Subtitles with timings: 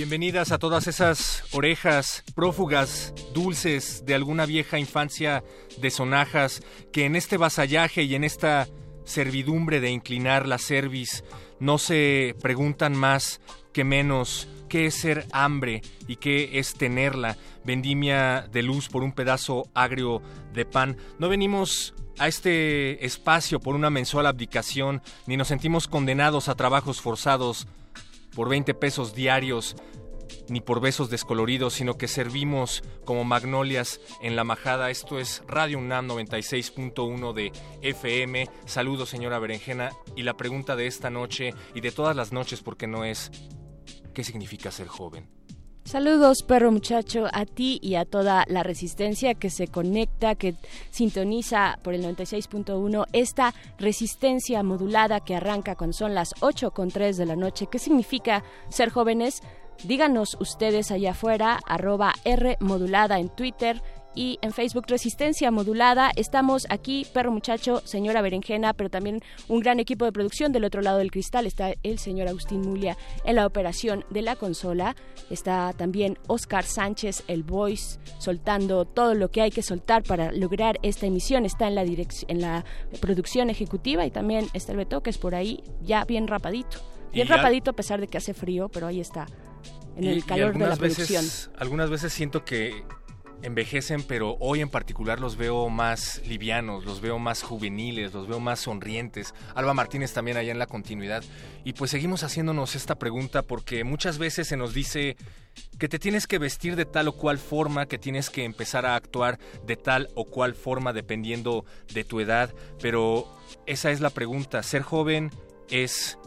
[0.00, 5.44] Bienvenidas a todas esas orejas prófugas, dulces de alguna vieja infancia
[5.78, 8.66] de sonajas que en este vasallaje y en esta
[9.04, 11.22] servidumbre de inclinar la cerviz
[11.58, 13.42] no se preguntan más
[13.74, 19.12] que menos qué es ser hambre y qué es tenerla, vendimia de luz por un
[19.12, 20.22] pedazo agrio
[20.54, 20.96] de pan.
[21.18, 27.02] No venimos a este espacio por una mensual abdicación, ni nos sentimos condenados a trabajos
[27.02, 27.66] forzados
[28.34, 29.76] por 20 pesos diarios
[30.48, 34.90] ni por besos descoloridos, sino que servimos como magnolias en la majada.
[34.90, 38.48] Esto es Radio UNAM 96.1 de FM.
[38.66, 39.92] Saludos, señora Berenjena.
[40.16, 43.30] Y la pregunta de esta noche y de todas las noches, porque no es,
[44.12, 45.39] ¿qué significa ser joven?
[45.84, 50.54] Saludos, perro muchacho, a ti y a toda la resistencia que se conecta, que
[50.90, 57.16] sintoniza por el 96.1 esta resistencia modulada que arranca cuando son las 8 con 3
[57.16, 57.66] de la noche.
[57.70, 59.42] ¿Qué significa ser jóvenes?
[59.82, 63.82] Díganos ustedes allá afuera, arroba R modulada en Twitter
[64.14, 66.10] y en Facebook Resistencia Modulada.
[66.16, 70.82] Estamos aquí, Perro Muchacho, señora Berenjena, pero también un gran equipo de producción del otro
[70.82, 71.46] lado del cristal.
[71.46, 74.96] Está el señor Agustín Mulia en la operación de la consola.
[75.30, 80.78] Está también Oscar Sánchez, el voice, soltando todo lo que hay que soltar para lograr
[80.82, 81.44] esta emisión.
[81.44, 82.64] Está en la, en la
[83.00, 86.78] producción ejecutiva y también está el Beto, que es por ahí ya bien rapadito.
[87.12, 89.26] Bien rapadito a pesar de que hace frío, pero ahí está
[89.96, 91.24] en el calor de la producción.
[91.56, 92.84] algunas veces siento que
[93.42, 98.40] envejecen, pero hoy en particular los veo más livianos, los veo más juveniles, los veo
[98.40, 99.34] más sonrientes.
[99.54, 101.24] Alba Martínez también allá en la continuidad.
[101.64, 105.16] Y pues seguimos haciéndonos esta pregunta porque muchas veces se nos dice
[105.78, 108.94] que te tienes que vestir de tal o cual forma, que tienes que empezar a
[108.94, 113.26] actuar de tal o cual forma dependiendo de tu edad, pero
[113.66, 114.62] esa es la pregunta.
[114.62, 115.30] Ser joven
[115.70, 116.18] es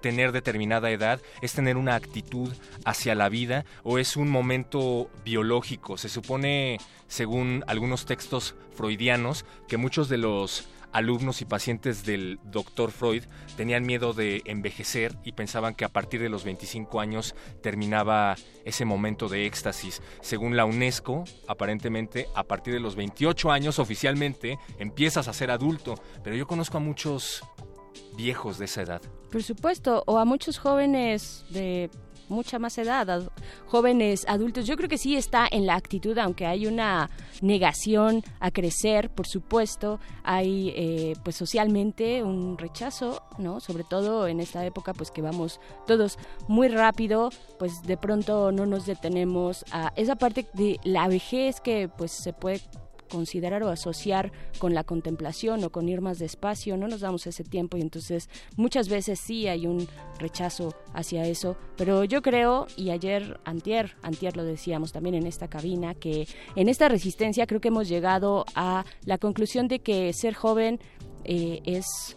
[0.00, 2.52] tener determinada edad, es tener una actitud
[2.84, 5.96] hacia la vida o es un momento biológico.
[5.98, 12.92] Se supone, según algunos textos freudianos, que muchos de los alumnos y pacientes del doctor
[12.92, 13.24] Freud
[13.56, 18.84] tenían miedo de envejecer y pensaban que a partir de los 25 años terminaba ese
[18.84, 20.02] momento de éxtasis.
[20.20, 25.94] Según la UNESCO, aparentemente a partir de los 28 años oficialmente empiezas a ser adulto,
[26.22, 27.42] pero yo conozco a muchos
[28.16, 29.02] viejos de esa edad.
[29.32, 31.90] Por supuesto, o a muchos jóvenes de
[32.28, 33.30] mucha más edad,
[33.66, 34.66] jóvenes adultos.
[34.66, 37.08] Yo creo que sí está en la actitud, aunque hay una
[37.40, 43.60] negación a crecer, por supuesto, hay eh, pues socialmente un rechazo, ¿no?
[43.60, 48.66] Sobre todo en esta época, pues que vamos todos muy rápido, pues de pronto no
[48.66, 52.60] nos detenemos a esa parte de la vejez que pues se puede
[53.12, 57.44] considerar o asociar con la contemplación o con ir más despacio, no nos damos ese
[57.44, 59.86] tiempo y entonces muchas veces sí hay un
[60.18, 65.48] rechazo hacia eso, pero yo creo, y ayer, antier, antier lo decíamos también en esta
[65.48, 66.26] cabina, que
[66.56, 70.80] en esta resistencia creo que hemos llegado a la conclusión de que ser joven
[71.24, 72.16] eh, es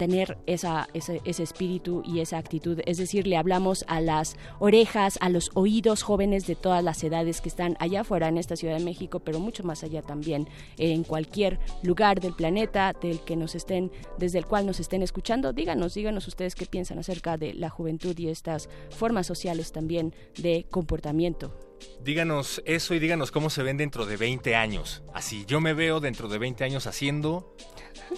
[0.00, 2.80] tener esa, ese, ese espíritu y esa actitud.
[2.86, 7.42] Es decir, le hablamos a las orejas, a los oídos jóvenes de todas las edades
[7.42, 10.48] que están allá afuera en esta Ciudad de México, pero mucho más allá también,
[10.78, 15.52] en cualquier lugar del planeta del que nos estén, desde el cual nos estén escuchando.
[15.52, 20.64] Díganos, díganos ustedes qué piensan acerca de la juventud y estas formas sociales también de
[20.70, 21.69] comportamiento.
[22.02, 25.02] Díganos eso y díganos cómo se ven dentro de 20 años.
[25.14, 27.54] Así, yo me veo dentro de 20 años haciendo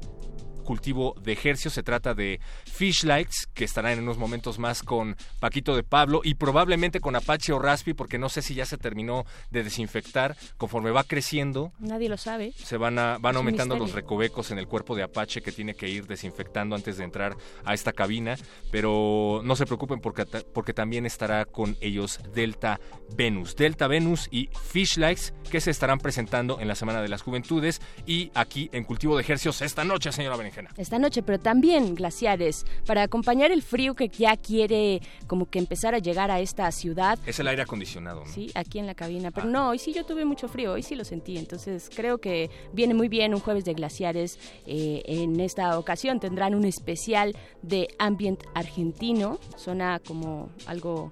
[0.68, 1.70] cultivo de ejercicio.
[1.70, 6.20] Se trata de Fish Lights, que estará en unos momentos más con Paquito de Pablo
[6.22, 10.36] y probablemente con Apache o Raspi, porque no sé si ya se terminó de desinfectar.
[10.58, 11.72] Conforme va creciendo.
[11.78, 12.52] Nadie lo sabe.
[12.52, 15.88] Se van, a, van aumentando los recovecos en el cuerpo de Apache que tiene que
[15.88, 17.34] ir desinfectando antes de entrar
[17.64, 18.36] a esta cabina.
[18.70, 22.78] Pero no se preocupen porque, porque también estará con ellos Delta
[23.16, 23.56] Venus.
[23.56, 27.80] Delta Venus y Fish Lights que se estarán presentando en la Semana de las Juventudes
[28.04, 30.57] y aquí en Cultivo de Ejercios esta noche, señora Berenjena.
[30.76, 35.94] Esta noche, pero también glaciares, para acompañar el frío que ya quiere como que empezar
[35.94, 37.18] a llegar a esta ciudad.
[37.26, 38.32] Es el aire acondicionado, ¿no?
[38.32, 39.30] Sí, aquí en la cabina.
[39.30, 39.50] Pero ah.
[39.50, 41.38] no, hoy sí yo tuve mucho frío, hoy sí lo sentí.
[41.38, 44.38] Entonces creo que viene muy bien un jueves de glaciares.
[44.66, 49.38] Eh, en esta ocasión tendrán un especial de ambient argentino.
[49.56, 51.10] Suena como algo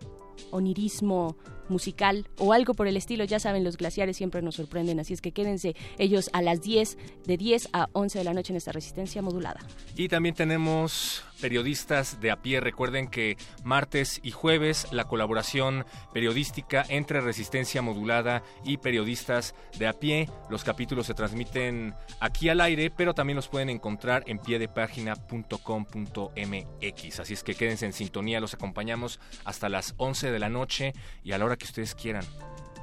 [0.51, 1.37] onirismo
[1.69, 3.25] musical o algo por el estilo.
[3.25, 6.99] Ya saben, los glaciares siempre nos sorprenden, así es que quédense ellos a las 10,
[7.27, 9.61] de 10 a 11 de la noche en esta resistencia modulada.
[9.97, 12.61] Y también tenemos periodistas de a pie.
[12.61, 19.93] Recuerden que martes y jueves la colaboración periodística entre Resistencia Modulada y periodistas de a
[19.93, 20.29] pie.
[20.51, 27.21] Los capítulos se transmiten aquí al aire, pero también los pueden encontrar en piedepágina.com.mx.
[27.21, 30.93] Así es que quédense en sintonía, los acompañamos hasta las 11 de la noche
[31.23, 32.25] y a la hora que ustedes quieran,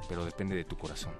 [0.08, 1.12] pero depende de tu corazón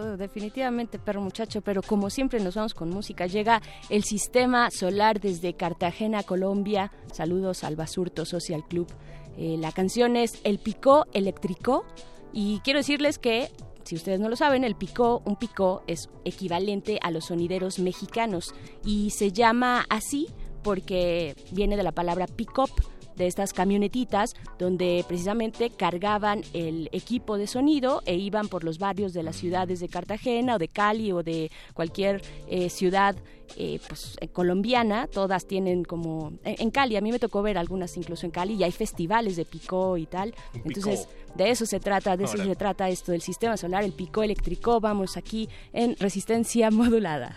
[0.00, 3.26] definitivamente, perro muchacho, pero como siempre nos vamos con música.
[3.26, 6.90] Llega el sistema solar desde Cartagena, Colombia.
[7.12, 8.88] Saludos al Basurto Social Club.
[9.36, 11.84] Eh, la canción es El Picó Eléctrico
[12.32, 13.50] y quiero decirles que
[13.84, 18.54] si ustedes no lo saben, el picó, un picó es equivalente a los sonideros mexicanos
[18.82, 20.28] y se llama así
[20.62, 22.70] porque viene de la palabra pick-up
[23.16, 29.12] de estas camionetitas donde precisamente cargaban el equipo de sonido e iban por los barrios
[29.12, 33.16] de las ciudades de Cartagena o de Cali o de cualquier eh, ciudad
[33.56, 36.32] eh, pues, eh, colombiana, todas tienen como...
[36.44, 39.44] En, Cali, a mí me tocó ver algunas incluso en Cali y hay festivales de
[39.44, 40.34] picó y tal.
[40.54, 44.22] Entonces, de eso se trata, de eso se trata esto del sistema solar, el picó
[44.22, 44.80] eléctrico.
[44.80, 47.36] Vamos aquí en resistencia modulada.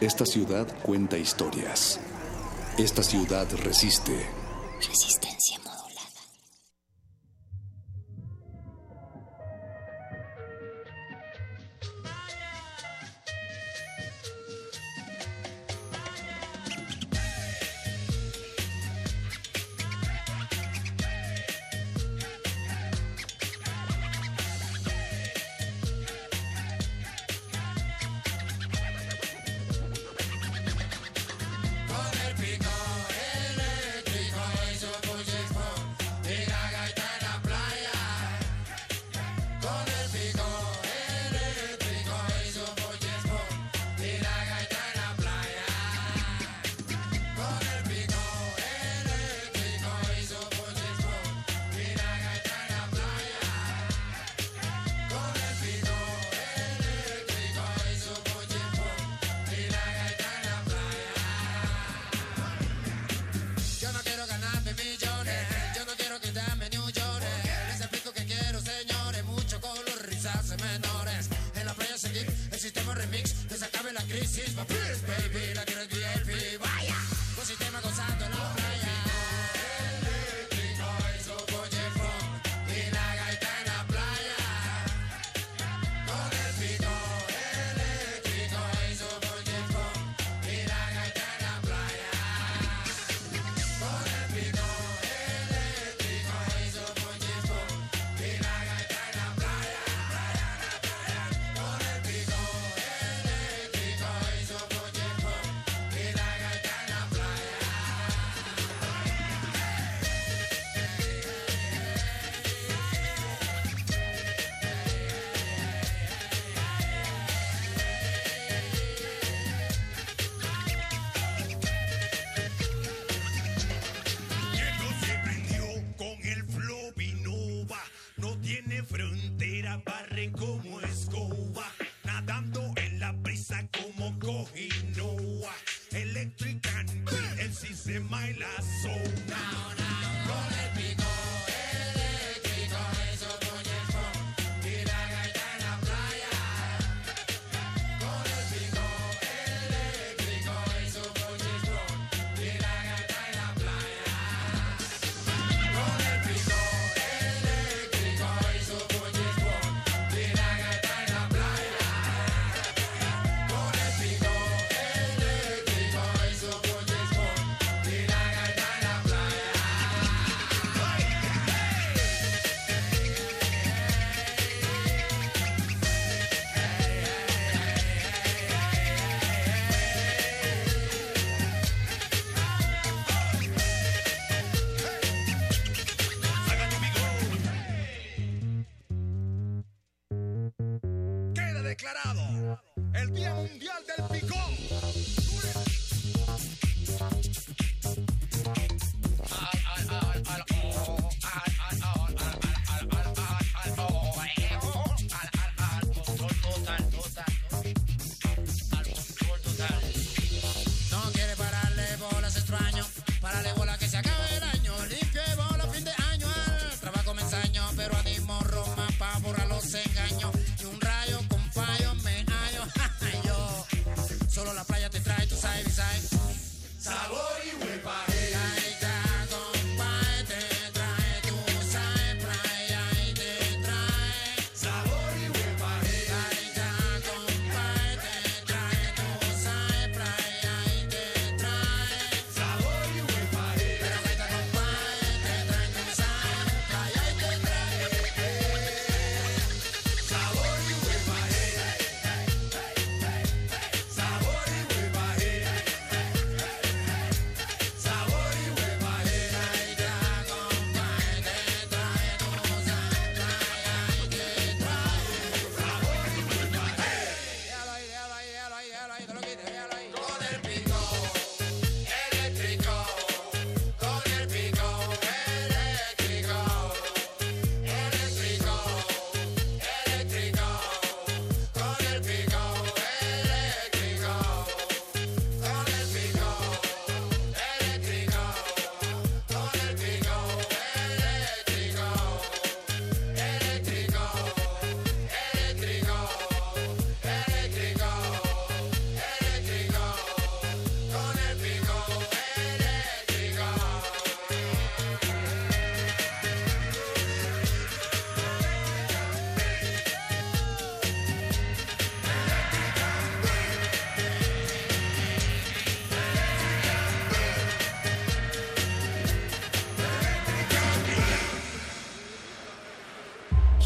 [0.00, 2.00] Esta ciudad cuenta historias.
[2.76, 4.26] Esta ciudad resiste.
[4.80, 5.63] Resistencia.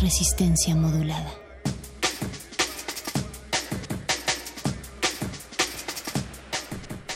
[0.09, 1.31] resistencia modulada.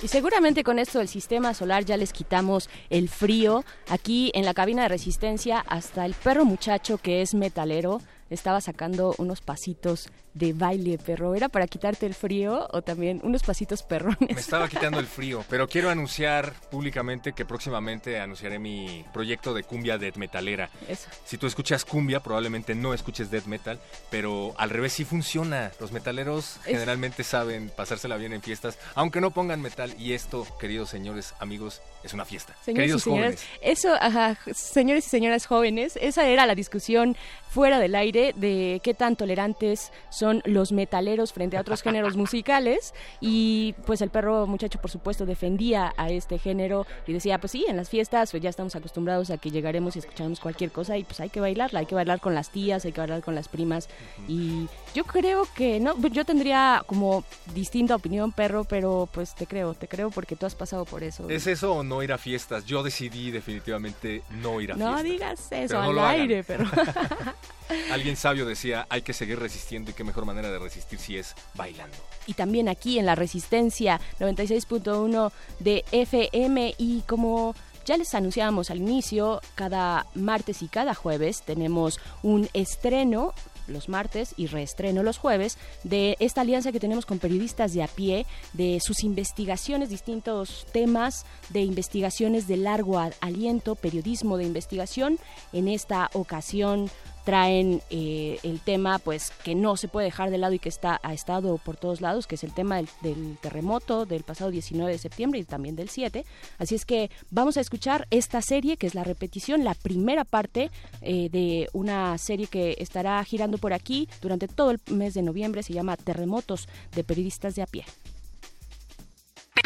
[0.03, 3.65] Y seguramente con esto del sistema solar ya les quitamos el frío.
[3.89, 9.15] Aquí en la cabina de resistencia hasta el perro muchacho que es metalero estaba sacando
[9.19, 11.35] unos pasitos de baile, perro.
[11.35, 14.35] ¿Era para quitarte el frío o también unos pasitos perrones?
[14.35, 19.63] Me estaba quitando el frío, pero quiero anunciar públicamente que próximamente anunciaré mi proyecto de
[19.63, 20.71] cumbia death metalera.
[20.89, 21.09] Eso.
[21.25, 23.79] Si tú escuchas cumbia, probablemente no escuches death metal,
[24.11, 25.71] pero al revés sí funciona.
[25.81, 29.95] Los metaleros generalmente saben pasársela bien en fiestas, aunque no pongan metal.
[29.99, 32.55] Y esto, queridos señores, amigos, es una fiesta.
[32.65, 33.79] Señores queridos y señoras, jóvenes.
[33.79, 37.17] Eso, ajá, señores y señoras jóvenes, esa era la discusión
[37.53, 42.95] fuera del aire de qué tan tolerantes son los metaleros frente a otros géneros musicales
[43.21, 47.67] y pues el perro muchacho por supuesto defendía a este género y decía pues sí,
[47.69, 51.05] en las fiestas pues ya estamos acostumbrados a que llegaremos y escucharemos cualquier cosa y
[51.05, 53.49] pues hay que bailarla, hay que bailar con las tías, hay que bailar con las
[53.49, 53.91] primas
[54.27, 57.23] y yo creo que no, pues, yo tendría como
[57.55, 61.29] distinta opinión perro, pero pues te creo, te creo porque tú has pasado por eso.
[61.29, 62.65] ¿Es eso o no ir a fiestas?
[62.65, 65.03] Yo decidí definitivamente no ir a no fiestas.
[65.03, 66.65] No digas eso al aire, pero...
[67.91, 71.35] Alguien sabio decía, hay que seguir resistiendo y qué mejor manera de resistir si es
[71.55, 71.97] bailando.
[72.27, 78.79] y también aquí en la Resistencia 96.1 de FM y como ya les anunciábamos al
[78.79, 83.35] inicio, cada martes y cada jueves tenemos un estreno
[83.69, 87.89] los martes y reestreno los jueves de esta alianza que tenemos con periodistas de a
[87.89, 95.19] pie, de sus investigaciones, distintos temas de investigaciones de largo aliento, periodismo de investigación.
[95.53, 96.91] En esta ocasión
[97.25, 101.01] traen eh, el tema pues que no se puede dejar de lado y que está
[101.03, 104.99] ha estado por todos lados que es el tema del, terremoto del pasado 19 de
[104.99, 106.25] septiembre y también del 7
[106.59, 110.71] así es que vamos a escuchar esta serie que es la repetición la primera parte
[111.01, 115.63] eh, de una serie que estará girando por aquí durante todo el mes de noviembre.
[115.63, 117.85] Se llama Terremotos de periodistas de a pie.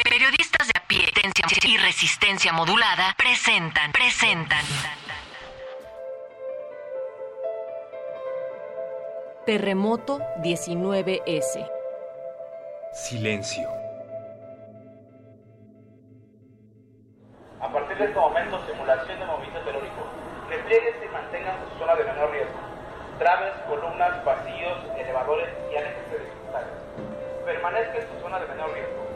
[0.09, 1.05] Periodistas de a pie
[1.67, 4.65] y resistencia modulada presentan, presentan.
[9.47, 11.71] Terremoto 19S.
[12.93, 13.69] Silencio.
[17.61, 20.03] A partir de este momento, simulación de movimiento telúrico.
[20.51, 22.59] Repliegues y mantengan su zona de menor riesgo.
[23.21, 26.69] Traves, columnas, pasillos, elevadores y aléjense de dificultades.
[27.45, 29.07] Permanezca en su zona de menor riesgo.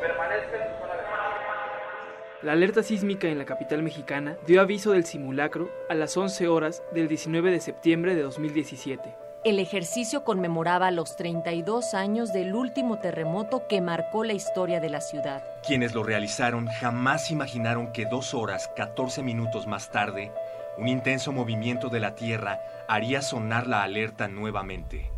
[0.00, 2.42] Permanezca en su zona de menor riesgo.
[2.42, 6.82] La alerta sísmica en la capital mexicana dio aviso del simulacro a las 11 horas
[6.90, 9.25] del 19 de septiembre de 2017.
[9.44, 15.00] El ejercicio conmemoraba los 32 años del último terremoto que marcó la historia de la
[15.00, 15.44] ciudad.
[15.64, 20.32] Quienes lo realizaron jamás imaginaron que dos horas, 14 minutos más tarde,
[20.78, 25.10] un intenso movimiento de la Tierra haría sonar la alerta nuevamente.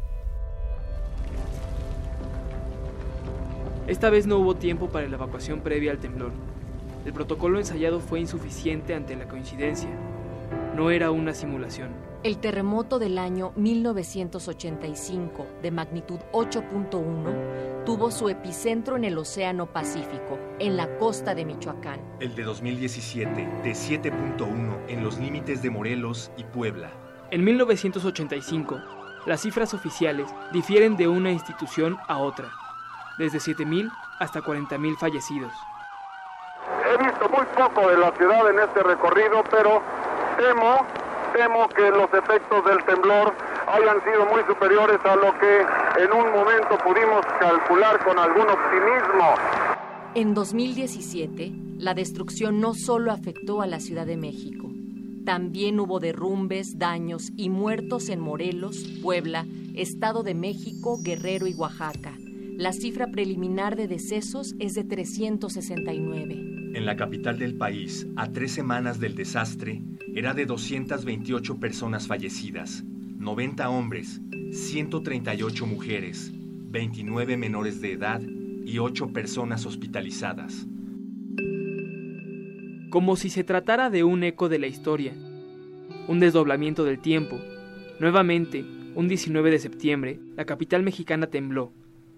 [3.86, 6.32] Esta vez no hubo tiempo para la evacuación previa al temblor.
[7.06, 9.88] El protocolo ensayado fue insuficiente ante la coincidencia.
[10.78, 11.90] No era una simulación.
[12.22, 20.38] El terremoto del año 1985, de magnitud 8.1, tuvo su epicentro en el Océano Pacífico,
[20.60, 21.98] en la costa de Michoacán.
[22.20, 23.28] El de 2017,
[23.64, 26.92] de 7.1 en los límites de Morelos y Puebla.
[27.32, 28.78] En 1985,
[29.26, 32.52] las cifras oficiales difieren de una institución a otra,
[33.18, 35.50] desde 7.000 hasta 40.000 fallecidos.
[36.86, 39.82] He visto muy poco de la ciudad en este recorrido, pero
[40.38, 40.86] temo,
[41.34, 43.34] temo que los efectos del temblor
[43.66, 45.60] hayan sido muy superiores a lo que
[46.02, 49.34] en un momento pudimos calcular con algún optimismo.
[50.14, 54.68] En 2017, la destrucción no solo afectó a la Ciudad de México,
[55.28, 62.16] también hubo derrumbes, daños y muertos en Morelos, Puebla, Estado de México, Guerrero y Oaxaca.
[62.56, 66.57] La cifra preliminar de decesos es de 369.
[66.74, 69.82] En la capital del país, a tres semanas del desastre,
[70.14, 74.20] era de 228 personas fallecidas, 90 hombres,
[74.52, 80.66] 138 mujeres, 29 menores de edad y 8 personas hospitalizadas.
[82.90, 85.14] Como si se tratara de un eco de la historia,
[86.06, 87.40] un desdoblamiento del tiempo.
[87.98, 91.72] Nuevamente, un 19 de septiembre, la capital mexicana tembló,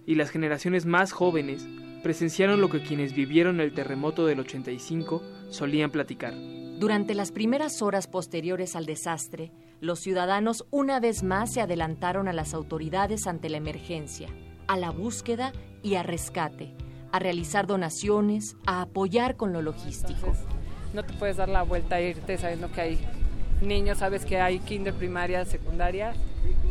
[0.07, 1.69] y las generaciones más jóvenes
[2.03, 6.35] presenciaron lo que quienes vivieron el terremoto del 85 solían platicar.
[6.79, 12.33] Durante las primeras horas posteriores al desastre, los ciudadanos una vez más se adelantaron a
[12.33, 14.29] las autoridades ante la emergencia,
[14.67, 16.75] a la búsqueda y a rescate,
[17.13, 20.33] a realizar donaciones, a apoyar con lo logístico.
[20.95, 22.99] no te puedes dar la vuelta e irte sabiendo que hay
[23.61, 26.15] niños, sabes que hay kinder, primaria, secundaria.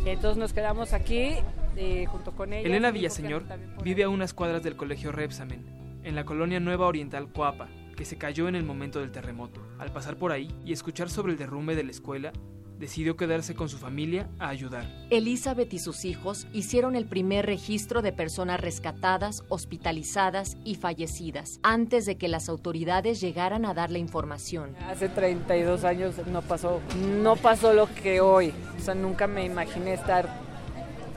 [0.04, 1.34] Entonces nos quedamos aquí
[1.76, 2.66] eh, junto con ellos.
[2.66, 3.44] Elena Villaseñor
[3.82, 5.64] vive a unas cuadras del colegio Repsamen,
[6.02, 9.60] en la colonia Nueva Oriental Coapa, que se cayó en el momento del terremoto.
[9.78, 12.32] Al pasar por ahí y escuchar sobre el derrumbe de la escuela,
[12.80, 14.86] decidió quedarse con su familia a ayudar.
[15.10, 22.06] Elizabeth y sus hijos hicieron el primer registro de personas rescatadas, hospitalizadas y fallecidas antes
[22.06, 24.74] de que las autoridades llegaran a dar la información.
[24.88, 26.80] Hace 32 años no pasó,
[27.22, 28.52] no pasó lo que hoy.
[28.78, 30.49] O sea, nunca me imaginé estar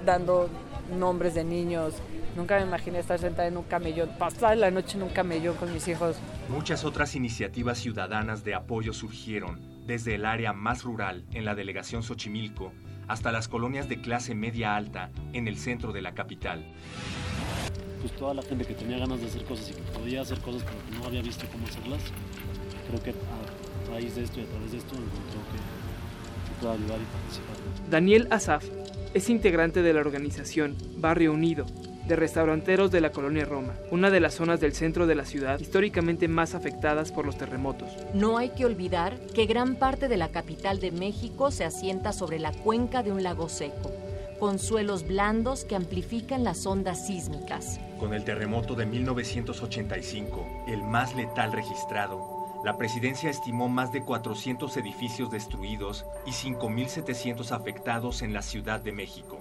[0.06, 0.50] dando
[0.98, 1.94] nombres de niños.
[2.36, 5.72] Nunca me imaginé estar sentada en un camellón, pasar la noche en un camellón con
[5.72, 6.18] mis hijos.
[6.50, 12.04] Muchas otras iniciativas ciudadanas de apoyo surgieron desde el área más rural en la delegación
[12.04, 12.72] Xochimilco
[13.08, 16.66] hasta las colonias de clase media alta en el centro de la capital.
[18.00, 20.64] Pues toda la gente que tenía ganas de hacer cosas y que podía hacer cosas
[20.64, 22.02] pero que no había visto cómo hacerlas,
[22.88, 26.74] creo que a raíz de esto y a través de esto encontró que, que puede
[26.74, 27.90] ayudar y participar.
[27.90, 28.66] Daniel Asaf
[29.14, 31.66] es integrante de la organización Barrio Unido,
[32.08, 35.60] de restauranteros de la colonia Roma, una de las zonas del centro de la ciudad
[35.60, 37.90] históricamente más afectadas por los terremotos.
[38.14, 42.40] No hay que olvidar que gran parte de la capital de México se asienta sobre
[42.40, 43.92] la cuenca de un lago seco,
[44.40, 47.80] con suelos blandos que amplifican las ondas sísmicas.
[48.00, 52.33] Con el terremoto de 1985, el más letal registrado,
[52.64, 58.94] la presidencia estimó más de 400 edificios destruidos y 5.700 afectados en la Ciudad de
[58.94, 59.40] México.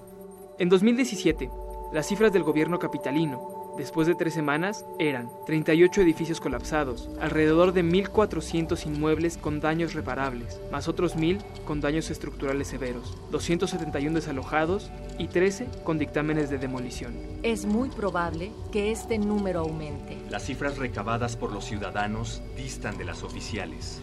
[0.59, 1.49] En 2017,
[1.93, 7.85] las cifras del gobierno capitalino, después de tres semanas, eran 38 edificios colapsados, alrededor de
[7.85, 15.29] 1.400 inmuebles con daños reparables, más otros 1.000 con daños estructurales severos, 271 desalojados y
[15.29, 17.15] 13 con dictámenes de demolición.
[17.43, 20.19] Es muy probable que este número aumente.
[20.31, 24.01] Las cifras recabadas por los ciudadanos distan de las oficiales.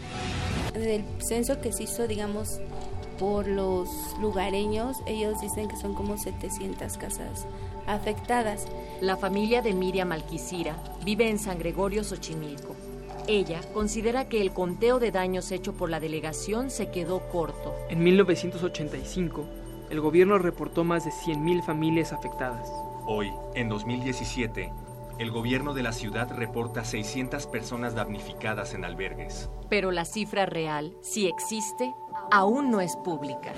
[0.74, 2.60] Del censo que se hizo, digamos,
[3.18, 7.46] por los lugareños, ellos dicen que son como 700 casas
[7.86, 8.66] afectadas.
[9.00, 12.76] La familia de Miriam Alquicira vive en San Gregorio, Xochimilco.
[13.26, 17.74] Ella considera que el conteo de daños hecho por la delegación se quedó corto.
[17.88, 19.44] En 1985,
[19.90, 22.70] el gobierno reportó más de 100.000 familias afectadas.
[23.06, 24.72] Hoy, en 2017,
[25.18, 29.50] el gobierno de la ciudad reporta 600 personas damnificadas en albergues.
[29.68, 31.92] Pero la cifra real, si existe,
[32.30, 33.52] aún no es pública.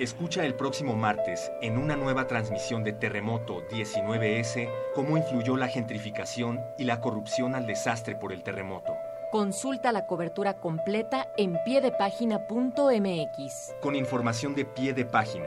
[0.00, 6.60] Escucha el próximo martes, en una nueva transmisión de Terremoto 19S, cómo influyó la gentrificación
[6.76, 8.92] y la corrupción al desastre por el terremoto.
[9.30, 13.74] Consulta la cobertura completa en piedepágina.mx.
[13.80, 15.46] Con información de pie de página.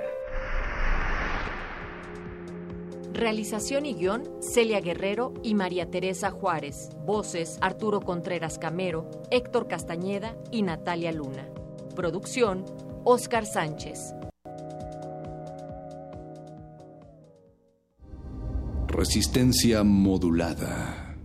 [3.12, 6.92] Realización y guion, Celia Guerrero y María Teresa Juárez.
[7.00, 11.50] Voces, Arturo Contreras Camero, Héctor Castañeda y Natalia Luna.
[11.96, 12.64] Producción,
[13.04, 14.14] Óscar Sánchez.
[18.98, 21.16] Resistencia modulada.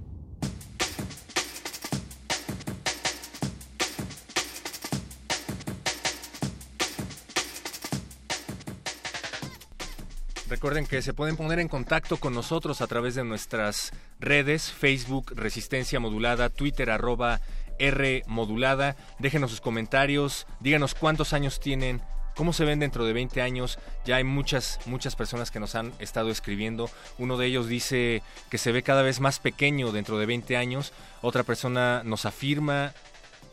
[10.50, 15.32] Recuerden que se pueden poner en contacto con nosotros a través de nuestras redes, Facebook
[15.34, 17.40] Resistencia Modulada, Twitter arroba
[17.78, 18.96] R Modulada.
[19.18, 22.02] Déjenos sus comentarios, díganos cuántos años tienen,
[22.36, 23.78] cómo se ven dentro de 20 años.
[24.04, 26.90] Ya hay muchas, muchas personas que nos han estado escribiendo.
[27.18, 30.92] Uno de ellos dice que se ve cada vez más pequeño dentro de 20 años.
[31.20, 32.92] Otra persona nos afirma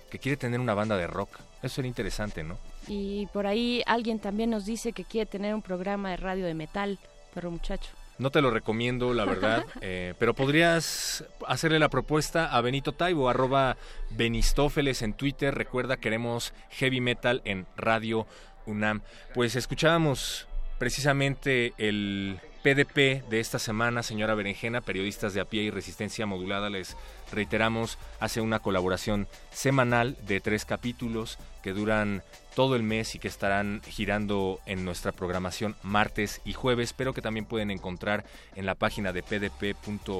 [0.10, 1.40] que quiere tener una banda de rock.
[1.62, 2.58] Eso sería interesante, ¿no?
[2.88, 6.54] Y por ahí alguien también nos dice que quiere tener un programa de radio de
[6.54, 6.98] metal,
[7.34, 7.92] pero muchacho.
[8.18, 13.30] No te lo recomiendo, la verdad, eh, pero podrías hacerle la propuesta a Benito Taibo,
[13.30, 13.78] arroba
[14.10, 15.56] Benistófeles en Twitter.
[15.56, 18.28] Recuerda, queremos heavy metal en Radio
[18.70, 19.02] UNAM.
[19.34, 25.70] Pues escuchábamos precisamente el PDP de esta semana, señora Berenjena, periodistas de a pie y
[25.70, 26.98] resistencia modulada, les
[27.32, 32.24] reiteramos, hace una colaboración semanal de tres capítulos que duran
[32.60, 37.22] todo el mes y que estarán girando en nuestra programación martes y jueves, pero que
[37.22, 40.20] también pueden encontrar en la página de pdp.mx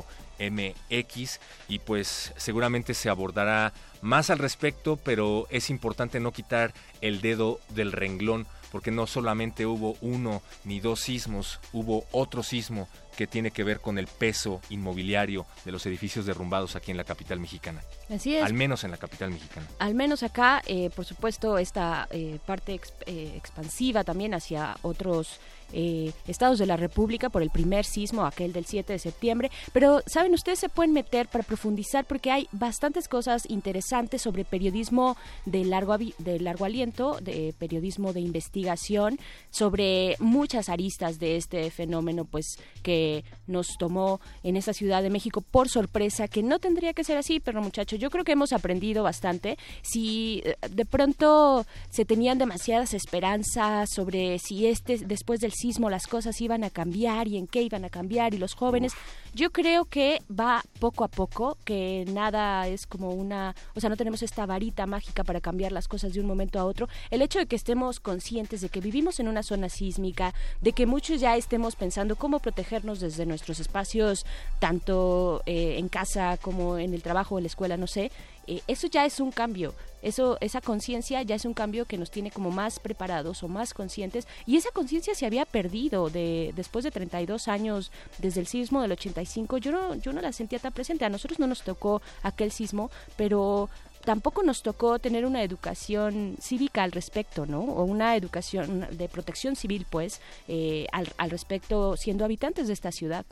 [1.68, 7.60] y pues seguramente se abordará más al respecto, pero es importante no quitar el dedo
[7.72, 12.88] del renglón porque no solamente hubo uno ni dos sismos, hubo otro sismo
[13.20, 17.04] que tiene que ver con el peso inmobiliario de los edificios derrumbados aquí en la
[17.04, 17.82] capital mexicana.
[18.10, 18.44] Así es.
[18.44, 19.68] Al menos en la capital mexicana.
[19.80, 25.42] Al menos acá, eh, por supuesto, esta eh, parte eh, expansiva también hacia otros
[25.74, 29.52] eh, estados de la República por el primer sismo, aquel del 7 de septiembre.
[29.74, 30.34] Pero, ¿saben?
[30.34, 35.98] Ustedes se pueden meter para profundizar porque hay bastantes cosas interesantes sobre periodismo de largo,
[35.98, 43.24] de largo aliento, de periodismo de investigación, sobre muchas aristas de este fenómeno, pues que
[43.48, 47.40] nos tomó en esta Ciudad de México por sorpresa, que no tendría que ser así,
[47.40, 49.58] pero muchachos, yo creo que hemos aprendido bastante.
[49.82, 56.08] Si eh, de pronto se tenían demasiadas esperanzas sobre si este después del sismo las
[56.08, 58.94] cosas iban a cambiar y en qué iban a cambiar y los jóvenes.
[59.34, 63.98] Yo creo que va poco a poco, que nada es como una, o sea, no
[63.98, 66.88] tenemos esta varita mágica para cambiar las cosas de un momento a otro.
[67.12, 70.86] El hecho de que estemos conscientes de que vivimos en una zona sísmica, de que
[70.86, 74.26] muchos ya estemos pensando cómo protegernos desde nuestros espacios,
[74.60, 78.12] tanto eh, en casa como en el trabajo o en la escuela, no sé,
[78.50, 79.76] eh, eso ya es un cambio.
[80.02, 83.74] Eso, esa conciencia ya es un cambio que nos tiene como más preparados o más
[83.74, 88.82] conscientes y esa conciencia se había perdido de después de 32 años desde el sismo
[88.82, 89.58] del 85.
[89.58, 91.06] Yo no, yo no la sentía tan presente.
[91.06, 93.70] A nosotros no nos tocó aquel sismo, pero
[94.04, 97.60] tampoco nos tocó tener una educación cívica al respecto, ¿no?
[97.62, 103.26] O una educación de protección civil, pues, eh, al, respecto, siendo habitantes de esta ciudad.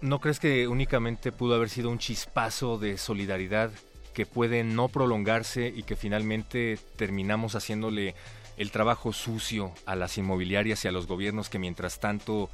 [0.00, 3.72] ¿No crees que únicamente pudo haber sido un chispazo de solidaridad
[4.14, 8.14] que puede no prolongarse y que finalmente terminamos haciéndole
[8.56, 12.50] el trabajo sucio a las inmobiliarias y a los gobiernos que mientras tanto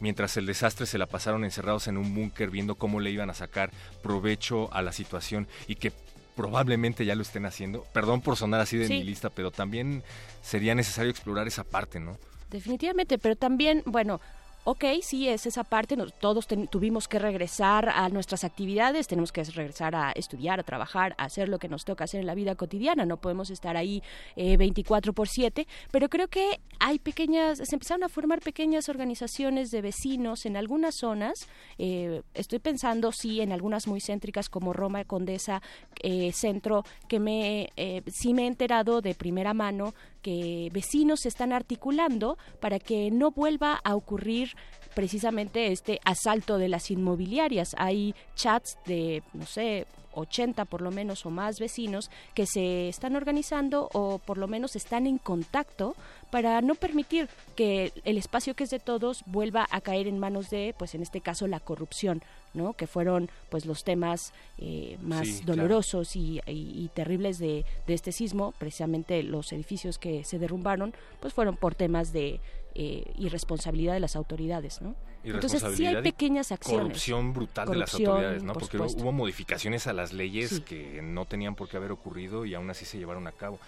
[0.00, 3.34] mientras el desastre se la pasaron encerrados en un búnker viendo cómo le iban a
[3.34, 3.70] sacar
[4.02, 5.92] provecho a la situación y que
[6.34, 7.86] probablemente ya lo estén haciendo.
[7.94, 8.92] Perdón por sonar así de Sí.
[8.94, 10.02] mi lista, pero también
[10.42, 12.18] sería necesario explorar esa parte, ¿no?
[12.50, 14.20] Definitivamente, pero también, bueno,
[14.68, 19.30] ok, sí es esa parte, nos- todos ten- tuvimos que regresar a nuestras actividades, tenemos
[19.30, 22.34] que regresar a estudiar, a trabajar, a hacer lo que nos toca hacer en la
[22.34, 24.02] vida cotidiana, no podemos estar ahí
[24.34, 29.70] eh, 24 por 7, pero creo que hay pequeñas, se empezaron a formar pequeñas organizaciones
[29.70, 31.46] de vecinos en algunas zonas,
[31.78, 35.62] eh, estoy pensando sí en algunas muy céntricas como Roma Condesa
[36.02, 41.28] eh, Centro, que me eh, sí me he enterado de primera mano que vecinos se
[41.28, 44.55] están articulando para que no vuelva a ocurrir
[44.94, 47.74] precisamente este asalto de las inmobiliarias.
[47.78, 53.16] Hay chats de, no sé, 80 por lo menos o más vecinos que se están
[53.16, 55.94] organizando o por lo menos están en contacto
[56.30, 60.48] para no permitir que el espacio que es de todos vuelva a caer en manos
[60.48, 62.22] de, pues en este caso, la corrupción,
[62.54, 62.72] ¿no?
[62.72, 65.56] Que fueron, pues, los temas eh, más Sí, claro.
[65.62, 68.54] dolorosos y, y- y terribles de, de este sismo.
[68.58, 72.40] Precisamente los edificios que se derrumbaron, pues, fueron por temas de
[72.78, 74.94] eh, irresponsabilidad de las autoridades, ¿no?
[75.24, 76.82] Entonces sí hay pequeñas acciones.
[76.82, 78.52] Corrupción brutal de las autoridades, ¿no?
[78.52, 79.02] por Porque supuesto.
[79.02, 80.60] hubo modificaciones a las leyes Sí.
[80.60, 83.58] que no tenían por qué haber ocurrido y aún así se llevaron a cabo.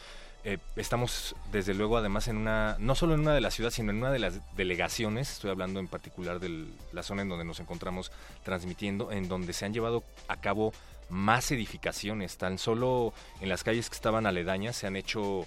[0.44, 3.90] Eh, estamos, desde luego, además en una, no solo en una de las ciudades, sino
[3.90, 7.58] en una de las delegaciones, estoy hablando en particular de la zona en donde nos
[7.58, 8.12] encontramos
[8.44, 10.72] transmitiendo, en donde se han llevado a cabo
[11.10, 15.46] más edificaciones, tan solo en las calles que estaban aledañas se han hecho,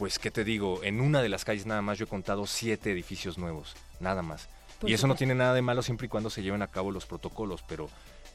[0.00, 0.82] pues, ¿qué te digo?
[0.82, 4.48] En una de las calles nada más yo he contado siete edificios nuevos, nada más.
[4.80, 6.90] Por y eso no tiene nada de malo siempre y cuando se lleven a cabo
[6.90, 7.90] los protocolos, pero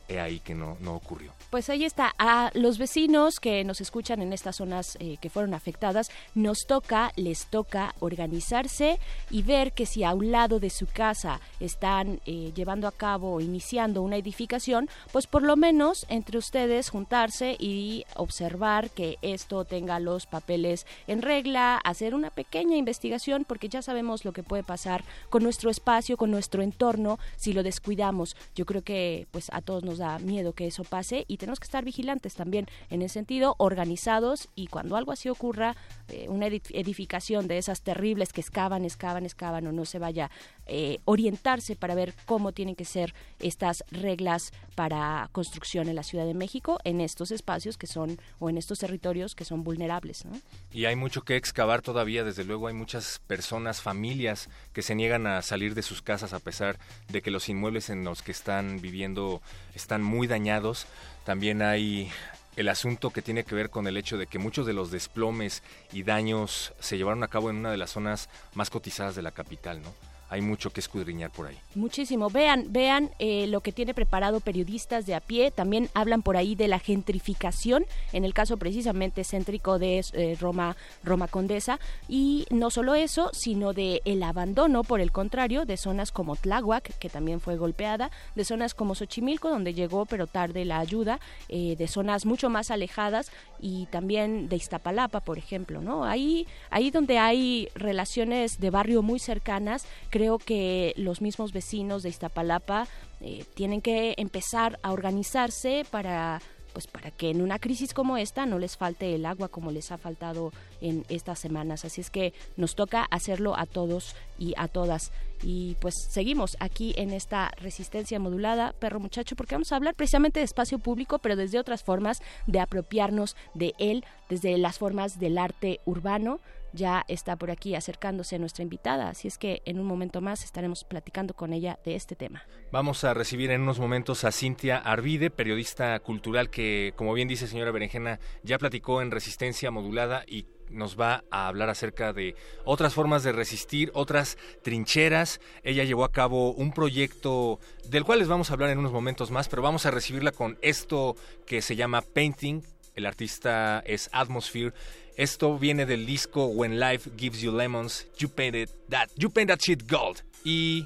[0.08, 1.32] he ahí que no, no ocurrió.
[1.50, 2.14] Pues ahí está.
[2.18, 7.12] A los vecinos que nos escuchan en estas zonas eh, que fueron afectadas, nos toca,
[7.16, 12.52] les toca organizarse y ver que si a un lado de su casa están eh,
[12.56, 18.06] llevando a cabo o iniciando una edificación, pues por lo menos entre ustedes juntarse y
[18.16, 24.26] observar que esto tenga los papeles en regla, hacer una pequeña investigación, porque ya sabemos
[24.26, 28.36] lo que puede pasar con nuestro espacio, con nuestro entorno, si lo descuidamos.
[28.56, 31.66] Yo creo que pues a todos nos da miedo que eso pase y tenemos que
[31.66, 35.76] estar vigilantes también en ese sentido, organizados y cuando algo así ocurra,
[36.10, 40.30] eh, una edif- edificación de esas terribles que excavan, excavan, excavan o no se vaya
[40.68, 46.26] eh, orientarse para ver cómo tienen que ser estas reglas para construcción en la Ciudad
[46.26, 50.24] de México en estos espacios que son o en estos territorios que son vulnerables.
[50.72, 55.28] Y hay mucho que excavar todavía, desde luego hay muchas personas, familias que se niegan
[55.28, 56.78] a salir de sus casas a pesar
[57.10, 59.42] de que los inmuebles en los que están viviendo
[59.86, 60.88] están muy dañados.
[61.26, 62.12] También hay
[62.56, 65.62] el asunto que tiene que ver con el hecho de que muchos de los desplomes
[65.94, 69.32] y daños se llevaron a cabo en una de las zonas más cotizadas de la
[69.32, 69.94] capital, ¿no?
[70.30, 71.58] Hay mucho que escudriñar por ahí.
[71.76, 72.30] Muchísimo.
[72.30, 75.52] Vean, vean eh, lo que tiene preparado periodistas de a pie.
[75.52, 80.76] También hablan por ahí de la gentrificación, en el caso precisamente céntrico de eh, Roma,
[81.04, 81.80] Roma Condesa.
[82.08, 86.98] Y no solo eso, sino de el abandono, por el contrario, de zonas como Tláhuac,
[86.98, 91.76] que también fue golpeada, de zonas como Xochimilco, donde llegó pero tarde la ayuda, eh,
[91.78, 96.06] de zonas mucho más alejadas y también de Iztapalapa, por ejemplo, ¿no?
[96.06, 102.08] Ahí, ahí donde hay relaciones de barrio muy cercanas, creo que los mismos vecinos de
[102.08, 102.88] Iztapalapa
[103.20, 108.46] eh, tienen que empezar a organizarse para pues para que en una crisis como esta
[108.46, 110.52] no les falte el agua como les ha faltado
[110.82, 111.84] en estas semanas.
[111.86, 115.12] Así es que nos toca hacerlo a todos y a todas.
[115.42, 120.40] Y pues seguimos aquí en esta resistencia modulada, perro muchacho, porque vamos a hablar precisamente
[120.40, 125.38] de espacio público, pero desde otras formas de apropiarnos de él, desde las formas del
[125.38, 126.40] arte urbano.
[126.76, 130.84] Ya está por aquí acercándose nuestra invitada, así es que en un momento más estaremos
[130.84, 132.44] platicando con ella de este tema.
[132.70, 137.48] Vamos a recibir en unos momentos a Cintia Arvide, periodista cultural que, como bien dice
[137.48, 142.36] señora Berenjena, ya platicó en Resistencia Modulada y nos va a hablar acerca de
[142.66, 145.40] otras formas de resistir, otras trincheras.
[145.64, 149.32] Ella llevó a cabo un proyecto del cual les vamos a hablar en unos momentos
[149.32, 152.64] más, pero vamos a recibirla con esto que se llama Painting
[152.96, 154.74] El artista es Atmosphere.
[155.18, 159.60] Esto viene del disco When Life Gives You Lemons, You Painted That, You Paint That
[159.60, 160.24] Shit Gold.
[160.44, 160.86] Y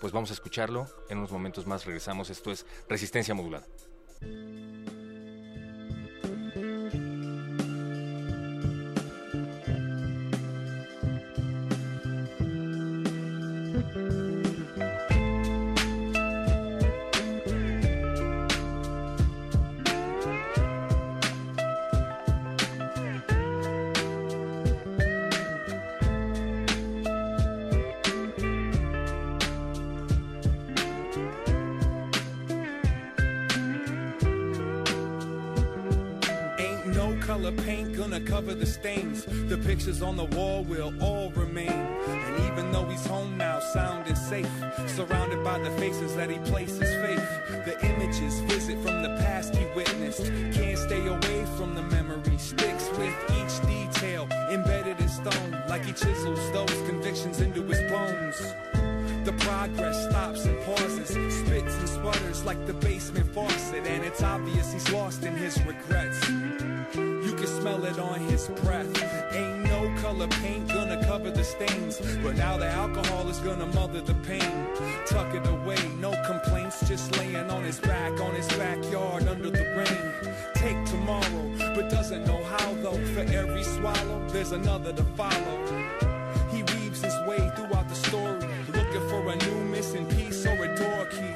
[0.00, 0.88] pues vamos a escucharlo.
[1.10, 2.30] En unos momentos más regresamos.
[2.30, 3.66] Esto es Resistencia Modulada.
[37.50, 39.24] Color paint gonna cover the stains.
[39.24, 41.68] The pictures on the wall will all remain.
[41.68, 44.50] And even though he's home now, sound and safe,
[44.86, 47.64] surrounded by the faces that he places faith.
[47.64, 50.26] The images visit from the past he witnessed.
[50.52, 52.38] Can't stay away from the memory.
[52.38, 58.36] Sticks with each detail embedded in stone, like he chisels those convictions into his bones.
[59.24, 64.72] The progress stops and pauses, spits and sputters like the basement faucet, and it's obvious
[64.72, 66.69] he's lost in his regrets.
[67.58, 68.90] Smell it on his breath.
[69.34, 74.00] Ain't no color paint gonna cover the stains, but now the alcohol is gonna mother
[74.00, 74.66] the pain.
[75.06, 79.64] Tuck it away, no complaints, just laying on his back, on his backyard under the
[79.76, 80.34] rain.
[80.54, 83.04] Take tomorrow, but doesn't know how though.
[83.14, 85.56] For every swallow, there's another to follow.
[86.52, 88.40] He weaves his way throughout the story,
[88.72, 91.34] looking for a new missing piece or a door key.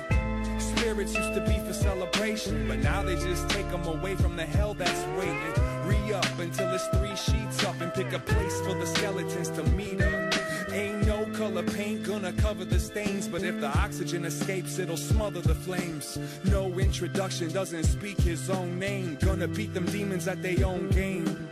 [0.59, 4.47] Spirits used to be for celebration, but now they just take them away from the
[4.47, 5.74] hell that's waiting.
[6.15, 10.01] Up until it's three sheets up and pick a place for the skeletons to meet
[10.01, 10.35] up.
[10.73, 15.41] Ain't no color paint gonna cover the stains, but if the oxygen escapes, it'll smother
[15.41, 16.19] the flames.
[16.45, 19.19] No introduction doesn't speak his own name.
[19.21, 21.49] Gonna beat them demons at their own game.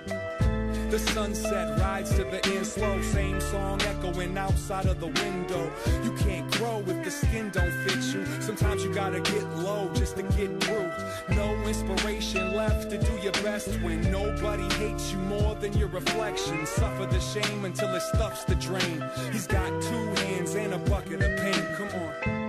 [0.93, 5.73] The sunset rides to the end slow, same song echoing outside of the window.
[6.05, 8.27] You can't grow if the skin don't fit you.
[8.43, 10.93] Sometimes you gotta get low just to get through.
[11.35, 16.67] No inspiration left to do your best when nobody hates you more than your reflection.
[16.67, 19.03] Suffer the shame until it stuffs the drain.
[19.33, 21.67] He's got two hands and a bucket of paint.
[21.79, 22.42] Come on.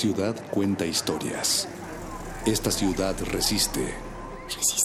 [0.00, 1.68] Ciudad cuenta historias.
[2.46, 3.94] Esta ciudad resiste.
[4.46, 4.79] Resistencia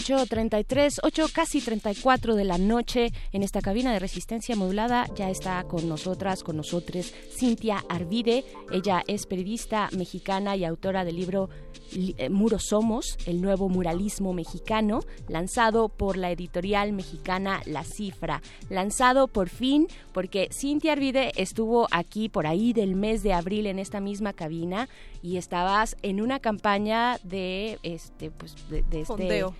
[0.00, 5.06] 8.33, 8 casi 34 de la noche en esta cabina de resistencia modulada.
[5.14, 8.44] Ya está con nosotras, con nosotros, Cintia Arvide.
[8.72, 11.50] Ella es periodista mexicana y autora del libro
[11.92, 18.40] Li- eh, Muros Somos, el nuevo muralismo mexicano, lanzado por la editorial mexicana La Cifra.
[18.70, 23.78] Lanzado por fin, porque Cintia Arvide estuvo aquí por ahí del mes de abril en
[23.78, 24.88] esta misma cabina
[25.22, 29.48] y estabas en una campaña de este pues de, de este Fondeo.
[29.50, 29.54] fondeo,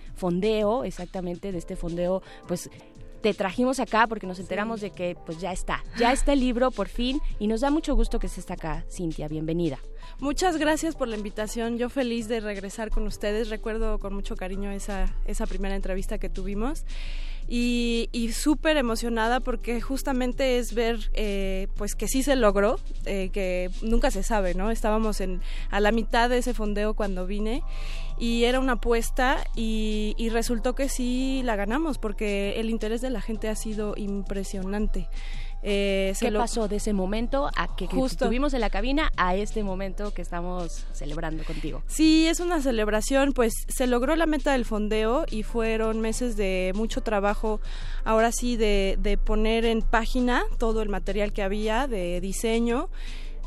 [0.85, 2.69] exactamente, de este fondeo, pues
[3.21, 6.71] te trajimos acá porque nos enteramos de que pues ya está, ya está el libro
[6.71, 9.79] por fin y nos da mucho gusto que estés acá, Cintia, bienvenida.
[10.19, 11.77] Muchas gracias por la invitación.
[11.77, 13.49] Yo feliz de regresar con ustedes.
[13.49, 16.85] Recuerdo con mucho cariño esa, esa primera entrevista que tuvimos.
[17.47, 23.29] Y, y súper emocionada porque justamente es ver eh, pues que sí se logró, eh,
[23.33, 24.71] que nunca se sabe, ¿no?
[24.71, 27.63] Estábamos en, a la mitad de ese fondeo cuando vine
[28.21, 33.09] y era una apuesta y, y resultó que sí la ganamos porque el interés de
[33.09, 35.09] la gente ha sido impresionante.
[35.63, 38.25] Eh, ¿Qué lo- pasó de ese momento a que, que Justo.
[38.25, 41.83] estuvimos en la cabina a este momento que estamos celebrando contigo?
[41.87, 46.71] Sí, es una celebración, pues se logró la meta del fondeo y fueron meses de
[46.75, 47.59] mucho trabajo,
[48.05, 52.89] ahora sí, de, de poner en página todo el material que había, de diseño.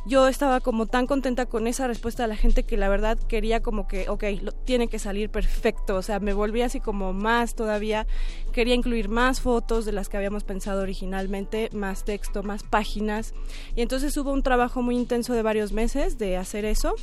[0.06, 3.62] Yo estaba como tan contenta con esa respuesta de la gente que la verdad quería
[3.62, 7.54] como que, ok, lo, tiene que salir perfecto, o sea, me volví así como más
[7.54, 8.06] todavía,
[8.52, 13.34] quería incluir más fotos de las que habíamos pensado originalmente, más texto, más páginas,
[13.74, 16.94] y entonces hubo un trabajo muy intenso de varios meses de hacer eso,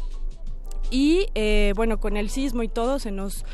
[0.91, 3.45] y eh, bueno, con el sismo y todo se nos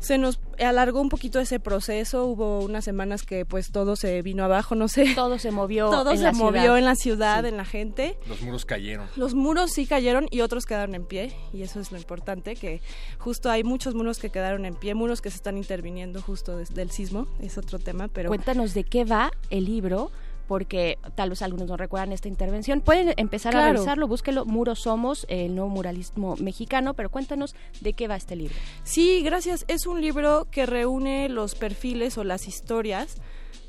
[0.00, 4.44] se nos alargó un poquito ese proceso, hubo unas semanas que pues todo se vino
[4.44, 5.14] abajo, no sé.
[5.14, 5.90] Todo se movió.
[5.98, 6.78] Todo en se la movió ciudad.
[6.78, 8.18] en la ciudad, en la gente.
[8.28, 9.08] Los muros cayeron.
[9.16, 12.80] Los muros sí cayeron y otros quedaron en pie y eso es lo importante, que
[13.18, 16.82] justo hay muchos muros que quedaron en pie, muros que se están interviniendo justo desde
[16.82, 18.28] el sismo, es otro tema, pero...
[18.28, 20.10] Cuéntanos de qué va el libro
[20.48, 22.80] porque tal vez algunos no recuerdan esta intervención.
[22.80, 28.08] Pueden empezar a revisarlo, búsquelo, Muros Somos, el nuevo muralismo mexicano, pero cuéntanos de qué
[28.08, 28.56] va este libro.
[28.82, 29.64] Sí, gracias.
[29.68, 33.18] Es un libro que reúne los perfiles o las historias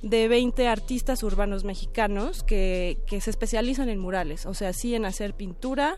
[0.02, 5.04] de 20 artistas urbanos mexicanos que, que se especializan en murales, o sea, sí en
[5.06, 5.98] hacer pintura,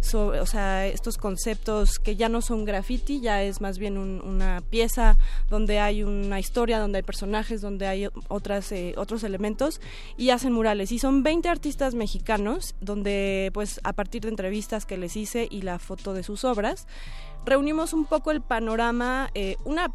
[0.00, 4.22] so- o sea, estos conceptos que ya no son graffiti, ya es más bien un-
[4.24, 5.18] una pieza
[5.50, 9.80] donde hay una historia, donde hay personajes, donde hay otras, eh, otros elementos
[10.16, 10.90] y hacen murales.
[10.90, 15.60] Y son 20 artistas mexicanos donde, pues, a partir de entrevistas que les hice y
[15.62, 16.86] la foto de sus obras,
[17.44, 19.92] reunimos un poco el panorama, eh, una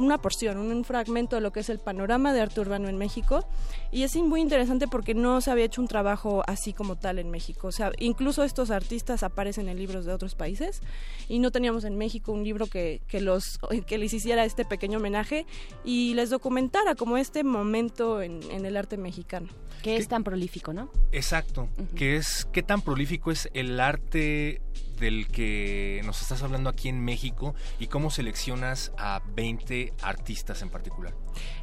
[0.00, 3.44] una porción, un, fragmento de lo que es el panorama de arte urbano en México
[3.92, 7.30] y es muy interesante porque no se había hecho un trabajo así como tal en
[7.30, 10.80] México, o sea, incluso estos artistas aparecen en libros de otros países
[11.28, 14.98] y no teníamos en México un libro que, que los que les hiciera este pequeño
[14.98, 15.46] homenaje
[15.84, 19.48] y les documentara como este momento en, en el arte mexicano.
[19.82, 20.90] Que es tan prolífico, ¿no?
[21.12, 24.60] Exacto, que es qué tan prolífico es el arte
[25.00, 30.68] del que nos estás hablando aquí en México y cómo seleccionas a 20 artistas en
[30.68, 31.14] particular.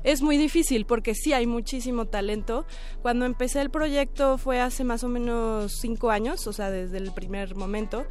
[0.03, 2.65] Es muy difícil porque sí hay muchísimo talento.
[3.01, 7.13] Cuando empecé el proyecto fue hace más o menos cinco años, o sea, desde el
[7.13, 8.07] primer momento.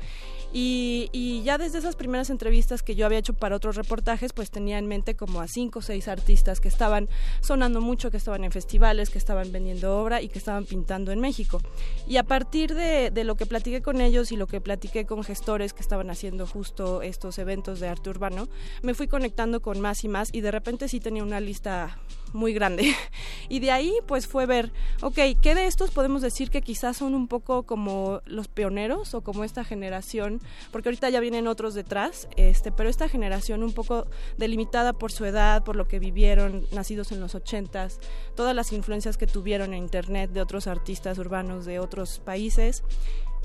[0.59, 4.79] Y, ya desde esas primeras entrevistas que yo había hecho para otros reportajes, pues tenía
[4.79, 7.11] en mente como a cinco o seis artistas que estaban
[7.43, 11.21] sonando mucho, que estaban en festivales, que estaban vendiendo obra y que estaban pintando en
[11.21, 11.61] México.
[12.09, 15.23] Y a partir de, de lo que platiqué con ellos y lo que platiqué con
[15.23, 18.49] gestores que estaban haciendo justo estos eventos de arte urbano,
[18.81, 21.99] me fui conectando con más y más y de repente sí tenía una lista
[22.37, 22.95] muy grande.
[23.49, 24.73] Y de ahí pues fue ver,
[25.03, 29.21] ok, ¿qué de estos podemos decir que quizás son un poco como los pioneros o
[29.21, 30.41] como esta generación?
[30.73, 35.25] Porque ahorita ya vienen otros detrás, este, pero esta generación un poco delimitada por su
[35.27, 38.01] edad, por lo que vivieron, nacidos en los ochentas,
[38.35, 42.83] todas las influencias que tuvieron en internet de otros artistas urbanos de otros países.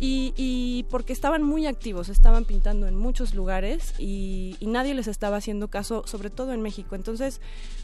[0.04, 5.38] Y, porque estaban muy activos, estaban pintando en muchos lugares y, y nadie les estaba
[5.38, 6.96] haciendo caso, sobre todo en México.
[6.96, 7.40] Entonces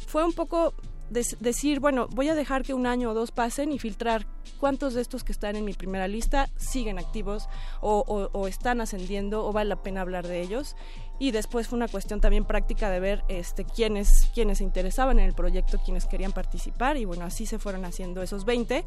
[0.08, 0.74] fue un poco
[1.10, 4.26] decir, bueno, voy a dejar que un año o dos pasen y filtrar
[4.60, 7.48] cuántos de estos que están en mi primera lista siguen activos
[7.82, 10.76] o, o- están ascendiendo o vale la pena hablar de ellos.
[11.20, 15.26] Y después fue una cuestión también práctica de ver este, quiénes, quiénes se interesaban en
[15.26, 16.98] el proyecto, quiénes querían participar.
[16.98, 18.86] Y bueno, así se fueron haciendo esos 20,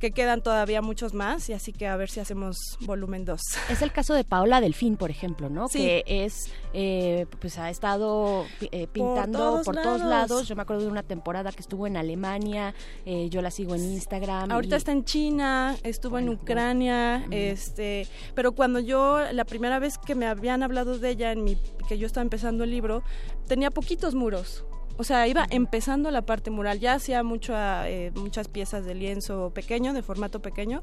[0.00, 1.48] que quedan todavía muchos más.
[1.48, 3.40] Y así que a ver si hacemos volumen 2.
[3.70, 5.68] Es el caso de Paola Delfín, por ejemplo, ¿no?
[5.68, 5.78] Sí.
[5.78, 10.30] Que es, eh, pues ha estado eh, pintando por todos lados.
[10.30, 10.48] lados.
[10.48, 12.74] Yo me acuerdo de una temporada que estuvo en Alemania,
[13.04, 14.50] eh, yo la sigo en Instagram.
[14.52, 19.98] Ahorita y- está en China, estuvo en Ucrania, este, pero cuando yo la primera vez
[19.98, 23.02] que me habían hablado de ella en mi que yo estaba empezando el libro,
[23.46, 24.64] tenía poquitos muros.
[24.98, 29.50] O sea, iba empezando la parte mural, ya hacía mucho, eh, muchas piezas de lienzo
[29.54, 30.82] pequeño, de formato pequeño,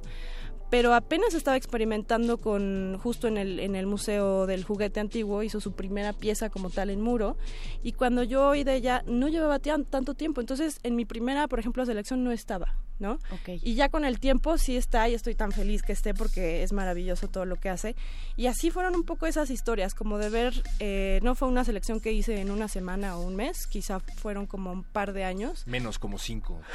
[0.70, 5.60] pero apenas estaba experimentando con justo en el, en el Museo del Juguete Antiguo, hizo
[5.60, 7.38] su primera pieza como tal en muro,
[7.84, 11.60] y cuando yo oí de ella no llevaba tanto tiempo, entonces en mi primera, por
[11.60, 13.20] ejemplo, selección no estaba, ¿no?
[13.48, 16.74] Y ya con el tiempo sí está y estoy tan feliz que esté porque es
[16.74, 17.96] maravilloso todo lo que hace.
[18.36, 22.00] Y así fueron un poco esas historias, como de ver, eh, no fue una selección
[22.00, 25.66] que hice en una semana o un mes, quizá fueron como un par de años.
[25.66, 26.62] Menos como cinco.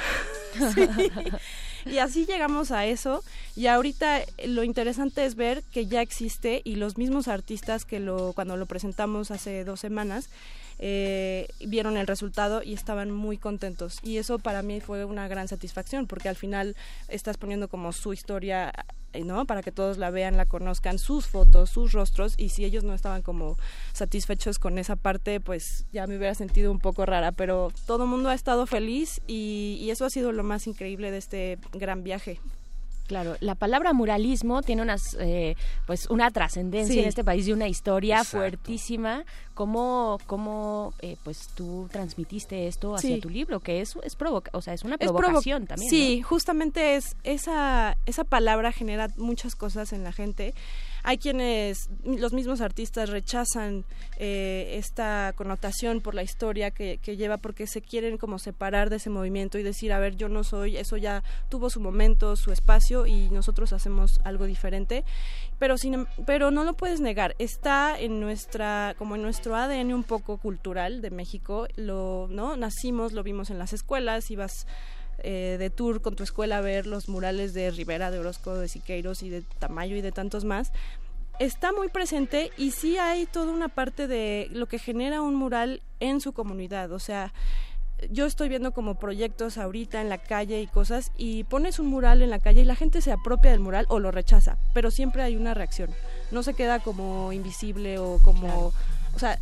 [0.73, 0.87] Sí.
[1.85, 3.23] Y así llegamos a eso.
[3.57, 7.99] Y ahorita eh, lo interesante es ver que ya existe y los mismos artistas que
[7.99, 10.29] lo cuando lo presentamos hace dos semanas
[10.79, 13.99] eh, vieron el resultado y estaban muy contentos.
[14.03, 16.75] Y eso para mí fue una gran satisfacción porque al final
[17.07, 18.71] estás poniendo como su historia.
[19.13, 19.45] eh, ¿no?
[19.45, 22.93] Para que todos la vean, la conozcan, sus fotos, sus rostros, y si ellos no
[22.93, 23.57] estaban como
[23.93, 28.09] satisfechos con esa parte, pues ya me hubiera sentido un poco rara, pero todo el
[28.09, 32.03] mundo ha estado feliz y, y eso ha sido lo más increíble de este gran
[32.03, 32.39] viaje.
[33.07, 36.99] Claro, la palabra muralismo tiene unas, eh, pues una trascendencia Sí.
[36.99, 38.37] en este país y una historia Exacto.
[38.37, 39.23] fuertísima.
[39.53, 43.21] ¿Cómo, cómo eh, pues tú transmitiste esto hacia Sí.
[43.21, 43.59] tu libro?
[43.61, 45.89] Que es, es provoca, o sea, es una Es provo- provocación también.
[45.89, 50.53] Sí, justamente es esa esa palabra genera muchas cosas en la gente.
[51.07, 53.85] Hay quienes, los mismos artistas rechazan
[54.17, 58.95] eh, esta connotación por la historia que, que lleva porque se quieren como separar de
[58.95, 62.51] ese movimiento y decir, a ver, yo no soy, eso ya tuvo su momento, su
[62.51, 65.03] espacio y nosotros hacemos algo diferente.
[65.59, 69.93] Pero, sin, em- pero no lo puedes negar, está en nuestra, como en nuestro ADN
[69.93, 72.57] un poco cultural de México, lo, ¿no?
[72.57, 74.65] Nacimos, lo vimos en las escuelas, ibas
[75.19, 78.67] eh, de tour con tu escuela a ver los murales de Rivera, de Orozco, de
[78.67, 80.71] Siqueiros y de Tamayo y de tantos más,
[81.39, 85.81] está muy presente y sí hay toda una parte de lo que genera un mural
[85.99, 86.91] en su comunidad.
[86.91, 87.33] O sea,
[88.11, 92.21] yo estoy viendo como proyectos ahorita en la calle y cosas y pones un mural
[92.21, 95.23] en la calle y la gente se apropia del mural o lo rechaza, pero siempre
[95.23, 95.89] hay una reacción.
[96.31, 98.73] No se queda como invisible o como...
[99.15, 99.39] O sea,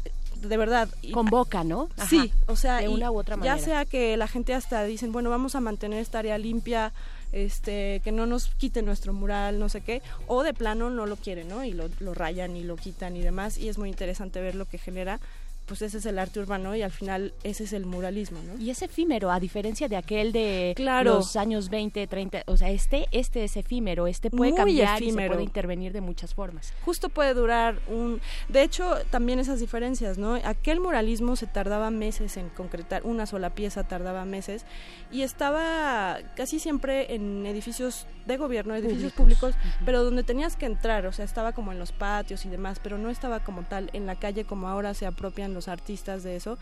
[0.48, 0.90] de verdad.
[1.12, 1.90] Convoca, ¿no?
[1.98, 2.08] Ajá.
[2.08, 3.58] Sí, o sea, de una u otra manera.
[3.58, 6.94] Ya sea que la gente hasta dicen, bueno, vamos a mantener esta área limpia,
[7.32, 11.16] este, que no nos quiten nuestro mural, no sé qué, o de plano no lo
[11.16, 11.64] quieren, ¿no?
[11.64, 14.66] Y lo, lo rayan y lo quitan y demás, y es muy interesante ver lo
[14.66, 15.20] que genera.
[15.66, 18.62] Pues ese es el arte urbano y al final ese es el muralismo, ¿no?
[18.62, 21.16] Y es efímero, a diferencia de aquel de Claro.
[21.16, 25.12] los años 20, 30, o sea, este, este es efímero, este puede Muy cambiar y
[25.12, 26.74] se puede intervenir de muchas formas.
[26.84, 28.20] Justo puede durar un...
[28.50, 30.36] De hecho, también esas diferencias, ¿no?
[30.44, 34.66] Aquel muralismo se tardaba meses en concretar, una sola pieza tardaba meses
[35.12, 39.56] y estaba casi siempre en edificios de gobierno, edificios públicos,
[39.86, 42.98] pero donde tenías que entrar, o sea, estaba como en los patios y demás, pero
[42.98, 46.58] no estaba como tal en la calle como ahora se apropian los artistas de eso.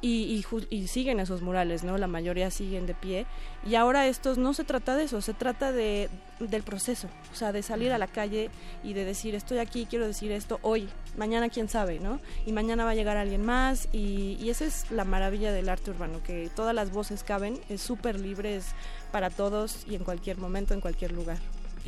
[0.00, 0.44] Y,
[0.86, 1.98] siguen esos murales, ¿no?
[1.98, 3.26] La mayoría siguen de pie.
[3.66, 6.08] Y ahora estos no se trata de eso, se trata de,
[6.38, 8.48] del proceso, o sea, de salir a la calle
[8.84, 12.20] y de decir, estoy aquí, quiero decir esto hoy, mañana quién sabe, ¿no?
[12.46, 15.90] Y mañana va a llegar alguien más y, y esa es la maravilla del arte
[15.90, 18.66] urbano, que todas las voces caben, es súper libre, es
[19.10, 21.38] para todos y en cualquier momento, en cualquier lugar.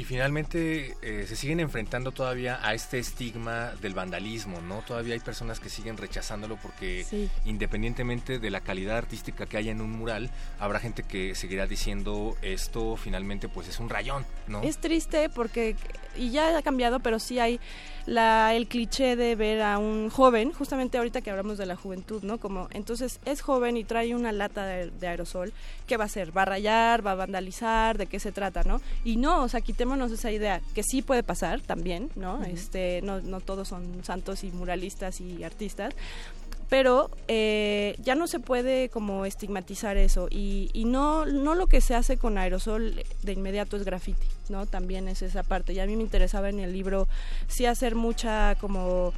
[0.01, 4.79] Y finalmente eh, se siguen enfrentando todavía a este estigma del vandalismo, ¿no?
[4.81, 7.29] Todavía hay personas que siguen rechazándolo porque Sí.
[7.45, 12.35] independientemente de la calidad artística que haya en un mural, habrá gente que seguirá diciendo
[12.41, 14.63] esto finalmente pues es un rayón, ¿no?
[14.63, 15.77] Es triste porque,
[16.17, 17.61] y ya ha cambiado, pero sí hay
[18.07, 22.23] la, el cliché de ver a un joven, justamente ahorita que hablamos de la juventud,
[22.23, 22.39] ¿no?
[22.39, 25.53] Como, entonces es joven y trae una lata de, de aerosol,
[25.87, 26.37] ¿qué va a hacer?
[26.37, 27.07] ¿Va a rayar?
[27.07, 27.99] ¿Va a vandalizar?
[27.99, 28.81] ¿De qué se trata, no?
[29.05, 32.43] Y no, o sea, quitémonos esa idea, que sí puede pasar también, ¿no?
[32.45, 35.95] Este, no, no todos son santos y muralistas y artistas,
[36.71, 41.81] pero eh, ya no se puede como estigmatizar eso y, y no, no lo que
[41.81, 44.67] se hace con aerosol de inmediato es graffiti, ¿no?
[44.67, 45.73] También es esa parte.
[45.73, 47.09] Y a mí me interesaba en el libro
[47.49, 49.13] sí hacer mucha como,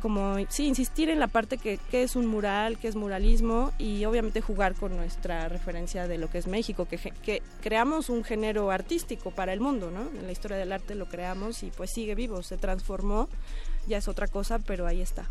[0.00, 4.04] como sí, insistir en la parte que, que es un mural, que es muralismo y
[4.04, 8.70] obviamente jugar con nuestra referencia de lo que es México, que, que creamos un género
[8.70, 10.02] artístico para el mundo, ¿no?
[10.16, 13.28] En la historia del arte lo creamos y pues sigue vivo, se transformó,
[13.88, 15.28] ya es otra cosa, pero ahí está.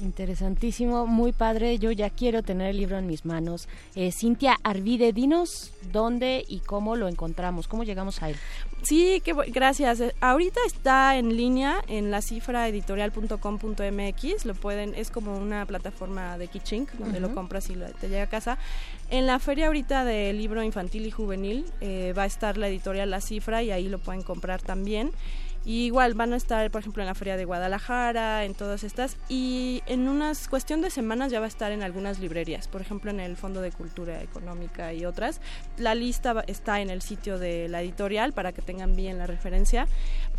[0.00, 1.78] Interesantísimo, muy padre.
[1.78, 3.68] Yo ya quiero tener el libro en mis manos.
[3.94, 8.36] Eh, Cintia Arvide, dinos dónde y cómo lo encontramos, cómo llegamos a él.
[8.82, 10.00] Sí, qué bu- gracias.
[10.00, 14.44] Eh, Ahorita está en línea en la cifra editorial.com.mx.
[14.44, 17.36] Lo pueden, es como una plataforma de Kichink donde lo Ujú.
[17.36, 18.58] compras y lo- te llega a casa.
[19.10, 23.10] En la feria ahorita de libro infantil y juvenil eh, va a estar la editorial
[23.10, 25.10] La Cifra y ahí lo pueden comprar también.
[25.64, 29.16] Y igual van a estar, por ejemplo, en la Feria de Guadalajara, en todas estas.
[29.28, 33.10] Y en unas cuestión de semanas ya va a estar en algunas librerías, por ejemplo,
[33.10, 35.40] en el Fondo de Cultura Económica y otras.
[35.76, 39.86] La lista está en el sitio de la editorial para que tengan bien la referencia.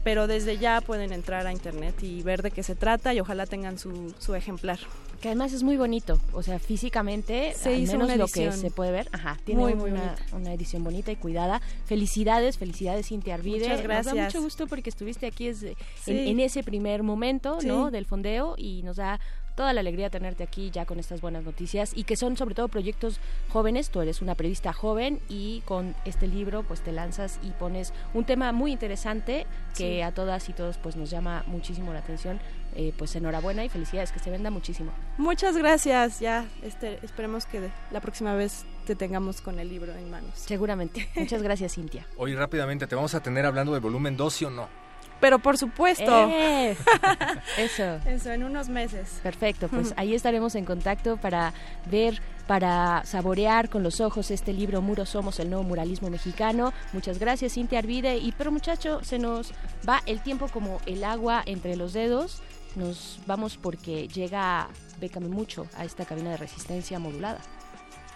[0.03, 3.45] Pero desde ya pueden entrar a internet y ver de qué se trata y ojalá
[3.45, 4.79] tengan su, su ejemplar.
[5.21, 8.69] Que además es muy bonito, o sea, físicamente, Se al hizo menos lo que se
[8.71, 11.61] puede ver, ajá, tiene Muy, muy una, una edición bonita y cuidada.
[11.85, 13.59] Felicidades, felicidades Cintia Arvide.
[13.59, 14.15] Muchas Nos da gracias.
[14.25, 16.29] mucho gusto porque estuviste aquí es- en, Sí.
[16.29, 17.89] en ese primer momento, ¿no?
[17.89, 19.21] Del fondeo y nos da
[19.55, 22.67] toda la alegría tenerte aquí ya con estas buenas noticias y que son sobre todo
[22.67, 23.89] proyectos jóvenes.
[23.89, 28.25] Tú eres una periodista joven y con este libro pues te lanzas y pones un
[28.25, 29.45] tema muy interesante
[29.77, 30.01] que Sí.
[30.01, 32.39] a todas y todos pues nos llama muchísimo la atención.
[32.75, 34.91] Eh, pues enhorabuena y felicidades, que se venda muchísimo.
[35.19, 36.19] Muchas gracias.
[36.19, 40.31] Ya este, esperemos que la próxima vez te tengamos con el libro en manos.
[40.33, 41.07] Seguramente.
[41.15, 42.07] Muchas gracias, Cintia.
[42.17, 44.67] Hoy rápidamente te vamos a tener hablando del volumen 2, ¿sí o no?
[45.23, 46.27] Pero por supuesto.
[46.29, 46.75] Eh,
[47.57, 47.97] eso.
[48.05, 49.21] Eso, en unos meses.
[49.23, 51.53] Perfecto, pues ahí estaremos en contacto para
[51.89, 56.73] ver para saborear con los ojos este libro Muros Somos, el nuevo muralismo mexicano.
[56.91, 58.17] Muchas gracias, Cintia Arvide.
[58.17, 59.53] Y pero muchacho, se nos
[59.87, 62.41] va el tiempo como el agua entre los dedos.
[62.75, 64.67] Nos vamos porque llega
[64.99, 67.39] Bécame mucho a esta cabina de resistencia modulada.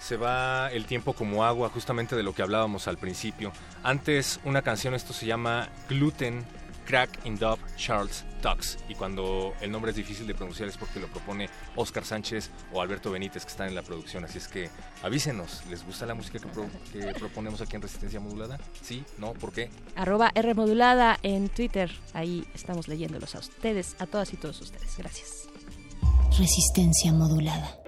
[0.02, 3.54] Se va el tiempo como agua, justamente de lo que hablábamos al principio.
[3.82, 6.46] Antes una canción, esto se llama Gluten
[6.88, 8.78] Crack in Dub Charles Tux.
[8.88, 12.82] Y cuando el nombre es difícil de pronunciar es porque lo propone Oscar Sánchez o
[12.82, 14.24] Alberto Benítez, que están en la producción.
[14.24, 14.70] Así es que
[15.04, 18.58] avísenos, ¿les gusta la música que, pro- que proponemos aquí en Resistencia Modulada?
[18.82, 19.04] ¿Sí?
[19.18, 19.34] ¿No?
[19.34, 19.70] ¿Por qué?
[19.96, 21.92] Arroba R modulada en Twitter.
[22.14, 24.98] Ahí estamos leyéndolos a ustedes, a todas y todos ustedes.
[24.98, 25.50] Gracias.
[26.40, 27.80] Resistencia modulada.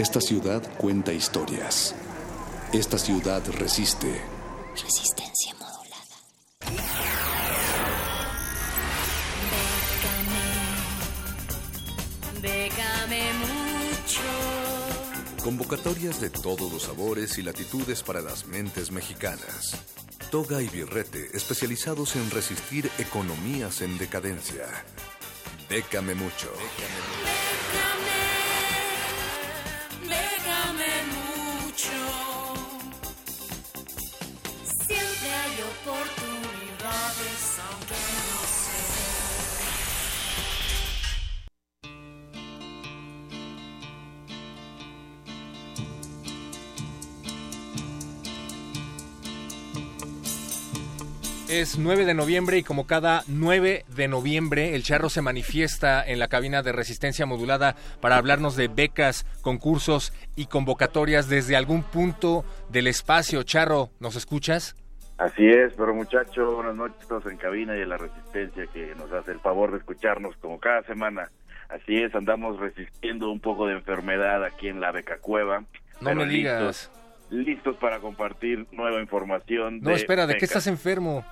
[0.00, 1.94] Esta ciudad cuenta historias.
[2.72, 4.22] Esta ciudad resiste.
[4.72, 6.16] Resistencia modulada.
[12.40, 14.22] Bécame mucho.
[15.44, 19.76] Convocatorias de todos los sabores y latitudes para las mentes mexicanas.
[20.30, 24.64] Toga y Birrete, especializados en resistir economías en decadencia.
[25.68, 26.50] Bécame mucho.
[26.52, 27.09] Bécame
[51.70, 56.18] Es 9 de noviembre y como cada 9 de noviembre el Charro se manifiesta en
[56.18, 62.44] la cabina de resistencia modulada para hablarnos de becas, concursos y convocatorias desde algún punto
[62.70, 63.44] del espacio.
[63.44, 64.74] Charro, ¿nos escuchas?
[65.16, 69.12] Así es, pero muchacho, buenas noches todos en cabina y en la resistencia que nos
[69.12, 71.30] hace el favor de escucharnos como cada semana.
[71.68, 75.62] Así es, andamos resistiendo un poco de enfermedad aquí en la Beca Cueva.
[76.00, 76.90] No me digas.
[77.30, 79.78] Listos, listos para compartir nueva información.
[79.80, 81.24] No, espera, ¿de qué estás enfermo?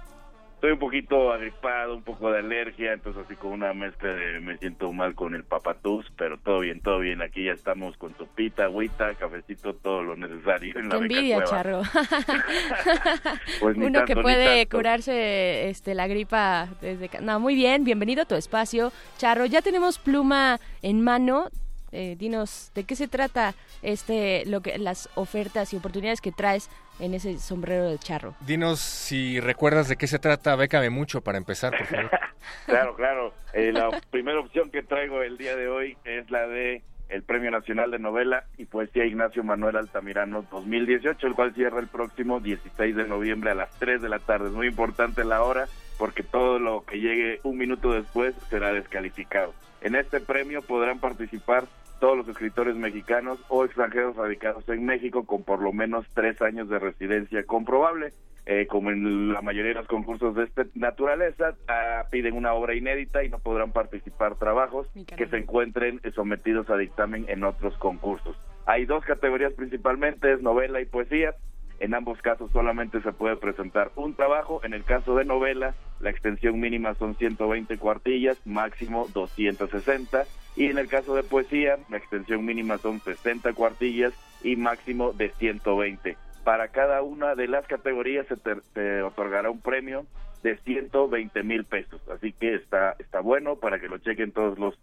[0.59, 4.59] Estoy un poquito agripado, un poco de alergia, entonces así con una mezcla de me
[4.59, 7.23] siento mal con el papatús, pero todo bien, todo bien.
[7.23, 11.45] Aquí ya estamos con sopita, agüita, cafecito, todo lo necesario en la envidia.
[11.45, 11.83] Charro.
[13.61, 17.09] Pues Uno tanto, que puede curarse este, la gripa desde...
[17.21, 18.91] No, muy bien, bienvenido a tu espacio.
[19.17, 21.51] Charro, ya tenemos pluma en mano.
[21.93, 26.69] Eh, dinos, ¿de qué se trata este, lo que, las ofertas y oportunidades que traes
[26.99, 28.35] en ese sombrero de charro?
[28.41, 32.11] Dinos si recuerdas de qué se trata, bécame mucho para empezar, por favor.
[32.65, 33.35] Claro, claro.
[33.53, 37.51] Eh, la primera opción que traigo el día de hoy es la de el Premio
[37.51, 42.95] Nacional de Novela y Poesía Ignacio Manuel Altamirano 2018, el cual cierra el próximo 16
[42.95, 44.49] de noviembre a las 3 de la tarde.
[44.49, 45.69] Es muy importante la hora
[45.99, 49.55] porque todo lo que llegue un minuto después será descalificado.
[49.81, 51.65] En este premio podrán participar
[51.99, 56.69] todos los escritores mexicanos o extranjeros radicados en México con por lo menos tres años
[56.69, 58.13] de residencia comprobable.
[58.51, 62.75] Eh, como en la mayoría de los concursos de esta naturaleza, ah, piden una obra
[62.75, 64.89] inédita y no podrán participar trabajos
[65.19, 68.39] que se encuentren sometidos a dictamen en otros concursos.
[68.65, 71.35] Hay dos categorías principalmente, es novela y poesía.
[71.81, 74.61] En ambos casos solamente se puede presentar un trabajo.
[74.65, 80.25] En el caso de novela, la extensión mínima son 120 cuartillas, máximo 260.
[80.57, 84.13] Y en el caso de poesía, la extensión mínima son 60 cuartillas
[84.43, 86.17] y máximo de 120.
[86.43, 90.05] Para cada una de las categorías se te, otorgará un premio
[90.43, 92.01] de 120 mil pesos.
[92.09, 94.77] Así que está, está bueno para que lo chequen todos los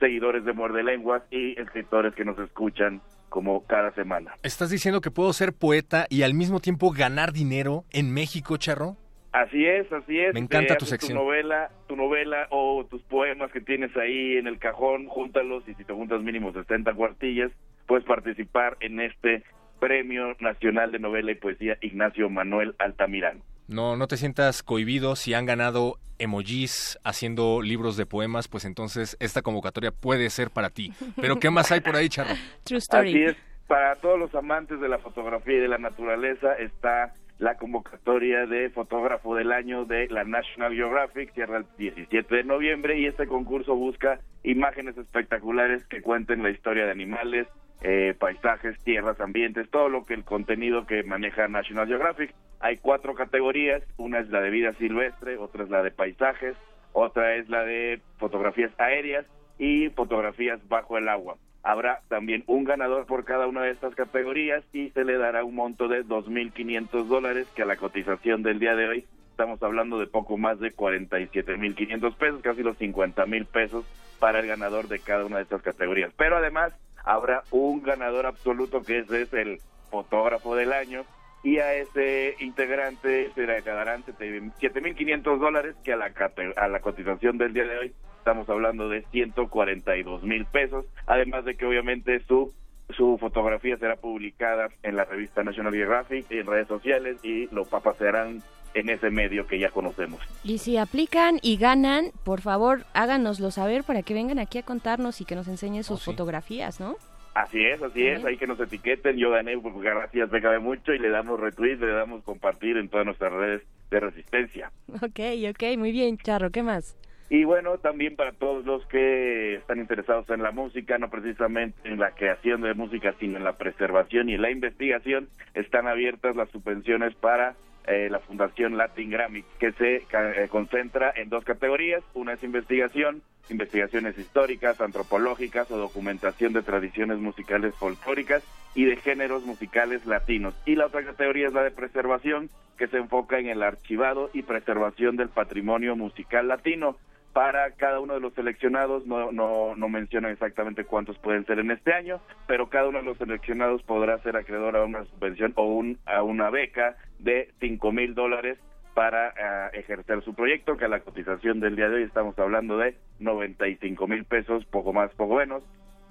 [0.00, 4.32] seguidores de Muerde Lenguas y escritores que nos escuchan como cada semana.
[4.42, 8.96] ¿Estás diciendo que puedo ser poeta y al mismo tiempo ganar dinero en México, Charro?
[9.32, 10.34] Así es, así es.
[10.34, 11.16] Me encanta Eh, tu sección.
[11.16, 15.74] Tu novela, tu novela o tus poemas que tienes ahí en el cajón, júntalos y
[15.74, 17.52] si te juntas mínimo 60 cuartillas,
[17.86, 19.44] puedes participar en este
[19.78, 23.40] Premio Nacional de Novela y Poesía Ignacio Manuel Altamirano.
[23.70, 29.16] No, no te sientas cohibido si han ganado emojis haciendo libros de poemas, pues entonces
[29.20, 30.92] esta convocatoria puede ser para ti.
[31.20, 32.34] Pero ¿qué más hay por ahí, Charro?
[32.64, 33.36] True Así es,
[33.68, 38.70] para todos los amantes de la fotografía y de la naturaleza está la convocatoria de
[38.70, 43.76] fotógrafo del año de la National Geographic, cierra el 17 de noviembre y este concurso
[43.76, 47.46] busca imágenes espectaculares que cuenten la historia de animales,
[47.82, 52.34] eh, paisajes, tierras, ambientes, todo lo que el contenido que maneja National Geographic.
[52.60, 56.56] Hay cuatro categorías, una es la de vida silvestre, otra es la de paisajes,
[56.92, 59.24] otra es la de fotografías aéreas
[59.58, 61.36] y fotografías bajo el agua.
[61.62, 65.54] Habrá también un ganador por cada una de estas categorías y se le dará un
[65.54, 70.06] monto de 2.500 dólares que a la cotización del día de hoy estamos hablando de
[70.06, 73.86] poco más de 47.500 pesos, casi los 50.000 pesos
[74.18, 76.12] para el ganador de cada una de estas categorías.
[76.16, 76.74] Pero además
[77.04, 81.04] habrá un ganador absoluto que ese es el fotógrafo del año
[81.42, 86.12] y a ese integrante se le darán 7.500 dólares que a la,
[86.56, 91.56] a la cotización del día de hoy estamos hablando de 142 mil pesos, además de
[91.56, 92.52] que obviamente su
[92.92, 98.42] su fotografía será publicada en la revista National Geographic, en redes sociales y lo papasearán
[98.74, 100.20] en ese medio que ya conocemos.
[100.44, 105.20] Y si aplican y ganan, por favor, háganoslo saber para que vengan aquí a contarnos
[105.20, 106.96] y que nos enseñen sus fotografías, ¿no?
[107.34, 110.98] Así es, así es, hay que nos etiqueten, yo gané, pues gracias, me mucho y
[110.98, 114.72] le damos retweet, le damos compartir en todas nuestras redes de resistencia.
[115.02, 116.96] Ok, ok, muy bien, Charro, ¿qué más?
[117.28, 122.00] Y bueno, también para todos los que están interesados en la música, no precisamente en
[122.00, 126.50] la creación de música, sino en la preservación y en la investigación, están abiertas las
[126.50, 127.54] subvenciones para
[127.86, 132.02] eh, la Fundación Latin Grammy, que se eh, concentra en dos categorías.
[132.14, 138.42] Una es investigación, investigaciones históricas, antropológicas o documentación de tradiciones musicales folclóricas
[138.74, 140.54] y de géneros musicales latinos.
[140.66, 144.42] Y la otra categoría es la de preservación, que se enfoca en el archivado y
[144.42, 146.96] preservación del patrimonio musical latino
[147.32, 151.70] para cada uno de los seleccionados, no, no, no mencionan exactamente cuántos pueden ser en
[151.70, 155.64] este año, pero cada uno de los seleccionados podrá ser acreedor a una subvención o
[155.64, 158.58] un, a una beca de cinco mil dólares
[158.94, 162.76] para ah, ejercer su proyecto, que a la cotización del día de hoy estamos hablando
[162.78, 165.62] de 95 mil pesos, poco más, poco menos.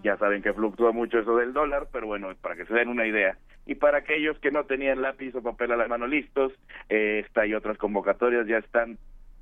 [0.02, 3.06] Ya saben que fluctúa mucho eso del dólar, pero bueno, para que se den una
[3.06, 3.38] idea.
[3.66, 6.54] Y para aquellos que no tenían lápiz o papel a la mano listos,
[6.88, 8.98] eh, esta y otras convocatorias ya están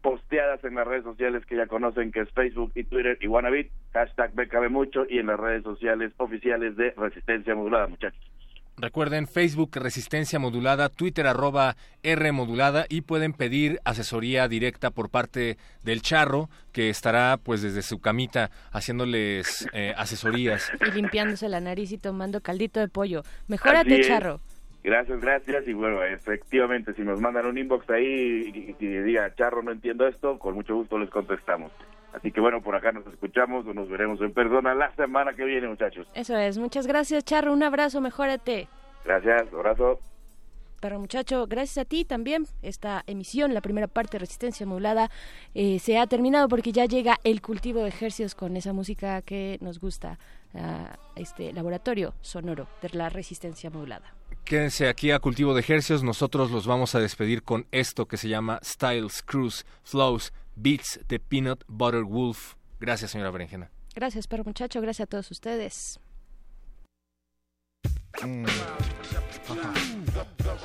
[0.08, 3.70] posteadas en las redes sociales que ya conocen, que es Facebook y Twitter y Wannabe,
[3.92, 8.24] hashtag BKB mucho y en las redes sociales oficiales de Resistencia Modulada, muchachos.
[8.78, 15.58] Recuerden Facebook Resistencia Modulada, Twitter arroba R Modulada y pueden pedir asesoría directa por parte
[15.84, 20.72] del Charro que estará pues desde su camita haciéndoles eh, asesorías.
[20.88, 23.24] Y limpiándose la nariz y tomando caldito de pollo.
[23.50, 24.40] Mejórate, charro.
[24.88, 25.68] Gracias, gracias.
[25.68, 30.08] Y bueno, efectivamente, si nos mandan un inbox ahí y, y diga, Charro, no entiendo
[30.08, 31.74] esto, con mucho gusto les contestamos.
[32.14, 35.44] Así que bueno, por acá nos escuchamos o nos veremos en persona la semana que
[35.44, 36.08] viene, muchachos.
[36.14, 36.58] Eso es.
[36.58, 37.52] Muchas gracias, charro.
[37.52, 38.70] Un abrazo, mejórate.
[39.04, 40.00] Gracias, abrazo.
[40.80, 42.46] Pero muchacho, gracias a ti también.
[42.62, 45.12] Esta emisión, la primera parte de Resistencia Modulada,
[45.54, 49.58] eh, se ha terminado porque ya llega el cultivo de ejercicios con esa música que
[49.60, 50.18] nos gusta,
[50.56, 54.14] ah, este laboratorio sonoro de la Resistencia Modulada.
[54.48, 58.30] Quédense aquí a Cultivo de Ejercios, nosotros los vamos a despedir con esto que se
[58.30, 62.54] llama Styles, Cruise, Flows, Beats de Peanut Butter Wolf.
[62.80, 63.70] Gracias, señora Berenjena.
[63.94, 66.00] Gracias, pero muchacho, gracias a todos ustedes.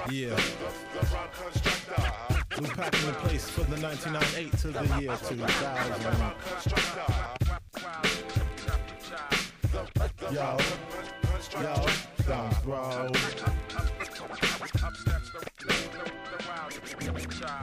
[0.09, 0.37] Yeah.
[2.61, 5.73] We packing the place for the 1998 to the year 2000.
[10.31, 10.57] Yo,
[11.61, 11.77] yo,
[12.27, 13.11] don't bro.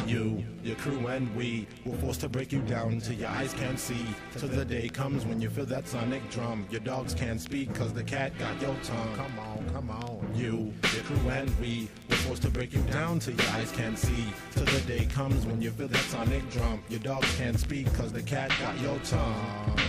[0.06, 3.80] You, your crew, and we were forced to break you down till your eyes can't
[3.80, 4.06] see.
[4.38, 6.68] Till the day comes when you feel that sonic drum.
[6.70, 9.16] Your dogs can't speak cause the cat got your tongue.
[9.16, 10.32] Come on, come on.
[10.36, 13.98] You, your crew, and we were forced to break you down till your eyes can't
[13.98, 14.26] see.
[14.52, 16.84] Till the day comes when you feel that sonic drum.
[16.90, 19.89] Your dogs can't speak cause the cat got your tongue.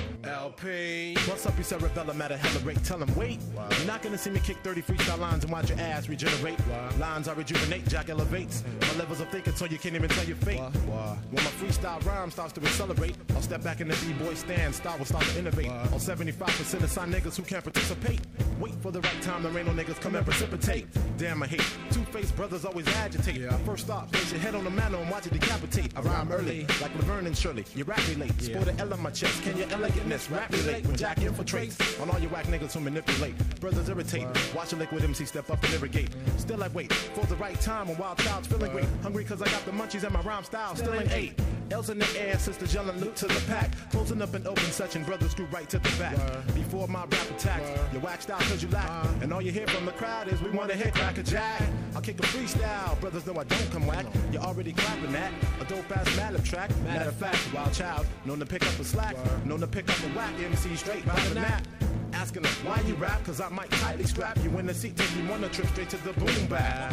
[1.27, 2.85] What's up, you cerebellum at a hella rate?
[2.85, 3.41] Tell him, wait.
[3.79, 6.59] You're not gonna see me kick 30 freestyle lines and watch your ass regenerate.
[6.99, 8.63] Lines I rejuvenate, Jack elevates.
[8.83, 10.61] My levels of thinking so you can't even tell your fate.
[10.61, 14.99] When my freestyle rhyme starts to accelerate, I'll step back in the B-boy stand, style
[14.99, 15.71] will start to innovate.
[15.71, 18.21] On 75% of sign niggas who can't participate.
[18.59, 20.87] Wait for the right time, the rain on niggas come and precipitate.
[21.17, 23.51] Damn, I hate two-faced brothers always agitate.
[23.65, 25.97] First off, place your head on the mantle and watch it decapitate.
[25.97, 27.65] I rhyme early, like Laverne and Shirley.
[27.75, 29.43] You rap late, sport an L on my chest.
[29.43, 33.35] Can your elegantness rap when Jack infiltrates on all your whack niggas who manipulate?
[33.61, 34.27] Brothers irritate.
[34.55, 36.11] Watch a liquid MC step up and irrigate.
[36.39, 38.87] Still I wait for the right time when wild child's feeling great.
[39.03, 41.41] Hungry cause I got the munchies and my rhyme style still ain't eight.
[41.71, 43.71] L's in the air, sisters yelling loot to the pack.
[43.91, 46.17] Closing up an open section, brothers screw right to the back.
[46.55, 48.91] Before my rap attacks, you waxed out cause you lack.
[49.23, 51.63] And all you hear from the crowd is we wanna hear crack a jack.
[51.95, 54.07] I'll kick a freestyle, brothers know I don't come whack.
[54.33, 55.33] You're already clapping that.
[55.61, 56.71] A dope ass mallet track.
[56.85, 59.99] Matter of fact, wild child, known to pick up a slack, known to pick up
[59.99, 61.65] a whack MC straight by the nap.
[62.13, 65.15] Asking them why you rap, cause I might tightly strap you in the seat, take
[65.17, 66.93] you on a trip straight to the boom bap.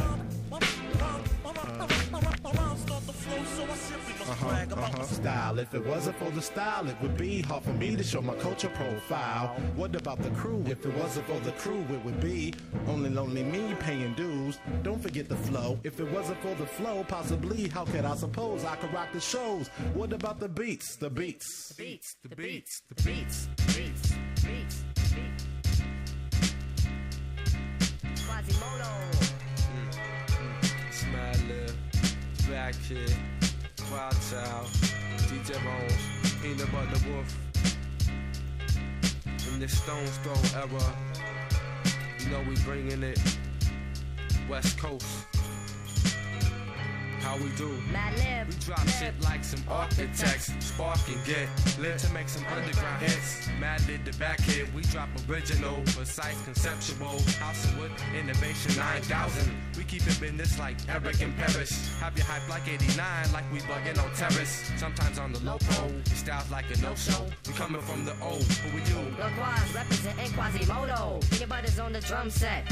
[4.29, 5.03] Uh-huh, uh-huh.
[5.03, 5.59] Style.
[5.59, 8.35] If it wasn't for the style, it would be hard for me to show my
[8.35, 9.55] culture profile.
[9.75, 10.63] What about the crew?
[10.67, 12.53] If it wasn't for the crew, it would be
[12.87, 14.59] only lonely me paying dues.
[14.83, 15.79] Don't forget the flow.
[15.83, 19.21] If it wasn't for the flow, possibly, how could I suppose I could rock the
[19.21, 19.69] shows?
[19.93, 20.95] What about the beats?
[20.97, 21.69] The beats.
[21.69, 22.15] The beats.
[22.23, 22.81] The beats.
[22.89, 22.95] The beats.
[22.95, 23.47] The beats.
[23.57, 23.66] Beats.
[32.68, 33.15] Back kid,
[33.89, 34.68] wild child,
[35.30, 37.34] DJ Bones, peanut butter wolf.
[39.47, 40.95] In this Stone's Throw era,
[42.20, 43.20] you know we bringing it
[44.49, 45.36] West Coast.
[47.28, 47.67] How we do?
[47.67, 53.49] We drop shit like some architects, spark and get lit to make some underground hits.
[53.59, 57.19] Mad did the back hit, we drop original, precise, conceptual.
[57.43, 59.51] House of Wood, innovation 9000.
[59.75, 61.99] We keep it business like Eric and Paris.
[61.99, 64.71] Have you hype like 89, like we bugging on terrace.
[64.78, 67.25] Sometimes on the low pole, your style's like a no-show.
[67.45, 69.03] We coming from the old, who we do?
[69.19, 71.19] Laquaz representing Quasimodo.
[71.30, 72.63] Peanut butter's on the drum set.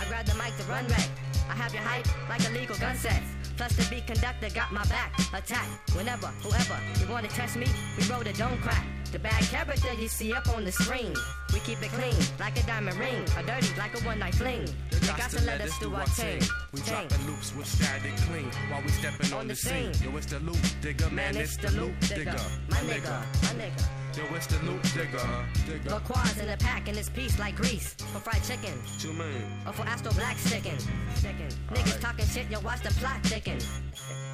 [0.00, 1.10] I grab the mic to run wreck.
[1.48, 3.26] I have your hype like illegal gun sets.
[3.56, 5.12] Plus the beat conductor got my back.
[5.32, 7.66] Attack whenever, whoever you wanna test me.
[7.96, 8.84] We roll the dome crack.
[9.14, 11.14] The bad character you see up on the screen.
[11.52, 14.66] We keep it clean like a diamond ring, or dirty like a one night fling.
[14.90, 16.42] You got to let us do our thing.
[16.72, 17.06] We Thing.
[17.06, 19.94] dropping loops with static clean while we stepping on, On the the scene.
[19.94, 20.10] scene.
[20.10, 22.34] Yo, it's the loop digger, man, it's the loop digger.
[22.68, 23.86] My nigga, my nigga.
[24.18, 25.90] Yo, it's the loop digger, digger.
[25.90, 28.74] Laquaz in the pack in this piece like grease for fried chicken.
[28.98, 29.44] Two man.
[29.64, 30.78] Or for Astro Black sticking.
[31.14, 31.50] sticking.
[31.70, 33.58] Niggas talking shit, yo, watch the plot thicken.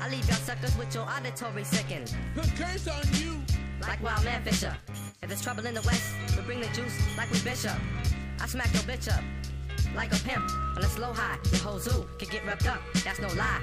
[0.01, 2.05] I leave y'all suckers with your auditory sicken.
[2.35, 3.43] Put curse on you.
[3.83, 4.77] Like Wild Man Fisher.
[5.23, 7.77] If there's trouble in the West, we bring the juice like we Bishop.
[8.41, 9.23] I smack your bitch up
[9.95, 11.39] like a pimp on a slow high.
[11.51, 13.63] Your whole zoo can get ripped up, that's no lie.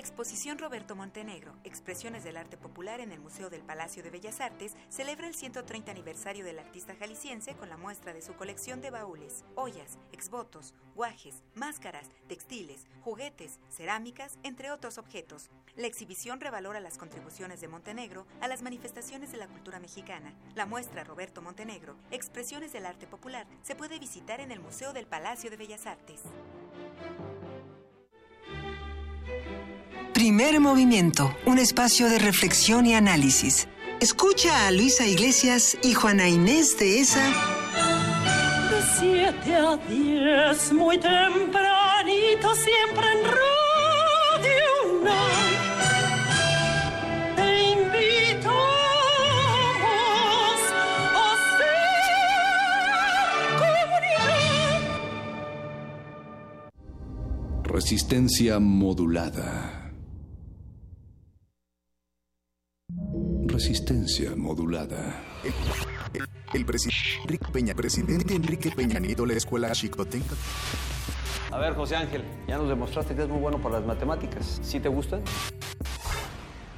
[0.00, 4.74] Exposición Roberto Montenegro, Expresiones del Arte Popular en el Museo del Palacio de Bellas Artes,
[4.88, 9.44] celebra el 130 aniversario del artista jalisciense con la muestra de su colección de baúles,
[9.56, 15.50] ollas, exvotos, guajes, máscaras, textiles, juguetes, cerámicas, entre otros objetos.
[15.76, 20.32] La exhibición revalora las contribuciones de Montenegro a las manifestaciones de la cultura mexicana.
[20.54, 25.06] La muestra Roberto Montenegro, Expresiones del Arte Popular, se puede visitar en el Museo del
[25.06, 26.22] Palacio de Bellas Artes.
[30.20, 33.68] Primer movimiento, un espacio de reflexión y análisis.
[34.00, 37.26] Escucha a Luisa Iglesias y Juana Inés de esa.
[38.68, 43.24] De 7 a 10, muy tempranito, siempre en
[44.44, 44.68] Radio.
[47.36, 48.60] Te invitamos
[51.16, 51.80] a ser
[53.56, 54.82] comunidad.
[57.64, 59.79] Resistencia modulada.
[63.70, 65.22] Resistencia modulada.
[65.44, 70.34] El, el presidente Enrique Peña, presidente Enrique Peña Nieto, la escuela Chicotenca.
[71.52, 74.58] A ver, José Ángel, ya nos demostraste que es muy bueno para las matemáticas.
[74.60, 75.22] ¿Sí te gustan?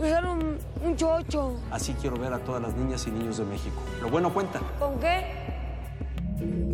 [0.00, 1.56] usar un, un chocho.
[1.70, 3.76] Así quiero ver a todas las niñas y niños de México.
[4.00, 4.60] Lo bueno cuenta.
[4.78, 5.24] ¿Con qué?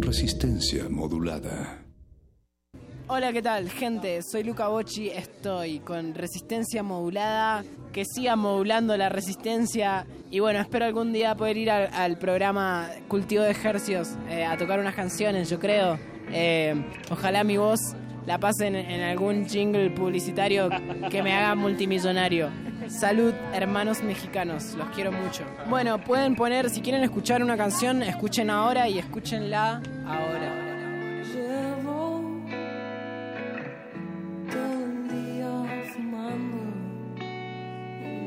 [0.00, 1.82] Resistencia modulada.
[3.08, 4.20] Hola, ¿qué tal, gente?
[4.22, 7.62] Soy Luca Bocci, estoy con Resistencia Modulada,
[7.92, 12.90] que siga modulando la resistencia y bueno, espero algún día poder ir al, al programa
[13.06, 16.00] Cultivo de Ejercios eh, a tocar unas canciones, yo creo.
[16.32, 16.74] Eh,
[17.08, 17.78] ojalá mi voz
[18.26, 20.68] la pasen en algún jingle publicitario
[21.08, 22.50] que me haga multimillonario.
[22.88, 25.44] Salud, hermanos mexicanos, los quiero mucho.
[25.68, 30.66] Bueno, pueden poner, si quieren escuchar una canción, escuchen ahora y escúchenla ahora.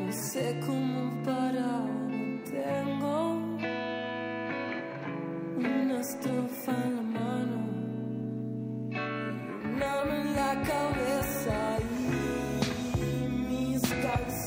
[0.05, 1.87] No sé cómo parar.
[2.49, 3.35] Tengo
[5.57, 7.57] una estrofa en la mano,
[9.71, 11.77] en la cabeza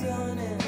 [0.03, 0.62] canciones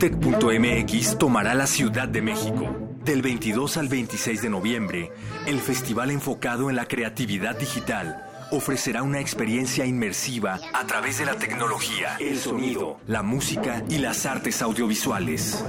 [0.00, 2.68] Mutec.mx tomará la Ciudad de México.
[3.04, 5.10] Del 22 al 26 de noviembre,
[5.44, 11.34] el festival enfocado en la creatividad digital ofrecerá una experiencia inmersiva a través de la
[11.34, 15.64] tecnología, el sonido, la música y las artes audiovisuales.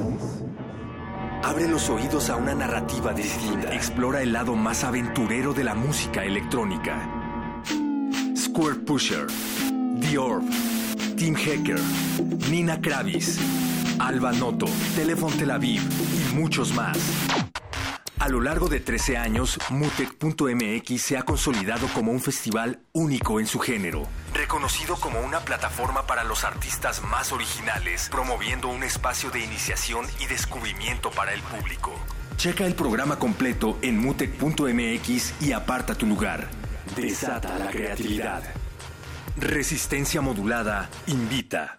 [1.42, 3.74] Abre los oídos a una narrativa distinta.
[3.74, 7.10] Explora el lado más aventurero de la música electrónica.
[8.38, 9.26] Square Pusher,
[10.02, 10.44] The Orb,
[11.18, 11.80] Team Hacker,
[12.52, 13.40] Nina Kravis,
[14.00, 16.98] Alba Noto, Telephone Tel Aviv y muchos más.
[18.20, 23.48] A lo largo de 13 años, Mutec.mx se ha consolidado como un festival único en
[23.48, 29.44] su género, reconocido como una plataforma para los artistas más originales, promoviendo un espacio de
[29.44, 31.94] iniciación y descubrimiento para el público.
[32.36, 36.50] Checa el programa completo en mutec.mx y aparta tu lugar.
[36.96, 38.44] Desata la creatividad.
[39.38, 41.79] Resistencia modulada invita.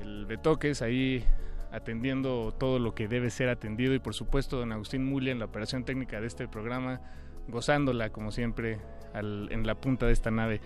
[0.01, 1.25] El Betoques ahí
[1.73, 3.95] atendiendo todo lo que debe ser atendido.
[3.95, 7.01] Y por supuesto, don Agustín Mulia en la operación técnica de este programa,
[7.49, 8.79] gozándola, como siempre,
[9.15, 10.61] en la punta de esta nave.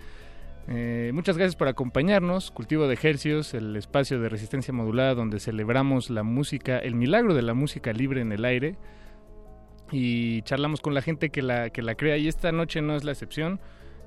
[0.67, 2.51] Eh, muchas gracias por acompañarnos.
[2.51, 7.41] Cultivo de Ejercios, el espacio de resistencia modulada donde celebramos la música, el milagro de
[7.41, 8.75] la música libre en el aire
[9.91, 13.03] y charlamos con la gente que la, que la crea y esta noche no es
[13.03, 13.59] la excepción.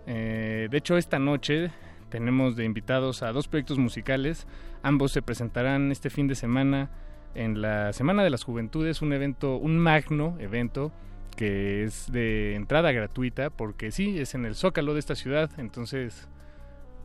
[0.06, 1.70] Eh, de hecho, esta noche
[2.08, 4.46] tenemos de invitados a dos proyectos musicales.
[4.82, 6.90] Ambos se presentarán este fin de semana
[7.34, 10.92] en la Semana de las Juventudes, un evento, un magno evento
[11.36, 16.28] que es de entrada gratuita porque sí, es en el zócalo de esta ciudad, entonces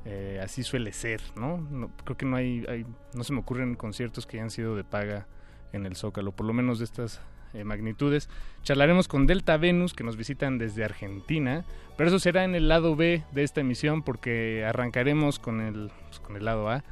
[0.03, 1.57] eh, así suele ser, ¿no?
[1.57, 4.83] No- Creo que no hay, hay- no se me ocurren conciertos que hayan sido de
[4.83, 5.27] paga
[5.71, 7.21] en el zócalo, por lo menos de estas
[7.57, 8.29] eh, magnitudes.
[8.63, 11.65] Charlaremos con Delta Venus, que nos visitan desde Argentina,
[11.97, 16.19] pero eso será en el lado B de esta emisión, porque arrancaremos con el, pues,
[16.19, 16.83] con el lado A.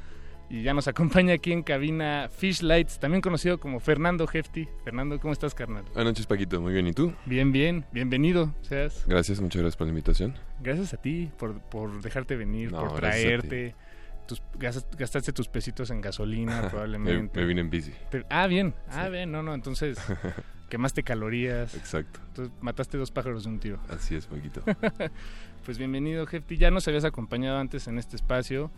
[0.48, 4.68] Y ya nos acompaña aquí en cabina Fish Lights, también conocido como Fernando Hefty.
[4.84, 5.84] Fernando, ¿cómo estás, carnal?
[5.94, 6.60] Buenas noches, Paquito.
[6.60, 6.86] Muy bien.
[6.86, 7.12] ¿Y tú?
[7.24, 8.54] Bien, bien, bienvenido.
[8.62, 9.04] Seas.
[9.06, 10.34] Gracias, muchas gracias por la invitación.
[10.62, 13.74] Gracias a ti por, por dejarte venir, No, por traerte.
[14.26, 17.38] Tus, gastas- gastaste tus pesitos en gasolina, probablemente.
[17.38, 17.92] Me- me vine en bici.
[18.10, 18.74] Pero- ah, bien.
[18.90, 19.30] Ah, bien.
[19.32, 19.54] No, no.
[19.54, 19.98] Entonces,
[20.68, 21.74] quemaste calorías.
[21.74, 22.20] Exacto.
[22.28, 23.78] Entonces, mataste dos pájaros de un tiro.
[23.88, 24.62] Así es, Paquito.
[25.64, 26.56] pues bienvenido, Hefty.
[26.56, 28.70] Ya nos habías acompañado antes en este espacio.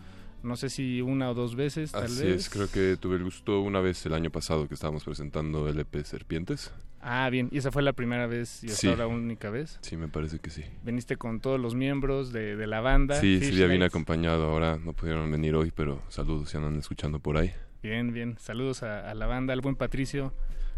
[0.43, 2.35] No sé si una o dos veces, tal Así vez.
[2.35, 6.03] es, creo que tuve el gusto una vez el año pasado que estábamos presentando LP
[6.05, 6.71] Serpientes.
[7.01, 7.49] Ah, bien.
[7.51, 8.87] ¿Y esa fue la primera vez y hasta Sí.
[8.87, 9.79] ahora única vez?
[9.81, 10.63] Sí, me parece que sí.
[10.83, 13.15] Veniste con todos los miembros de, de la banda.
[13.15, 13.93] Sí, Fish Silvia vine Lights.
[13.93, 17.51] acompañado ahora, no pudieron venir hoy, pero saludos si andan escuchando por ahí.
[17.83, 18.37] Bien, bien.
[18.39, 20.33] Saludos a, a la banda, al buen Patricio.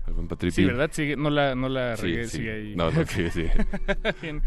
[0.06, 0.54] Al buen Patripi.
[0.56, 0.90] Sí, ¿verdad?
[0.92, 2.38] Sigue, no la, no la Sí, regué, sí.
[2.38, 2.76] sigue ahí.
[2.76, 3.52] No, no, sigue, sigue.
[4.22, 4.42] bien.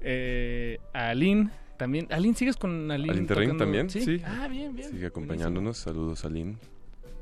[0.00, 1.50] Eh, a Aline
[1.82, 2.06] también.
[2.12, 3.12] Aline, ¿sigues con Aline?
[3.12, 3.64] Al Interring tocando?
[3.64, 4.22] también, sí.
[4.24, 4.88] Ah, bien, bien.
[4.88, 6.56] Sigue acompañándonos, saludos a Lynn.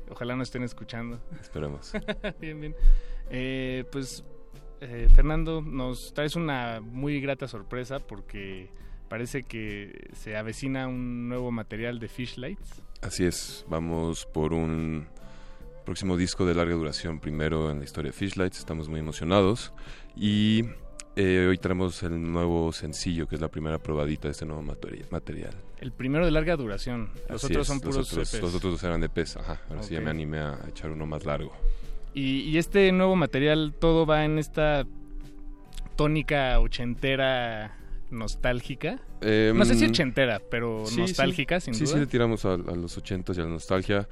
[0.07, 1.19] Ojalá no estén escuchando.
[1.41, 1.91] Esperemos.
[2.39, 2.75] bien, bien.
[3.31, 4.23] Eh, pues
[4.81, 8.69] eh, Fernando, nos traes una muy grata sorpresa porque
[9.09, 12.83] parece que se avecina un nuevo material de Fishlights.
[13.01, 15.07] Así es, vamos por un
[15.85, 19.73] próximo disco de larga duración, primero en la historia de Fishlights, estamos muy emocionados
[20.15, 20.65] y
[21.15, 25.03] eh, hoy tenemos el nuevo sencillo, que es la primera probadita de este nuevo materi-
[25.11, 25.53] material.
[25.79, 27.09] El primero de larga duración.
[27.29, 28.41] Los Así otros es, son puros los otros, EPs.
[28.43, 31.25] los otros eran de pez, ajá, ahora sí ya me animé a echar uno más
[31.25, 31.51] largo.
[32.13, 34.85] Y, y este nuevo material, todo va en esta
[35.95, 37.77] tónica ochentera
[38.09, 38.99] nostálgica.
[39.21, 41.65] Em, no sé si ochentera, pero Sí, nostálgica, sí.
[41.65, 41.93] sin sí, duda.
[41.93, 44.07] Sí, le tiramos a, a los ochentas y a la nostalgia.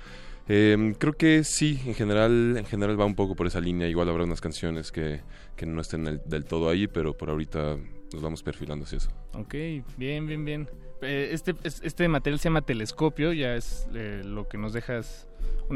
[0.48, 3.88] Em, creo que sí, en general, en general va un poco por esa línea.
[3.88, 5.22] Igual habrá unas canciones que,
[5.60, 7.76] que no estén el- del todo ahí, pero por ahorita
[8.14, 9.10] nos vamos perfilando hacia eso.
[9.34, 9.54] Ok,
[9.98, 10.70] bien, bien, bien.
[11.02, 15.28] Eh, Este, es- este material se llama Telescopio, ya es eh, lo que nos dejas,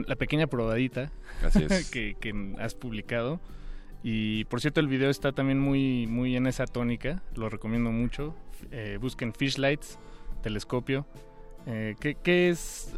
[0.07, 1.11] la pequeña probadita
[1.43, 1.89] Así es.
[1.91, 3.41] que, que has publicado.
[4.03, 8.35] Y por cierto, el video está también muy, muy en esa tónica, lo recomiendo mucho.
[8.71, 9.99] Eh, busquen Fishlights,
[10.41, 11.05] Telescopio.
[11.67, 12.93] Eh, ¿qué, qué es?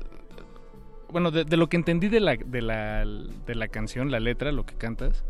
[1.11, 4.51] Bueno, de, de lo que entendí de la, de, la, de la canción, la letra,
[4.51, 5.23] lo que cantas,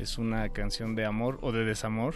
[0.00, 2.14] es una canción de amor o de desamor.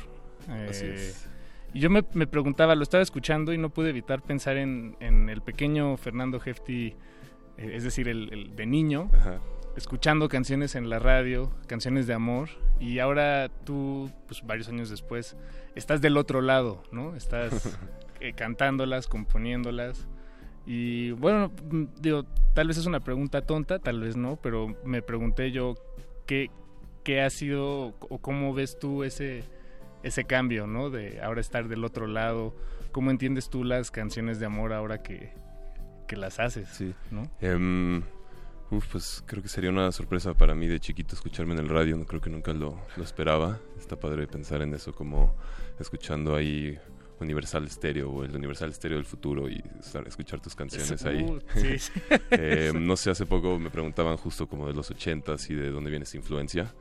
[0.69, 1.31] Así Eh, es.
[1.73, 5.28] y yo me, me preguntaba, lo estaba escuchando y no pude evitar pensar en, en
[5.28, 6.94] el pequeño Fernando Hefti,
[7.59, 9.40] eh, es decir, el, el de niño, Ajá.
[9.77, 12.48] escuchando canciones en la radio, canciones de amor,
[12.81, 15.36] y ahora tú, pues varios años después,
[15.74, 17.15] estás del otro lado, ¿no?
[17.16, 17.78] Estás
[18.20, 20.06] eh, cantándolas, componiéndolas.
[20.66, 21.52] Y bueno,
[22.01, 22.24] digo,
[22.55, 25.74] tal vez es una pregunta tonta, tal vez no, pero me pregunté yo
[26.27, 26.51] qué,
[27.05, 29.44] qué ha sido o cómo ves tú ese,
[30.02, 30.90] ese cambio, ¿no?
[30.90, 32.56] De ahora estar del otro lado.
[32.93, 35.32] ¿Cómo entiendes tú las canciones de amor ahora que,
[36.09, 36.68] que las haces?
[36.70, 36.94] Sí.
[37.10, 37.31] ¿no?
[37.40, 38.02] Em,
[38.70, 41.97] uf, pues creo que sería una sorpresa para mí de chiquito escucharme en el radio.
[41.97, 43.60] No creo que nunca lo, lo esperaba.
[43.78, 45.35] Está padre pensar en eso como
[45.78, 46.78] escuchando ahí
[47.20, 49.62] Universal Stereo o el Universal Stereo del futuro y
[50.06, 51.22] escuchar tus canciones ahí.
[51.22, 51.93] uh, sí, sí.
[52.31, 55.90] Eh, no sé, hace poco me preguntaban justo como de los ochentas y de dónde
[55.90, 56.74] viene esa influencia.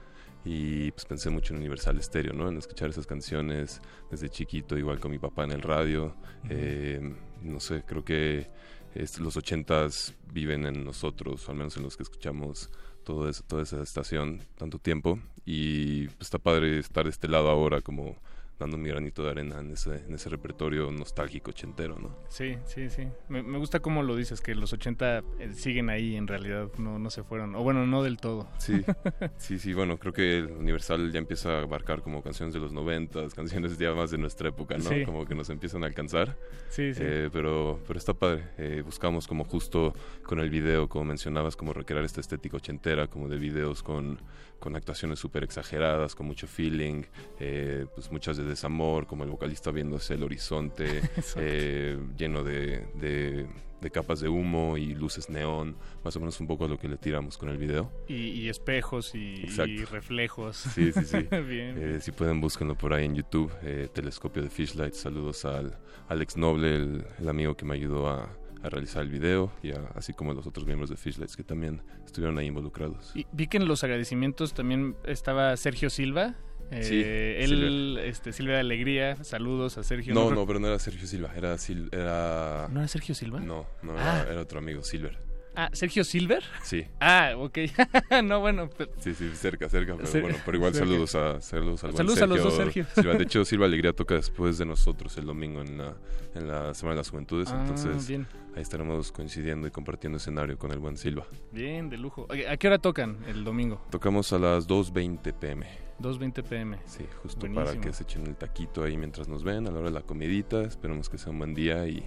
[0.46, 2.50] Y pues pensé mucho en Universal Stereo, ¿no?
[2.50, 6.16] En escuchar esas canciones desde chiquito, igual con mi papá en el radio.
[6.50, 7.00] Eh,
[7.42, 8.50] no sé, creo que
[8.94, 12.70] es- los ochentas viven en nosotros, al menos en los que escuchamos
[13.06, 15.20] todo eso, toda esa estación tanto tiempo.
[15.46, 18.18] Y pues, está padre estar de este lado ahora como
[18.64, 22.16] dando mi granito de arena en ese, en ese repertorio nostálgico ochentero, ¿no?
[22.30, 23.08] Sí, sí, sí.
[23.30, 27.00] Me, me gusta cómo lo dices, que los 80 eh, siguen ahí en realidad, no,
[27.00, 27.56] no se fueron.
[27.56, 28.50] O bueno, no del todo.
[28.58, 28.82] Sí,
[29.38, 32.72] sí, sí, bueno, creo que el Universal ya empieza a abarcar como canciones de los
[32.72, 34.90] noventas, canciones ya más de nuestra época, ¿no?
[34.90, 35.04] Sí.
[35.06, 36.38] Como que nos empiezan a alcanzar.
[36.70, 37.02] Sí, sí.
[37.04, 38.44] Eh, pero, pero está padre.
[38.58, 43.28] Eh, buscamos como justo con el video, como mencionabas, como recrear esta estética ochentera, como
[43.28, 44.20] de videos con,
[44.64, 47.04] con actuaciones súper exageradas, con mucho feeling,
[47.38, 51.02] eh, pues muchas de desamor, como el vocalista viéndose el horizonte,
[51.36, 53.46] eh, lleno de, de,
[53.82, 55.76] de capas de humo y luces neón,
[56.06, 57.92] más o menos un poco lo que le tiramos con el video.
[58.08, 59.48] Y, y espejos y,
[59.92, 60.56] reflejos.
[60.56, 61.18] Sí, sí, sí.
[61.46, 61.76] Bien.
[61.78, 63.52] Eh, si pueden, búsquenlo por ahí en YouTube.
[63.64, 64.94] eh, Telescopio de Fishlight.
[64.94, 65.78] Saludos al
[66.08, 68.30] Alex Noble, el, el amigo que me ayudó a,
[68.64, 71.82] a realizar el video, y a- así como los otros miembros de Fishlights que también
[72.06, 73.12] estuvieron ahí involucrados.
[73.16, 76.36] Y vi que en los agradecimientos también estaba Sergio Silva.
[76.72, 78.06] Eh, Sí, él, Silver.
[78.06, 80.14] este, Silvia de Alegría, saludos a Sergio.
[80.14, 81.54] No, creo- no, pero no era Sergio Silva, era...
[81.60, 82.68] Sil- era...
[82.72, 83.42] ¿No era Sergio Silva?
[83.42, 84.22] No, no, Ah.
[84.24, 85.20] era, era otro amigo, Silver.
[85.56, 86.44] Ah, ¿Sergio Silver?
[86.64, 86.86] Sí.
[87.00, 87.58] Ah, ok.
[88.24, 88.70] no, bueno.
[88.76, 90.88] pues- Sí, sí, cerca, cerca, pero bueno, pero igual cerca.
[90.88, 92.86] saludos a saludos al Saludos a los dos Sergio.
[92.96, 93.14] Silva.
[93.14, 95.96] De hecho, Silva Alegría toca después de nosotros el domingo en la,
[96.36, 98.26] en la Semana de las Juventudes, Ah, entonces bien.
[98.56, 101.26] ahí estaremos coincidiendo y compartiendo escenario con el buen Silva.
[101.52, 102.28] Bien, de lujo.
[102.50, 103.80] ¿A qué hora tocan el domingo?
[103.92, 105.68] Tocamos a las 2.20 pm.
[106.00, 106.80] 2.20 pm.
[106.86, 107.66] Sí, justo Buenísimo.
[107.66, 110.02] para que se echen el taquito ahí mientras nos ven a la hora de la
[110.02, 110.62] comidita.
[110.64, 112.04] Esperemos que sea un buen día y,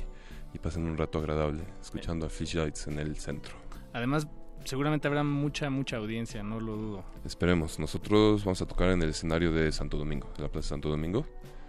[0.57, 3.55] y pasen un rato agradable escuchando a Fish Lights en el centro.
[3.93, 4.27] Además,
[4.65, 7.05] seguramente habrá mucha, mucha audiencia, no lo dudo.
[7.25, 7.79] Esperemos.
[7.79, 11.27] Nosotros vamos a tocar en el escenario de Santo Domingo, de la Plaza Santo Domingo.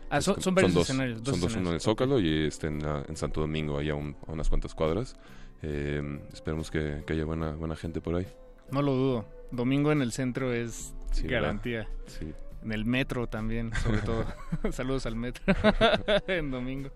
[0.09, 1.83] Ah, son- son varios dos, escenarios, dos son dos, uno en el escenarios.
[1.83, 5.17] Zócalo y este en, la- en Santo Domingo, ahí a, un- a unas cuantas cuadras.
[5.61, 8.25] Eh, esperemos que, que haya buena, buena gente por ahí.
[8.71, 9.25] No lo dudo.
[9.51, 11.41] Domingo en el centro es Sí, ¿verdad?
[11.41, 11.87] garantía.
[12.05, 12.33] Sí.
[12.63, 14.25] En el metro también, sobre todo.
[14.71, 15.43] Saludos al metro
[16.27, 16.89] en domingo.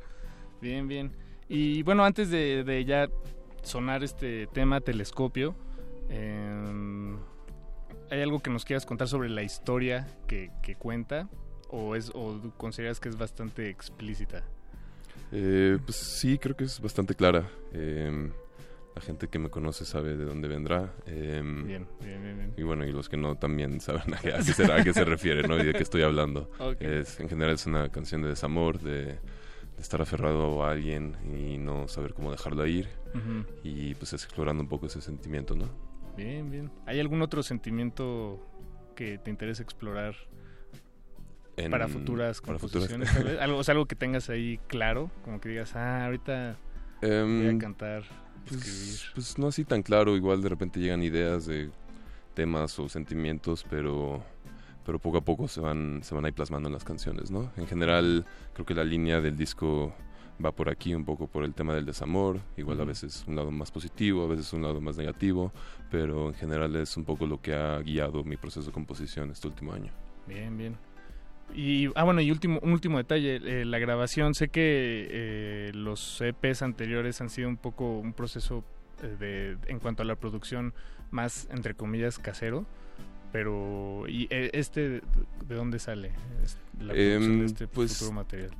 [0.61, 1.11] Bien, bien.
[1.53, 3.09] Y bueno, antes de, de ya
[3.61, 5.53] sonar este tema telescopio,
[6.09, 7.13] eh,
[8.09, 11.27] ¿hay algo que nos quieras contar sobre la historia que, que cuenta?
[11.67, 14.45] ¿O, es, ¿O consideras que es bastante explícita?
[15.33, 17.49] Eh, pues sí, creo que es bastante clara.
[17.73, 18.31] Eh,
[18.95, 20.93] la gente que me conoce sabe de dónde vendrá.
[21.05, 22.53] Em, Bien, bien, bien, bien.
[22.55, 25.03] Y bueno, y los que no también saben a qué, a qué a qué se
[25.03, 25.57] refiere, ¿no?
[25.57, 26.49] Y de qué estoy hablando.
[26.59, 26.81] Ok.
[26.81, 29.19] Es, en general es una canción de desamor, de, de
[29.81, 32.87] estar aferrado a alguien y no saber cómo dejarlo ir.
[33.63, 35.69] Y pues es explorando un poco ese sentimiento, ¿no?
[36.15, 36.71] Bien, bien.
[36.85, 38.39] ¿Hay algún otro sentimiento
[38.95, 40.15] que te interese explorar
[41.57, 43.39] En- para futuras para futuras- composiciones?
[43.41, 46.57] Algo, o sea, algo que tengas ahí claro, como que digas, ah, ahorita
[47.01, 48.03] voy a Em, cantar,
[48.45, 48.65] escribir.
[48.67, 51.69] Pues, pues no así tan claro, igual de repente llegan ideas de
[52.33, 54.23] temas o sentimientos, pero
[54.85, 57.51] pero poco a poco se van se van ahí plasmando en las canciones, ¿no?
[57.57, 59.93] En general creo que la línea del disco
[60.43, 63.51] va por aquí un poco por el tema del desamor, igual a veces un lado
[63.51, 65.51] más positivo, a veces un lado más negativo,
[65.89, 69.47] pero en general es un poco lo que ha guiado mi proceso de composición este
[69.47, 69.91] último año.
[70.27, 70.77] Bien, bien.
[71.53, 76.21] Y, ah, bueno, y último, un último detalle, eh, la grabación, sé que eh, los
[76.21, 78.63] EPs anteriores han sido un poco un proceso
[79.03, 80.73] eh, de, en cuanto a la producción
[81.09, 82.65] más, entre comillas, casero,
[83.31, 85.01] pero, ¿y eh, este de,
[85.47, 86.11] de dónde sale
[86.79, 88.51] la producción Em, de este pues, futuro material?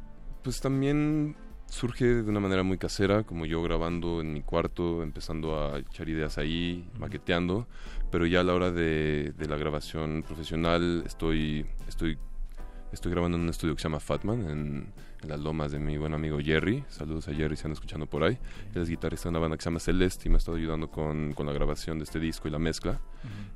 [0.44, 1.36] Pues también
[1.68, 6.10] surge de una manera muy casera, como yo grabando en mi cuarto, empezando a echar
[6.10, 7.68] ideas ahí, maqueteando,
[8.12, 12.18] pero ya a la hora de, de la grabación profesional estoy, estoy,
[12.92, 14.94] estoy grabando en un estudio que se llama Fatman, en,
[15.24, 16.84] en las lomas de mi buen amigo Jerry.
[16.90, 18.38] Saludos a Jerry si están escuchando por ahí.
[18.74, 20.90] Él es guitarrista de una banda que se llama Celeste y me ha estado ayudando
[20.90, 23.00] con, con la grabación de este disco y la mezcla.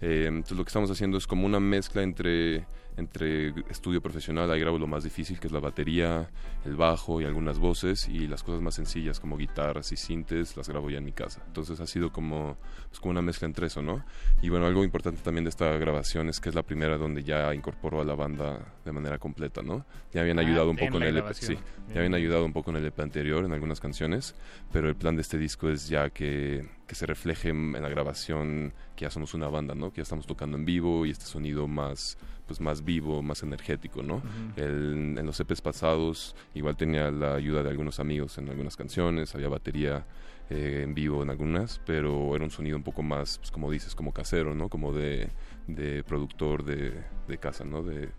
[0.01, 2.65] Eh, entonces lo que estamos haciendo es como una mezcla entre,
[2.97, 6.29] entre estudio profesional, ahí grabo lo más difícil que es la batería,
[6.63, 10.69] el bajo y algunas voces y las cosas más sencillas como guitarras y sintes las
[10.69, 11.41] grabo ya en mi casa.
[11.47, 12.57] Entonces ha sido como,
[12.89, 14.05] pues como una mezcla entre eso, ¿no?
[14.41, 17.53] Y bueno, algo importante también de esta grabación es que es la primera donde ya
[17.53, 19.85] incorporó a la banda de manera completa, ¿no?
[20.13, 21.57] Ya habían Ah, ayudado un poco en, el EP, sí,
[21.89, 24.35] ya habían ayudado un poco en el EP anterior en algunas canciones,
[24.71, 28.73] pero el plan de este disco es ya que, que se refleje en la grabación
[28.95, 29.91] que ya somos una banda, ¿no?
[29.91, 32.17] Que ya estamos tocando en vivo y este sonido más
[32.47, 34.15] pues más vivo, más energético, ¿no?
[34.17, 34.25] Ujú.
[34.57, 39.33] El- en los EPs pasados igual tenía la ayuda de algunos amigos en algunas canciones,
[39.35, 40.05] había batería
[40.49, 43.95] eh, en vivo en algunas, pero era un sonido un poco más, pues, como dices,
[43.95, 44.69] como casero, ¿no?
[44.69, 45.29] Como de,
[45.67, 46.93] de productor de,
[47.27, 47.81] de casa, ¿no?
[47.81, 48.09] De,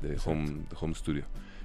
[0.00, 1.24] de home, de home studio.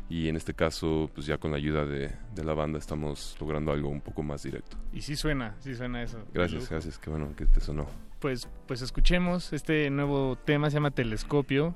[0.09, 3.71] Y en este caso, pues ya con la ayuda de, de la banda estamos logrando
[3.71, 4.75] algo un poco más directo.
[4.91, 6.19] Y sí suena, sí suena eso.
[6.33, 7.87] Gracias, gracias, qué bueno que te sonó.
[8.19, 11.73] Pues, pues escuchemos este nuevo tema, se llama Telescopio,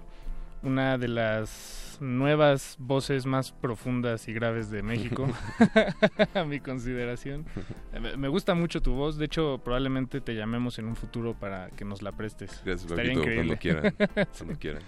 [0.64, 5.28] una de las nuevas voces más profundas y graves de México,
[6.34, 7.46] a mi consideración.
[7.94, 11.70] Eh, Me- gusta mucho tu voz, de hecho probablemente te llamemos en un futuro para
[11.70, 12.62] que nos la prestes.
[12.66, 13.48] Gracias, Estaría Paquito, increíble.
[13.48, 14.44] cuando quieran, Sí.
[14.44, 14.82] cuando quieran.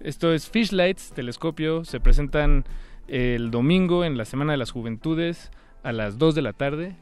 [0.00, 2.64] Esto es Fishlights, Telescopio, se presentan
[3.08, 5.50] el domingo en la Semana de las Juventudes
[5.82, 6.96] a las 2 de la tarde.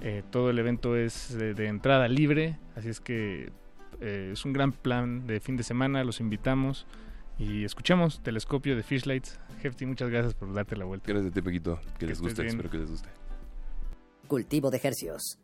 [0.00, 3.52] Eh, todo el evento es de, de entrada libre, así es que
[4.00, 6.86] eh, es un gran plan de fin de semana, los invitamos
[7.38, 9.38] y escuchemos Telescopio de Fishlights.
[9.62, 11.06] Hefty, muchas gracias por darte la vuelta.
[11.08, 12.54] Gracias a ti, que, Que les guste, bien.
[12.54, 13.08] espero que les guste.
[14.28, 15.38] Cultivo de hercios.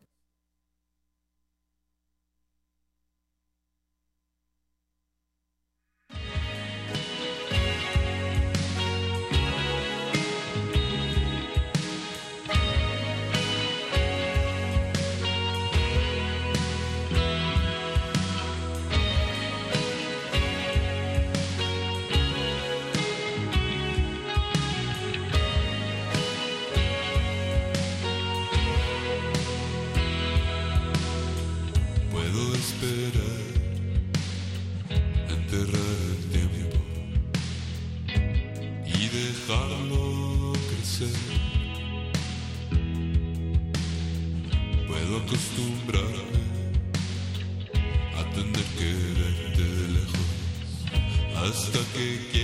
[51.95, 52.38] Que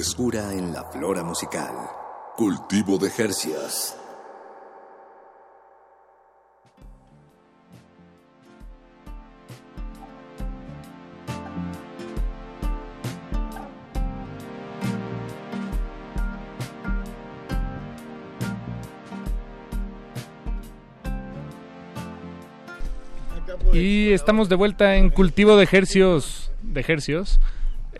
[0.00, 1.74] Frescura en la flora musical.
[2.34, 3.94] Cultivo de Hercios.
[23.74, 26.50] Y estamos de vuelta en cultivo de ejercios.
[26.62, 27.38] De ejercios.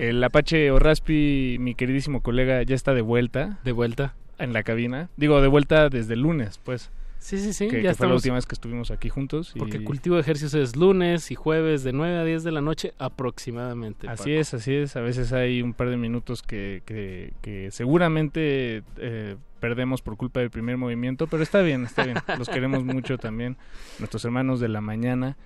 [0.00, 3.58] El Apache Orraspi, mi queridísimo colega, ya está de vuelta.
[3.64, 4.14] De vuelta.
[4.38, 5.10] En la cabina.
[5.16, 6.90] Digo, de vuelta desde el lunes, pues.
[7.18, 7.68] Sí, sí, sí.
[7.68, 9.52] Que, ya que fue la estamos- última vez que estuvimos aquí juntos.
[9.54, 12.62] y- Porque cultivo de ejercicios es lunes y jueves de 9 a 10 de la
[12.62, 14.08] noche aproximadamente.
[14.08, 14.30] Así Paco.
[14.40, 14.96] es, así es.
[14.96, 20.40] A veces hay un par de minutos que, que, que seguramente eh, perdemos por culpa
[20.40, 22.16] del primer movimiento, pero está bien, está bien.
[22.38, 23.58] Los queremos mucho también,
[23.98, 25.36] nuestros hermanos de la mañana.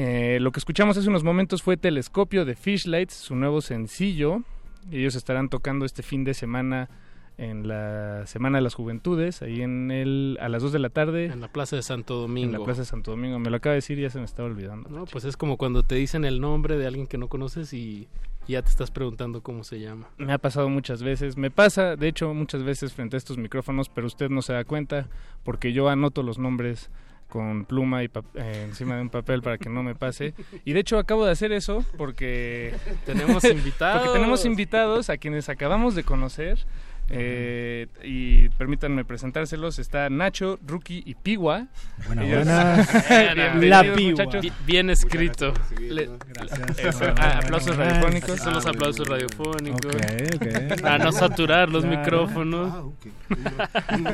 [0.00, 4.44] Eh, lo que escuchamos hace unos momentos fue Telescopio de Fishlights, su nuevo sencillo.
[4.92, 6.88] Ellos estarán tocando este fin de semana
[7.36, 11.26] en la Semana de las Juventudes, ahí en el, a las 2 de la tarde.
[11.26, 12.46] En la Plaza de Santo Domingo.
[12.46, 13.40] En la Plaza de Santo Domingo.
[13.40, 14.88] Me lo acaba de decir y ya se me estaba olvidando.
[14.88, 18.06] No, pues es como cuando te dicen el nombre de alguien que no conoces y
[18.46, 20.10] ya te estás preguntando cómo se llama.
[20.16, 23.88] Me ha pasado muchas veces, me pasa de hecho muchas veces frente a estos micrófonos,
[23.88, 25.08] pero usted no se da cuenta
[25.42, 26.88] porque yo anoto los nombres
[27.28, 30.34] con pluma y eh, encima de un papel para que no me pase.
[30.64, 32.74] Y de hecho acabo de hacer eso porque
[33.04, 34.02] Tenemos invitados.
[34.02, 36.58] porque tenemos invitados a quienes acabamos de conocer.
[37.10, 39.78] Eh, y permítanme presentárselos.
[39.78, 41.66] Está Nacho, Rookie y Piwa.
[42.06, 43.08] Buenas, Ellos- buenas.
[43.08, 44.54] Bienvenidos, La Piwa.
[44.66, 45.52] Bien escrito.
[45.80, 46.78] Le- Gracias.
[46.78, 48.38] Eso, ah, aplausos radiofónicos.
[48.40, 49.94] Son los aplausos radiofónicos.
[49.94, 50.80] Ok, ok.
[50.80, 51.98] Para no saturar los Claro.
[51.98, 52.72] micrófonos.
[52.74, 53.06] Ah, ok.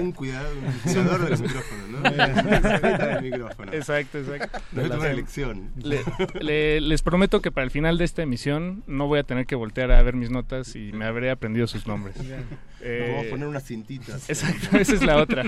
[0.00, 2.00] Un, cuidado, un cuidador de los micrófonos, ¿no?
[3.22, 3.72] Micrófono.
[3.72, 4.58] Exacto, exacto.
[4.72, 5.70] No es una elección.
[5.82, 6.02] Le-
[6.40, 9.54] le- les prometo que para el final de esta emisión no voy a tener que
[9.54, 12.16] voltear a ver mis notas y me habré aprendido sus nombres.
[12.86, 14.28] Eh, Vamos a poner unas cintitas.
[14.28, 15.44] Exacto, esa es la otra.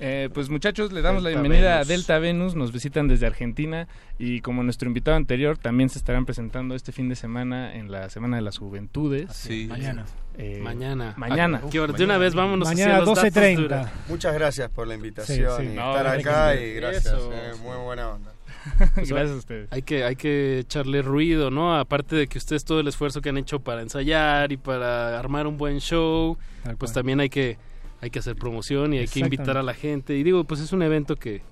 [0.00, 1.86] Eh, pues muchachos, le damos la bienvenida Venus.
[1.86, 3.86] a Delta Venus, nos visitan desde Argentina
[4.18, 8.10] y como nuestro invitado anterior también se estarán presentando este fin de semana en la
[8.10, 9.32] Semana de las Juventudes.
[9.32, 9.66] Sí.
[9.70, 10.04] Mañana.
[10.36, 11.14] Eh, Mañana.
[11.16, 11.62] Mañana.
[11.70, 11.92] ¿Qué hora?
[11.92, 13.56] De una vez vámonos Mañana datos 12:30.
[13.56, 13.86] duros.
[14.08, 15.72] Muchas gracias por la invitación Sí, sí.
[15.72, 17.06] y No, estar acá y gracias.
[17.06, 17.32] Eso.
[17.32, 18.32] eh, muy buena onda.
[18.94, 19.72] Pues, Gracias a ustedes.
[19.72, 21.76] Hay que, hay que echarle ruido, ¿no?
[21.76, 25.46] Aparte de que ustedes todo el esfuerzo que han hecho para ensayar y para armar
[25.46, 26.94] un buen show, Tal pues cual.
[27.02, 27.58] también hay que,
[28.00, 30.16] hay que hacer promoción y hay que invitar a la gente.
[30.16, 31.42] Y digo, pues es un evento que,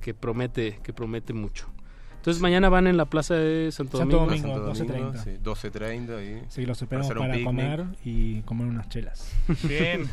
[0.00, 1.66] que promete, que promete mucho.
[2.16, 4.58] Entonces mañana van en la plaza de Santo, Santo Domingo.
[4.58, 4.74] Domingo.
[4.74, 5.24] Santo 12:30.
[5.24, 7.44] sí, 12.30 y Sí, los esperamos para picnic.
[7.46, 9.32] comer y comer unas chelas.
[9.64, 10.06] Bien,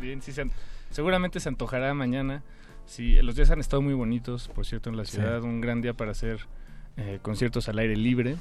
[0.00, 0.46] bien, sí, se
[0.90, 2.42] seguramente se antojará mañana.
[2.90, 5.12] Sí, los días han estado muy bonitos, por cierto, en la Sí.
[5.12, 5.42] ciudad.
[5.44, 6.40] Un gran día para hacer
[6.96, 8.34] eh, conciertos al aire libre.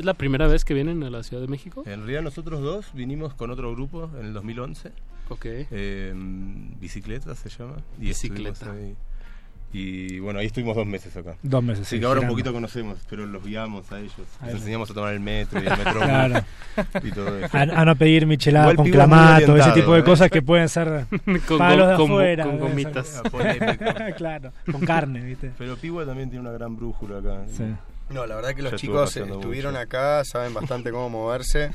[0.00, 1.84] ¿Es la primera vez que vienen a la Ciudad de México?
[1.86, 4.90] En realidad nosotros dos vinimos con otro grupo en el 2011.
[5.28, 5.44] Ok.
[5.46, 6.12] Eh,
[6.80, 7.76] bicicleta se llama.
[8.00, 8.50] Y Bicicleta.
[8.50, 8.96] estuvimos ahí.
[9.76, 11.34] Y bueno, ahí estuvimos dos meses acá.
[11.42, 14.12] Dos meses, Así sí, que ahora un poquito conocemos, pero los guiamos a ellos.
[14.40, 16.44] A Les enseñamos a tomar el metro y el metro Claro.
[17.02, 17.56] y todo eso.
[17.56, 20.04] A, a no pedir michelada Igual con es clamato, ese tipo de ¿eh?
[20.04, 21.06] cosas que pueden ser
[21.48, 22.44] Con para go- los de con afuera.
[22.44, 23.20] con deben gomitas.
[23.24, 25.50] Ah, claro, con carne, ¿viste?
[25.58, 27.42] Pero Piwa también tiene una gran brújula acá.
[27.52, 27.64] Sí.
[28.10, 31.72] No, la verdad que los chicos estuvieron acá, saben bastante cómo moverse.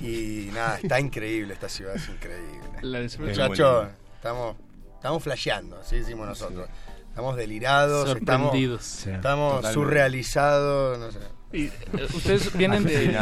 [0.00, 2.58] Y nada, está increíble esta ciudad, es increíble.
[2.82, 3.00] La.
[3.24, 3.86] Muchachos,
[4.16, 4.56] estamos,
[5.04, 6.66] estamos flasheando, así decimos nosotros.
[7.10, 8.82] estamos delirados, estamos, Sorprendidos.
[8.84, 9.10] Sí.
[9.10, 9.74] estamos Totalmente.
[9.74, 11.18] surrealizados, no sé.
[11.52, 11.72] Y, eh,
[12.14, 13.14] ustedes vienen de...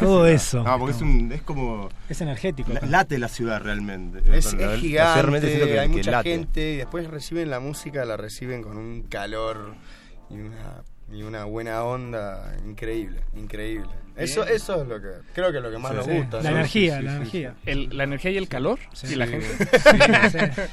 [0.00, 0.64] Todo eso.
[0.64, 1.88] No, porque es, un, es como.
[2.08, 2.72] Es energético.
[2.72, 4.18] la- late la ciudad realmente.
[4.36, 6.30] Es, es gigante, que- hay que mucha late.
[6.30, 9.74] gente y después reciben la música, la reciben con un calor
[10.28, 13.88] y una, y una buena onda increíble, increíble.
[14.16, 14.56] Eso, Bien.
[14.56, 16.12] eso es lo que creo que es lo que más Sí, nos sí.
[16.12, 16.36] gusta.
[16.42, 16.56] La ¿no?
[16.56, 17.54] energía, sí, la sí, energía.
[17.64, 18.78] El- la energía y el calor
[19.08, 19.46] y la gente.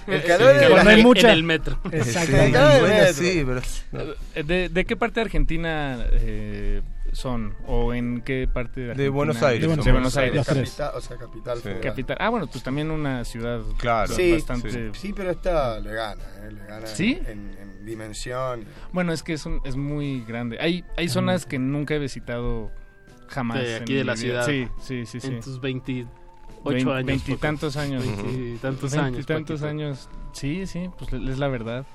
[0.08, 1.80] El calor de Cuando la hay en el metro.
[1.92, 2.32] Exacto.
[2.32, 3.14] Sí, El calor del bueno, metro.
[3.14, 3.62] sí, pero.
[4.06, 4.14] no.
[4.36, 6.82] Eh, ¿De, de qué parte de Argentina eh,
[7.18, 7.56] son?
[7.68, 8.94] ¿O en qué parte de?
[8.94, 9.62] De Buenos Aires.
[9.62, 9.92] De Buenos De.
[9.92, 10.46] Buenos Aires.
[10.46, 10.70] Tres.
[10.70, 11.58] Capital, o sea, capital.
[11.62, 11.70] Sí.
[11.82, 12.18] Capital.
[12.20, 14.14] Ah, bueno, pues también una ciudad Claro.
[14.14, 14.94] Sí, bastante...
[14.94, 17.20] Sí, pero esta le gana, eh, le gana ¿Sí?
[17.28, 18.66] en, en dimensión.
[18.92, 20.58] Bueno, es que es, un- es muy grande.
[20.60, 22.72] Hay, hay zonas que nunca he visitado
[23.28, 23.60] jamás.
[23.60, 24.46] De aquí en de la ciudad.
[24.46, 25.20] Sí, sí, sí.
[25.20, 25.28] sí.
[25.28, 26.08] En tus 28
[26.66, 27.06] Vein- años.
[27.06, 28.04] Veintitantos años.
[28.06, 29.12] Veintitantos años.
[29.12, 30.10] Veintitantos años.
[30.34, 31.86] Sí, sí, pues le- es la verdad.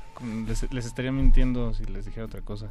[0.47, 2.71] Les, les estaría mintiendo si les dijera otra cosa.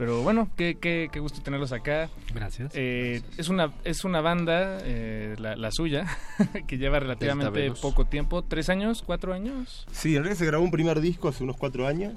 [0.00, 2.08] Pero bueno, qué, qué, qué gusto tenerlos acá.
[2.34, 2.72] Gracias.
[2.74, 6.06] Eh, es una es una banda, eh, la, la suya,
[6.66, 8.40] que lleva relativamente poco tiempo.
[8.42, 9.02] ¿Tres años?
[9.04, 9.86] ¿Cuatro años?
[9.92, 12.14] Sí, en realidad se grabó un primer disco hace unos cuatro años.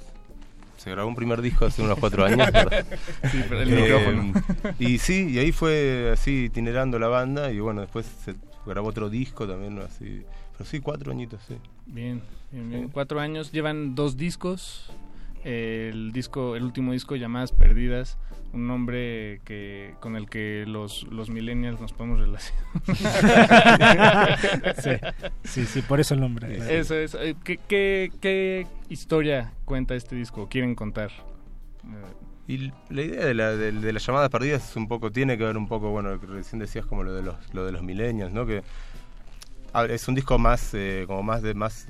[0.78, 2.48] Se grabó un primer disco hace unos cuatro años.
[3.30, 4.32] Sí, pero el Eh, micrófono.
[4.78, 8.34] Y sí, y ahí fue así itinerando la banda y bueno, después se
[8.64, 10.22] grabó otro disco también, así.
[10.56, 11.56] Pero sí, cuatro añitos, sí.
[11.84, 12.88] Bien, bien, bien.
[12.88, 13.52] Cuatro años.
[13.52, 14.90] Llevan dos discos.
[15.44, 18.16] El disco, el último disco, Llamadas Perdidas,
[18.54, 22.64] un nombre que con el que los, los millennials nos podemos relacionar.
[24.82, 24.90] sí,
[25.44, 26.56] sí, sí, por eso el nombre.
[26.80, 27.14] Eso es.
[27.14, 30.48] Eh, ¿Qué, qué, qué historia cuenta este disco?
[30.48, 31.10] ¿Quieren contar?
[31.84, 32.12] Eh,
[32.46, 35.44] Y la idea de, la, de, de las llamadas perdidas es un poco, tiene que
[35.44, 37.82] ver un poco, bueno, lo que recién decías como lo de los, lo de los
[37.82, 38.46] millennials, ¿no?
[38.46, 38.62] Que
[39.72, 41.88] a- es un disco más, eh, como más de, más,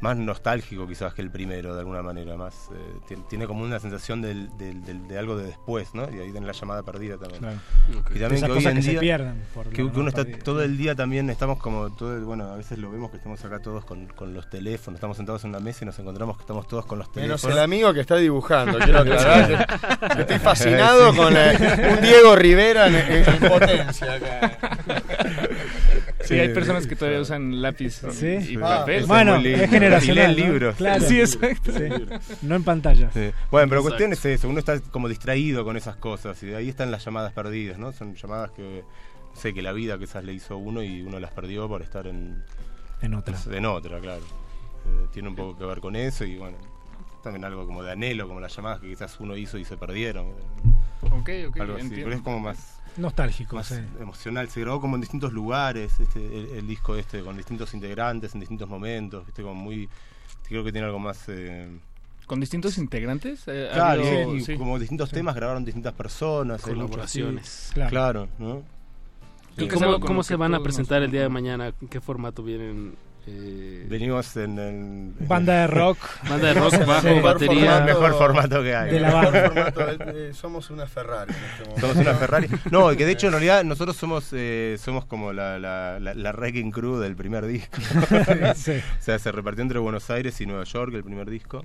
[0.00, 4.22] más nostálgico quizás que el primero, de alguna manera, más, eh, tiene, como una sensación
[4.22, 6.04] del, del- del- de algo de después, ¿no?
[6.14, 7.40] Y ahí en la llamada perdida también.
[7.40, 7.58] Claro.
[7.90, 10.08] Y también Esas que hoy en que se día, pierden por la que, que uno
[10.08, 10.44] está perdida.
[10.44, 13.44] todo el día también, estamos como, todo el- bueno, a veces lo vemos que estamos
[13.44, 16.42] acá todos con, con los teléfonos, estamos sentados en una mesa y nos encontramos que
[16.42, 17.56] estamos todos con los Menos teléfonos.
[17.56, 19.66] el amigo que está dibujando, quiero aclarar.
[20.18, 24.58] Estoy fascinado con eh, un Diego Rivera en, en- en potencia acá.
[26.24, 28.52] Sí, hay personas que todavía usan lápiz y- Sí.
[28.52, 29.06] y Ah, papel.
[29.06, 30.32] Bueno, es generacional.
[30.32, 30.52] Y leen ¿no?
[30.52, 30.76] libros.
[30.76, 31.04] Claro.
[31.06, 31.72] Sí, exacto.
[31.72, 31.88] Sí.
[32.42, 33.10] No en pantalla.
[33.12, 33.20] Sí.
[33.20, 33.82] Bueno, pero la Exacto.
[33.82, 37.04] cuestión es eso, uno está como distraído con esas cosas y de ahí están las
[37.04, 37.92] llamadas perdidas, ¿no?
[37.92, 38.82] Son llamadas que
[39.34, 42.06] no sé que la vida quizás le hizo uno y uno las perdió por estar
[42.08, 42.42] en,
[43.00, 43.36] En otra.
[43.52, 44.22] en otra, claro.
[44.22, 46.56] Eh, tiene un poco que ver con eso y bueno,
[47.22, 50.32] también algo como de anhelo, como las llamadas que quizás uno hizo y se perdieron.
[51.10, 53.76] Ok, ok, algo así, pero es como más, Nostálgico, más sí.
[54.00, 54.48] emocional.
[54.50, 58.40] Se grabó como en distintos lugares, este, el, el disco este, con distintos integrantes en
[58.40, 59.42] distintos momentos, ¿viste?
[59.42, 59.88] como muy...
[60.48, 61.24] Creo que tiene algo más...
[61.28, 61.68] eh,
[62.26, 63.44] ¿Con distintos integrantes?
[63.46, 64.56] Eh, Claro, habido- y sí.
[64.56, 66.62] como distintos temas grabaron distintas personas.
[66.62, 66.70] así.
[66.74, 67.70] Colaboraciones.
[67.72, 67.90] Claro.
[67.90, 68.62] Claro, ¿no?
[69.56, 71.72] ¿Y cómo, cómo se van a presentar el día de mañana?
[71.80, 72.94] ¿En qué formato vienen?
[73.30, 75.26] Eh, Venimos en el...
[75.26, 75.98] Banda de rock.
[76.28, 77.78] Banda de rock, bajo, el mejor batería.
[77.78, 78.90] El mejor formato que hay.
[78.90, 81.32] De la formato, eh, eh, somos una Ferrari.
[81.32, 81.80] en este momento.
[81.80, 82.48] Somos una Ferrari.
[82.70, 86.32] No, que de hecho en realidad nosotros somos eh, somos como la, la, la, la
[86.32, 87.78] wrecking crew del primer disco.
[88.54, 88.72] Sí.
[88.72, 91.64] O sea, se repartió entre Buenos Aires y Nueva York el primer disco.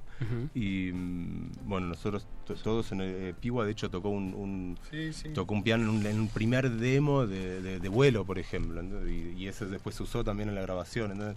[0.53, 4.77] Y mm, bueno, nosotros to- todos en el, eh, Piwa de hecho tocó un, un-
[4.89, 5.29] Sí, sí.
[5.29, 8.81] tocó un piano en un, en un primer demo de, de- de vuelo, por ejemplo.
[8.81, 9.07] ¿no?
[9.07, 11.11] Y, y ese después se usó también en la grabación.
[11.11, 11.35] entonces,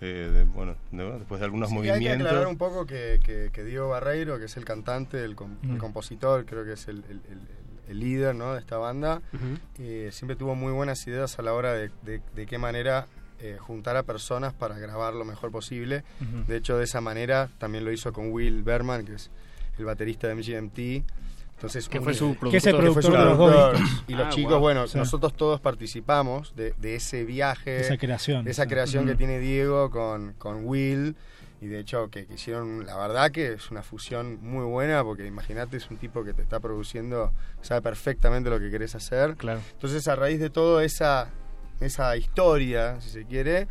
[0.00, 1.18] eh, de- bueno, ¿no?
[1.18, 2.26] después de algunos Sí, hay que movimientos.
[2.26, 5.70] aclarar un poco que, que, que Diego Barreiro, que es el cantante, el, com- el
[5.72, 5.78] Mm.
[5.78, 7.48] compositor, creo que es el, el- el-
[7.88, 8.54] el líder ¿no?
[8.54, 9.58] de esta banda, Ujú.
[9.78, 13.06] eh, siempre tuvo muy buenas ideas a la hora de, de- de qué manera
[13.40, 16.02] eh, juntar a personas para grabar lo mejor posible.
[16.20, 16.44] Ujú.
[16.46, 19.30] De hecho, de esa manera también lo hizo con Will Berman, que es
[19.78, 21.04] el baterista de MGMT.
[21.64, 22.92] Entonces, Que un- fue su eh, Que es el productor.
[22.94, 23.72] fue su productor de los productor.
[23.72, 24.04] dos discos.
[24.08, 24.60] Y los Ah, chicos, wow.
[24.60, 24.98] bueno, Sí.
[24.98, 28.44] nosotros todos participamos de, de ese viaje, Esa creación.
[28.44, 31.16] de esa creación que tiene Diego con, con Will.
[31.60, 35.26] Y de hecho, que, que hicieron, la verdad que es una fusión muy buena, porque
[35.26, 37.32] imagínate, es un tipo que te está produciendo,
[37.62, 39.34] sabe perfectamente lo que querés hacer.
[39.36, 39.60] Claro.
[39.72, 41.28] Entonces, a raíz de todo esa,
[41.80, 43.66] esa historia, si se quiere,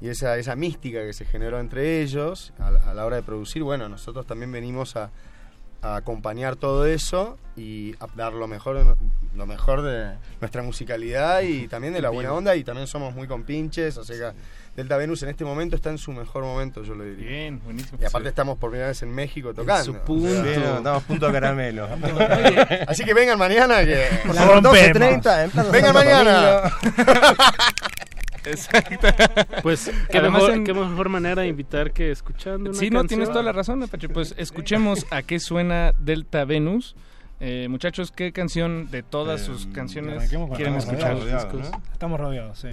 [0.00, 3.88] y esa, esa mística que se generó entre ellos a la hora de producir, bueno,
[3.88, 5.10] nosotros también venimos a,
[5.82, 8.96] a acompañar todo eso y a dar lo mejor,
[9.34, 13.26] lo mejor de nuestra musicalidad y también de la buena onda y también somos muy
[13.26, 14.36] compinches, o sea que
[14.76, 17.28] Delta Venus en este momento está en su mejor momento, yo lo diría.
[17.28, 17.98] Bien, buenísimo.
[18.00, 19.84] Y aparte estamos por primera vez en México tocando.
[19.84, 20.42] su o sea, punto.
[20.42, 21.86] Bien, estamos punto a caramelo.
[22.88, 24.46] Así que vengan mañana que La
[28.44, 29.08] Exacto.
[29.62, 34.08] Pues, ¿qué, mejor, manera invitar que escuchando una Sí, no, tienes toda la razón, Apache.
[34.08, 36.96] Pues escuchemos a qué suena Delta Venus.
[37.44, 41.18] Eh, muchachos, ¿qué canción de todas eh, sus canciones quieren escuchar?
[41.18, 41.82] Rodeados, ¿no?
[41.92, 42.68] Estamos rodeados, sí.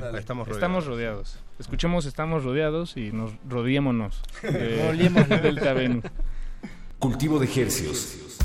[0.49, 1.39] Estamos rodeados.
[1.57, 4.21] Escuchemos Estamos rodeados y nos rodeémonos.
[4.43, 6.03] De Delta Venus.
[6.99, 8.37] Cultivo de ejercicios.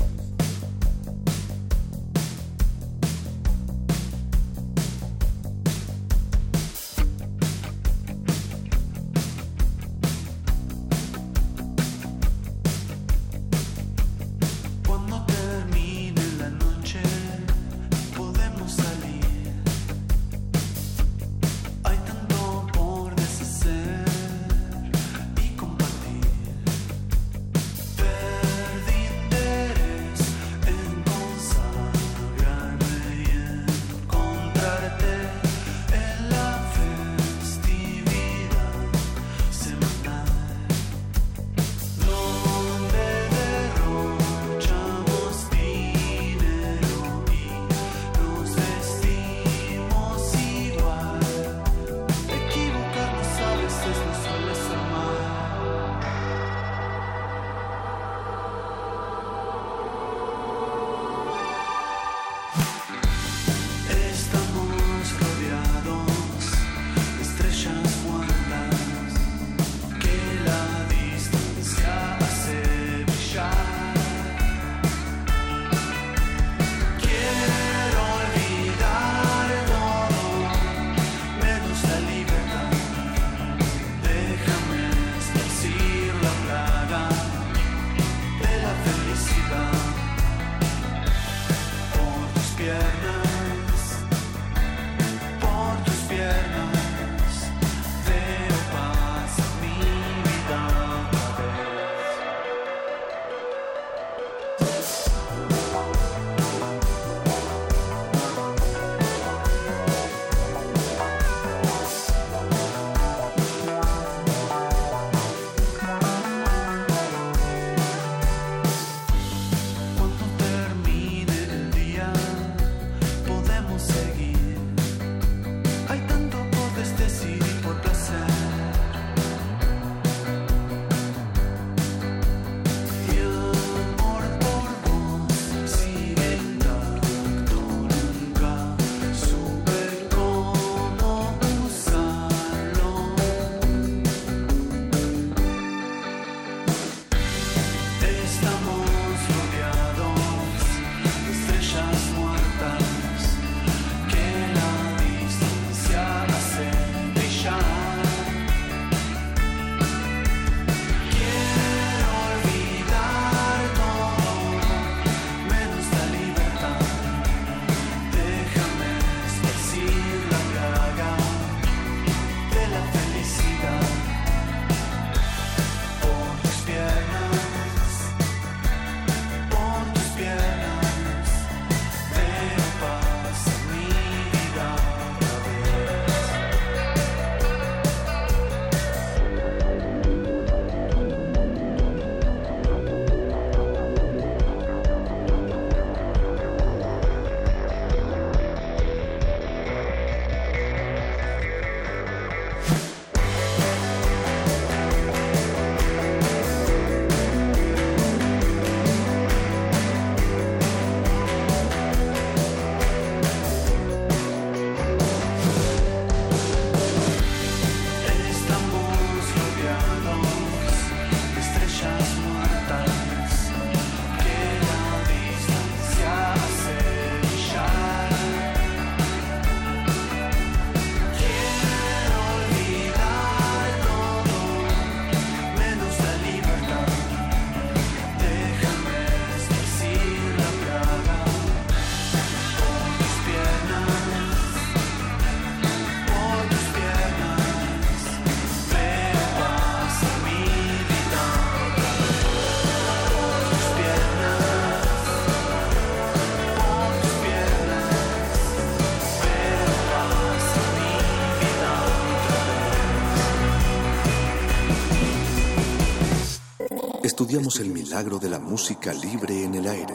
[267.85, 269.93] milagro de la música libre en el aire.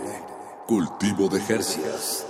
[0.64, 2.24] Cultivo de Jercias.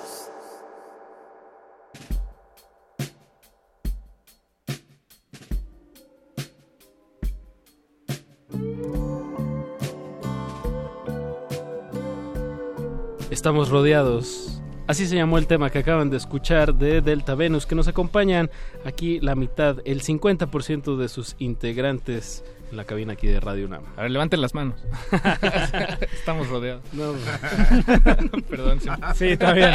[13.31, 14.63] Estamos rodeados.
[14.87, 18.51] Así se llamó el tema que acaban de escuchar de Delta Venus, que nos acompañan
[18.87, 23.83] aquí la mitad, el 50% de sus integrantes en la cabina aquí de Radio UNAM.
[23.97, 24.81] A ver, levanten las manos.
[26.13, 26.83] Estamos rodeados.
[26.93, 27.15] No,
[28.49, 28.81] Perdón.
[29.15, 29.73] Sí, está bien.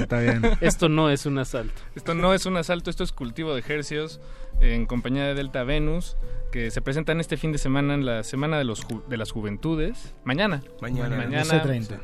[0.00, 0.42] Está bien.
[0.60, 1.80] Esto no es un asalto.
[1.94, 4.20] Esto no es un asalto, esto es cultivo de ejercios
[4.60, 6.16] en compañía de Delta Venus,
[6.50, 9.30] que se presentan este fin de semana en la Semana de, los Ju- de las
[9.30, 10.14] Juventudes.
[10.24, 10.62] Mañana.
[10.80, 11.16] Mañana.
[11.16, 11.44] Mañana.
[11.64, 11.98] 12:30.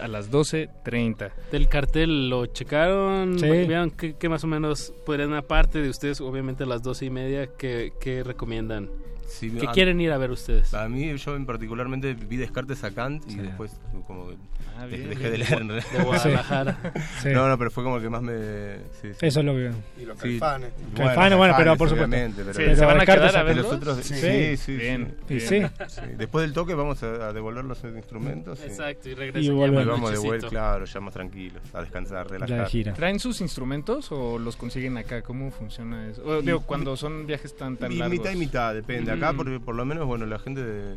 [0.00, 1.30] A las 12.30.
[1.52, 3.46] Del cartel lo checaron, Sí.
[3.48, 7.10] vean qué, qué más o menos podrían, aparte de ustedes, obviamente a las doce y
[7.10, 8.88] media, ¿qué, qué recomiendan?
[9.26, 10.74] Sí, ¿Qué a- quieren ir a ver ustedes?
[10.74, 13.38] A mí, yo en particularmente vi Descartes a Kant y Sí.
[13.38, 14.36] después como que
[14.76, 15.32] Ah, bien, dejé bien.
[15.32, 15.90] de leer en realidad.
[15.92, 16.78] De Guadalajara.
[17.22, 17.28] Sí.
[17.30, 18.76] No, no, pero fue como que más me...
[19.00, 19.26] sí, sí.
[19.26, 19.70] Eso es lo que.
[20.00, 20.38] Y los Sí.
[20.38, 20.72] caifanes.
[20.96, 22.10] Caifanes, bueno, pero por supuesto.
[22.10, 23.64] pero- Sí, Pero ¿Se van a quedar a verlos?
[23.66, 24.56] los otros, sí, Sí.
[24.56, 25.16] sí, Bien.
[25.28, 25.40] Y bien.
[25.48, 25.84] sí.
[25.88, 26.00] sí.
[26.16, 29.72] Después del toque vamos a, a devolver los instrumentos y, Exacto, y Y volver.
[29.72, 32.58] más y vamos de vuelta, claro, ya más tranquilos, a descansar, Ya relajar.
[32.64, 32.92] de gira.
[32.94, 35.22] ¿Traen sus instrumentos o los consiguen acá?
[35.22, 36.22] ¿Cómo funciona eso?
[36.24, 38.18] O, digo, cuando son viajes tan, tan Y largos.
[38.18, 39.12] mitad y mitad, depende.
[39.12, 39.36] Acá, Mm.
[39.36, 40.96] por, por lo menos, bueno, la gente de-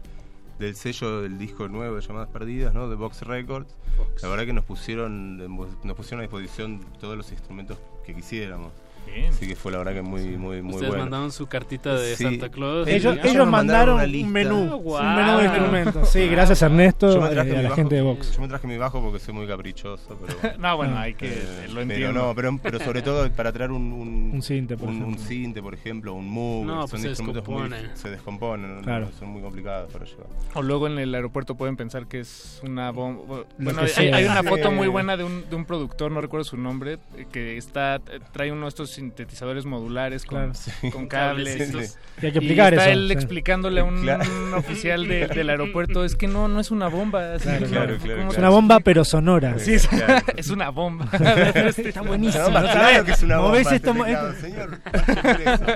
[0.60, 2.90] del sello del disco nuevo de Llamadas Perdidas, ¿no?
[2.90, 3.76] De Box Records,
[4.22, 8.72] la verdad que nos pusieron nos pusieron a disposición todos los instrumentos que quisiéramos.
[9.14, 9.30] Bien.
[9.30, 11.04] Así que fue la verdad que muy, muy, muy Ustedes bueno.
[11.06, 12.24] mandaron su cartita de Sí.
[12.24, 12.88] Santa Claus.
[12.88, 16.10] Ellos, Ellos mandaron un menú, Ah, un menú de instrumentos.
[16.10, 18.36] Sí, gracias Ernesto Yo me eh, traje a mi la bajo- gente de Vox.
[18.36, 20.58] Yo me traje mi bajo porque soy muy caprichoso, pero...
[20.60, 21.02] No, bueno, Ah.
[21.02, 21.28] hay que...
[21.28, 22.14] eh, lo pero entiendo.
[22.14, 25.26] no, pero, pero sobre todo para traer un, un, Un cinte, por un, un ejemplo.
[25.28, 27.96] cinte, por ejemplo, un Moog, No, son pues se instrumentos muy- descompone.
[27.96, 28.82] se descomponen, ¿no?
[28.82, 29.10] Claro.
[29.18, 30.28] son muy complicados para llevar.
[30.54, 33.44] O luego en el aeropuerto pueden pensar que es una bomba.
[33.58, 34.48] Bueno, hay, hay una Sí.
[34.48, 37.96] foto muy buena de un, de un productor, no recuerdo su nombre, eh, que está
[37.98, 40.92] eh, trae uno de estos sintetizadores modulares con, Claro.
[40.94, 41.54] con cables.
[41.54, 41.64] Sí, sí.
[41.66, 43.00] entonces- Y hay que explicar y está eso.
[43.00, 44.24] él explicándole a un, Claro.
[44.48, 47.36] un oficial de- del aeropuerto, es que no, no es una bomba.
[47.36, 49.60] así, Claro, ¿cómo- claro, cómo claro, se Es una bomba, pero sonora.
[49.60, 50.26] Sí, es, Claro.
[50.36, 51.10] es una bomba.
[51.14, 52.44] Está buenísimo.
[52.50, 53.60] No, ¿no claro que es una bomba.
[53.62, 54.80] Esto, este esto- señor.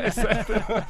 [0.05, 0.85] Exacto.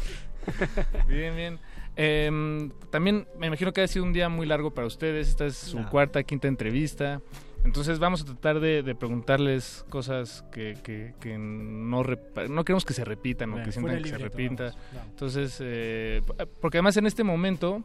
[1.08, 1.60] Bien, bien.
[1.96, 5.28] Em, también me imagino que ha sido un día muy largo para ustedes.
[5.28, 5.90] Esta es su No.
[5.90, 7.22] cuarta, quinta entrevista.
[7.64, 12.04] Entonces vamos a tratar de, de preguntarles cosas que, que, que no,
[12.50, 14.64] no queremos que se repitan o que sientan que se repita.
[14.66, 15.10] vamos, vamos.
[15.10, 16.22] Entonces, eh,
[16.60, 17.84] porque además en este momento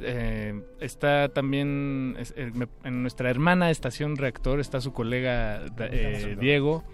[0.00, 6.84] eh, está también es- en nuestra hermana estación reactor está su colega eh, Diego.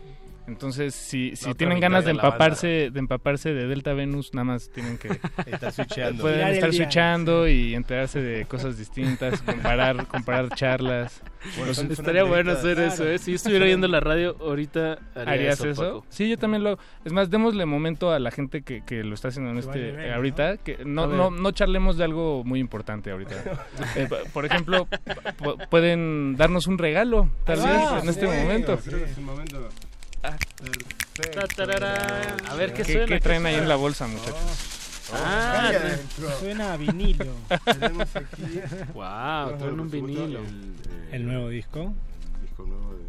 [0.47, 4.99] Entonces, si, si tienen ganas de empaparse, de empaparse de Delta Venus, nada más tienen
[4.99, 5.09] que
[5.47, 6.23] Está switcheando.
[6.23, 11.23] pueden estar switchando y enterarse de cosas distintas, comparar, comparar charlas.
[11.57, 13.19] Bueno, son- son Estaría bueno hacer eso, ¿eh?
[13.19, 16.05] Si yo estuviera oyendo la radio, ahorita haría ¿Harías eso.
[16.09, 16.79] Sí, yo también lo.
[17.05, 19.61] Es más, démosle momento a la gente que, que lo está haciendo en Que
[19.91, 21.17] este ahorita, que no, A ver.
[21.17, 23.35] no, no charlemos de algo muy importante ahorita.
[23.97, 24.89] Eh, por ejemplo,
[25.39, 28.43] pu- pueden darnos un regalo, tal Ah, vez, en este sí.
[28.43, 28.79] momento.
[28.85, 29.69] Creo que es un momento.
[32.49, 33.07] A ver, ¿qué ¿Qué, suena?
[33.07, 34.37] qué ¿Qué traen ahí en la bolsa, muchachos?
[35.13, 36.31] Ah, adentro.
[36.39, 37.27] Suena a vinilo.
[37.65, 38.61] Tenemos aquí...
[38.95, 40.41] wow, traen un vinilo.
[41.13, 41.93] El nuevo disco.
[42.43, 43.05] disco nuevo de...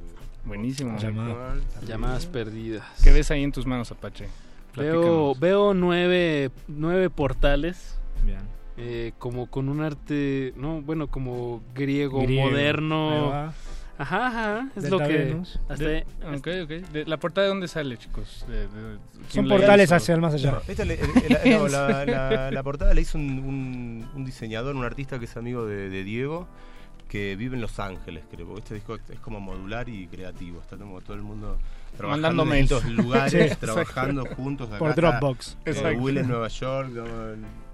[0.45, 0.97] Buenísimo.
[0.99, 1.55] Llamada.
[1.87, 2.85] Llamadas perdidas.
[3.03, 4.27] ¿Qué ves ahí en tus manos, Apache?
[4.75, 8.39] Veo, nueve, nueve portales, Bien.
[8.77, 12.43] eh, como con un arte, no, bueno, como griego, Griego.
[12.43, 13.53] Ahí moderno.
[13.97, 15.37] Ajá, ajá, es lo que...
[15.69, 16.05] Hasta De-
[16.35, 16.91] ok, ok.
[16.91, 18.45] De- ¿La portada de dónde sale, chicos?
[18.47, 18.99] De- de- Son
[19.31, 19.95] ¿quién la portales hizo?
[19.95, 20.59] hacia el más allá.
[20.67, 24.75] Esta le- el- el- no, la, la- la portada la hizo un, un- un diseñador,
[24.75, 26.47] un artista que es amigo de, de Diego,
[27.07, 28.45] que vive en Los Ángeles, creo.
[28.47, 30.59] porque Este disco es como modular y creativo.
[30.59, 31.57] Está como todo el mundo
[31.95, 33.65] trabajando en distintos lugares, Sí, exacto.
[33.67, 34.67] trabajando juntos.
[34.69, 35.51] Acá Por está, Dropbox.
[35.65, 35.99] eh, Exacto.
[36.01, 36.89] Will en Nueva York.
[36.89, 37.03] ¿no?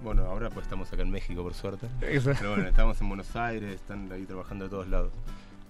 [0.04, 1.88] Bueno, ahora pues estamos acá en México, por suerte.
[2.02, 2.38] Exacto.
[2.42, 5.10] Pero bueno, estamos en Buenos Aires, están ahí trabajando de todos lados.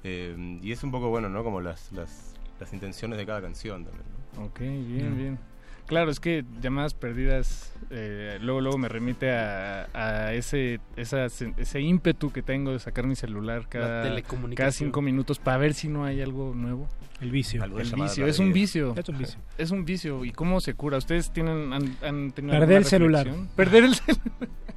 [0.05, 1.45] Eh, y es un poco bueno, ¿no?
[1.45, 4.05] Como las, las, las intenciones de cada canción también.
[4.37, 4.45] ¿no?
[4.47, 5.17] Ok, bien, Mm.
[5.17, 5.39] bien.
[5.87, 11.81] Claro, es que llamadas perdidas, eh, luego luego me remite a, a ese esa, ese
[11.81, 14.23] ímpetu que tengo de sacar mi celular La cada,
[14.55, 16.89] cada cinco minutos para ver si no hay algo nuevo.
[17.21, 17.63] El vicio.
[17.65, 18.95] El vicio, es un vicio.
[18.97, 19.39] Es un vicio.
[19.59, 20.25] Es un vicio.
[20.25, 20.99] ¿Y cómo se cura?
[20.99, 23.29] ¿Ustedes tienen, han, han tenido Perder el celular.
[23.57, 24.29] Perder el celular.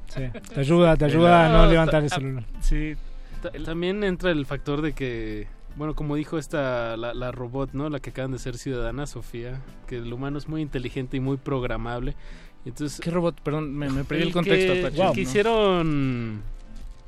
[0.08, 0.22] Sí.
[0.54, 2.44] Te ayuda, te ayuda a no No, levantar el celular.
[2.60, 3.00] Sí, Ta-
[3.64, 5.46] También entra el factor de que,
[5.76, 7.88] bueno, como dijo esta, la, la robot, ¿no?
[7.90, 11.36] La que acaban de ser ciudadana, Sofía, que el humano es muy inteligente y muy
[11.36, 12.14] programable.
[12.64, 13.40] Entonces, ¿Qué robot?
[13.42, 14.72] Perdón, me, me perdí el, el contexto.
[14.72, 15.12] que, el ¿no?
[15.12, 16.42] que hicieron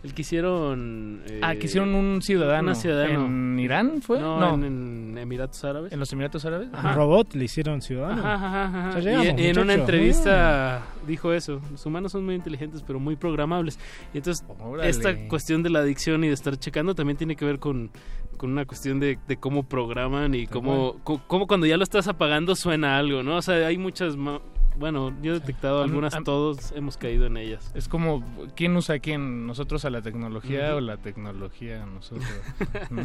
[0.04, 1.22] El que hicieron...
[1.26, 2.72] eh, Ah, que hicieron un ciudadano.
[2.76, 3.26] ciudadano.
[3.26, 4.20] ¿En Irán fue?
[4.20, 5.92] No, En, en Emiratos Árabes.
[5.92, 6.68] ¿En los Emiratos Árabes?
[6.72, 6.90] Ajá.
[6.90, 8.22] ¿Un robot le hicieron ciudadano?
[8.24, 8.34] Ajá,
[8.66, 8.98] ajá, ajá.
[9.00, 11.60] Y- llegamos, y, en una entrevista dijo eso.
[11.72, 13.78] Los humanos son muy inteligentes, pero muy programables.
[14.14, 14.88] Y entonces, Órale.
[14.88, 17.90] esta cuestión de la adicción y de estar checando también tiene que ver con,
[18.36, 22.54] con una cuestión de, de cómo programan y cómo, cómo cuando ya lo estás apagando
[22.54, 23.36] suena algo, ¿no?
[23.38, 24.16] O sea, hay muchas...
[24.78, 27.70] Bueno, yo he detectado algunas, todos hemos caído en ellas.
[27.74, 28.24] Es como,
[28.54, 29.46] ¿quién usa a quién?
[29.46, 32.28] ¿Nosotros a la tecnología o la tecnología a nosotros?
[32.90, 33.02] ¿no?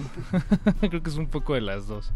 [0.89, 2.11] Creo que es un poco de las dos.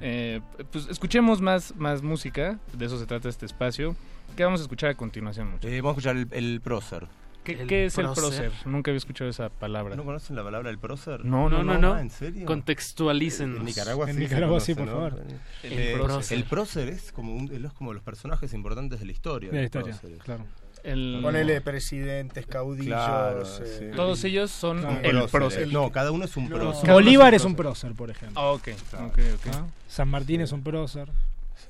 [0.00, 0.40] Eh,
[0.70, 3.96] pues escuchemos más, más música, de eso se trata este espacio.
[4.36, 5.58] ¿Qué vamos a escuchar a continuación?
[5.62, 7.06] Eh, vamos a escuchar el, el prócer.
[7.44, 8.50] ¿Qué, el qué es el prócer.
[8.50, 8.52] prócer?
[8.66, 9.96] Nunca había escuchado esa palabra.
[9.96, 11.24] ¿No conocen la palabra del prócer?
[11.24, 11.94] No, no, no, no.
[11.94, 12.46] Ah, ¿En serio?
[12.46, 13.58] Contextualícenos.
[13.58, 14.18] En Nicaragua En sí.
[14.18, 14.92] se Nicaragua conoce, sí, por ¿no?
[14.92, 15.20] favor.
[15.64, 16.38] El Eh, prócer.
[16.38, 19.50] el prócer es como, un, es como los personajes importantes de la historia.
[19.50, 20.22] De la historia, próceres.
[20.22, 20.44] claro.
[20.84, 22.86] El- Ponele presidentes, caudillos.
[22.88, 23.84] Claro, eh, sí.
[23.94, 25.00] Todos ellos son Claro.
[25.02, 25.72] el prócer.
[25.72, 26.56] No, cada uno es un No.
[26.56, 26.90] prócer.
[26.90, 28.40] Bolívar es un prócer, por ejemplo.
[28.40, 29.00] Ah, ok, ok,
[29.34, 29.46] ok.
[29.54, 29.66] ¿Ah?
[29.88, 31.08] San Martín es un prócer.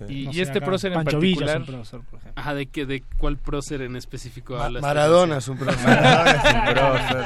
[0.09, 1.63] Y, No y este acá prócer en Pancho Villa particular...
[1.63, 2.43] es un prócer, por ejemplo.
[2.43, 4.83] Ajá, ¿de, qué, ¿de cuál prócer en específico Ma- hablas?
[4.83, 5.85] Maradona es un prócer.
[5.87, 7.25] Maradona es un prócer.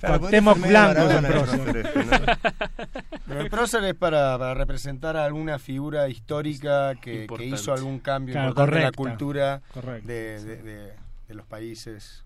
[0.00, 1.32] prócer.
[1.32, 2.10] prócer este, ¿no?
[3.26, 7.98] Pero el prócer es para, para representar a alguna figura histórica que, que hizo algún
[8.00, 10.06] cambio Claro, en la cultura Correcto.
[10.08, 10.92] de, de- de-
[11.28, 12.22] de los países.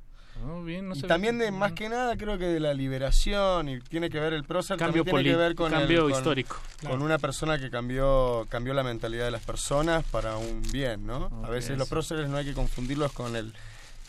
[0.47, 3.69] Oh, bien, no y sabía también de más que nada creo que de la liberación
[3.69, 6.11] y tiene que ver el prócer Cambio, también tiene que ver con el- cambio con-
[6.13, 6.57] histórico.
[6.87, 11.31] con una persona que cambió cambió la mentalidad de las personas para un bien, ¿no?
[11.45, 13.53] A veces los próceres no hay que confundirlos con el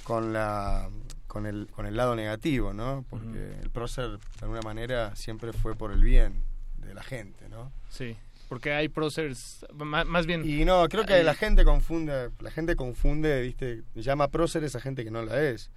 [0.03, 0.89] con la
[1.27, 3.05] con el con el lado negativo, ¿no?
[3.09, 6.43] Porque el prócer de alguna manera siempre fue por el bien
[6.77, 7.71] de la gente, ¿no?
[7.89, 8.17] Sí,
[8.49, 10.43] porque hay próceres, más bien...
[10.43, 13.83] Y no, creo que hay- la gente confunde, la gente confunde, ¿viste?
[13.95, 15.69] Llama próceres a gente que no la es.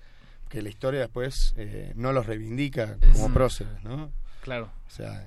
[0.55, 4.09] Que la historia después eh, no los reivindica como Es- próceres, ¿no?
[4.41, 4.69] Claro.
[4.87, 5.27] O sea,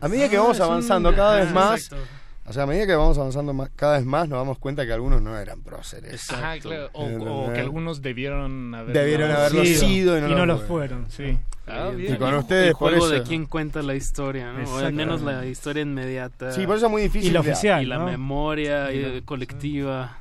[0.00, 2.04] a medida que Ah, vamos es un- avanzando cada vez Ajá, más, exacto.
[2.44, 4.92] o sea, a medida que vamos avanzando más- cada vez más, nos damos cuenta que
[4.92, 6.30] algunos no eran próceres.
[6.30, 6.90] Ajá, claro.
[6.92, 11.06] O, Eh, o eh, que algunos debieron haber Debieron haberlo sido y no, lo fueron.
[11.08, 11.10] fueron.
[11.10, 11.38] Sí.
[11.66, 12.14] Ah, Y- bien.
[12.14, 13.26] Y con ustedes, el por juego de eso.
[13.26, 14.70] quién cuenta la historia, ¿no?
[14.70, 16.52] O al menos la historia inmediata.
[16.52, 17.30] Sí, por eso es muy difícil.
[17.30, 17.82] Y la de- oficial.
[17.82, 18.04] y la ¿no?
[18.04, 20.18] memoria eh, colectiva.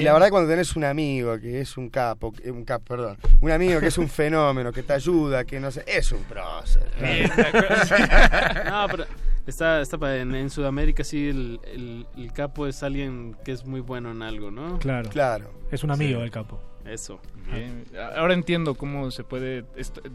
[0.00, 3.50] Y la verdad cuando tenés un amigo que es un capo, un capo, perdón, un
[3.50, 6.84] amigo que es un fenómeno, que te ayuda, que no sé, es un prócer.
[8.66, 9.04] No, pero
[9.46, 13.80] está, está en, en Sudamérica sí el, el, el capo es alguien que es muy
[13.80, 14.78] bueno en algo, ¿no?
[14.78, 15.08] Claro.
[15.10, 15.50] Claro.
[15.70, 16.22] Es un amigo Sí.
[16.22, 16.60] del capo.
[16.86, 17.18] Eso.
[17.52, 17.84] Bien.
[18.16, 19.64] Ahora entiendo cómo se puede...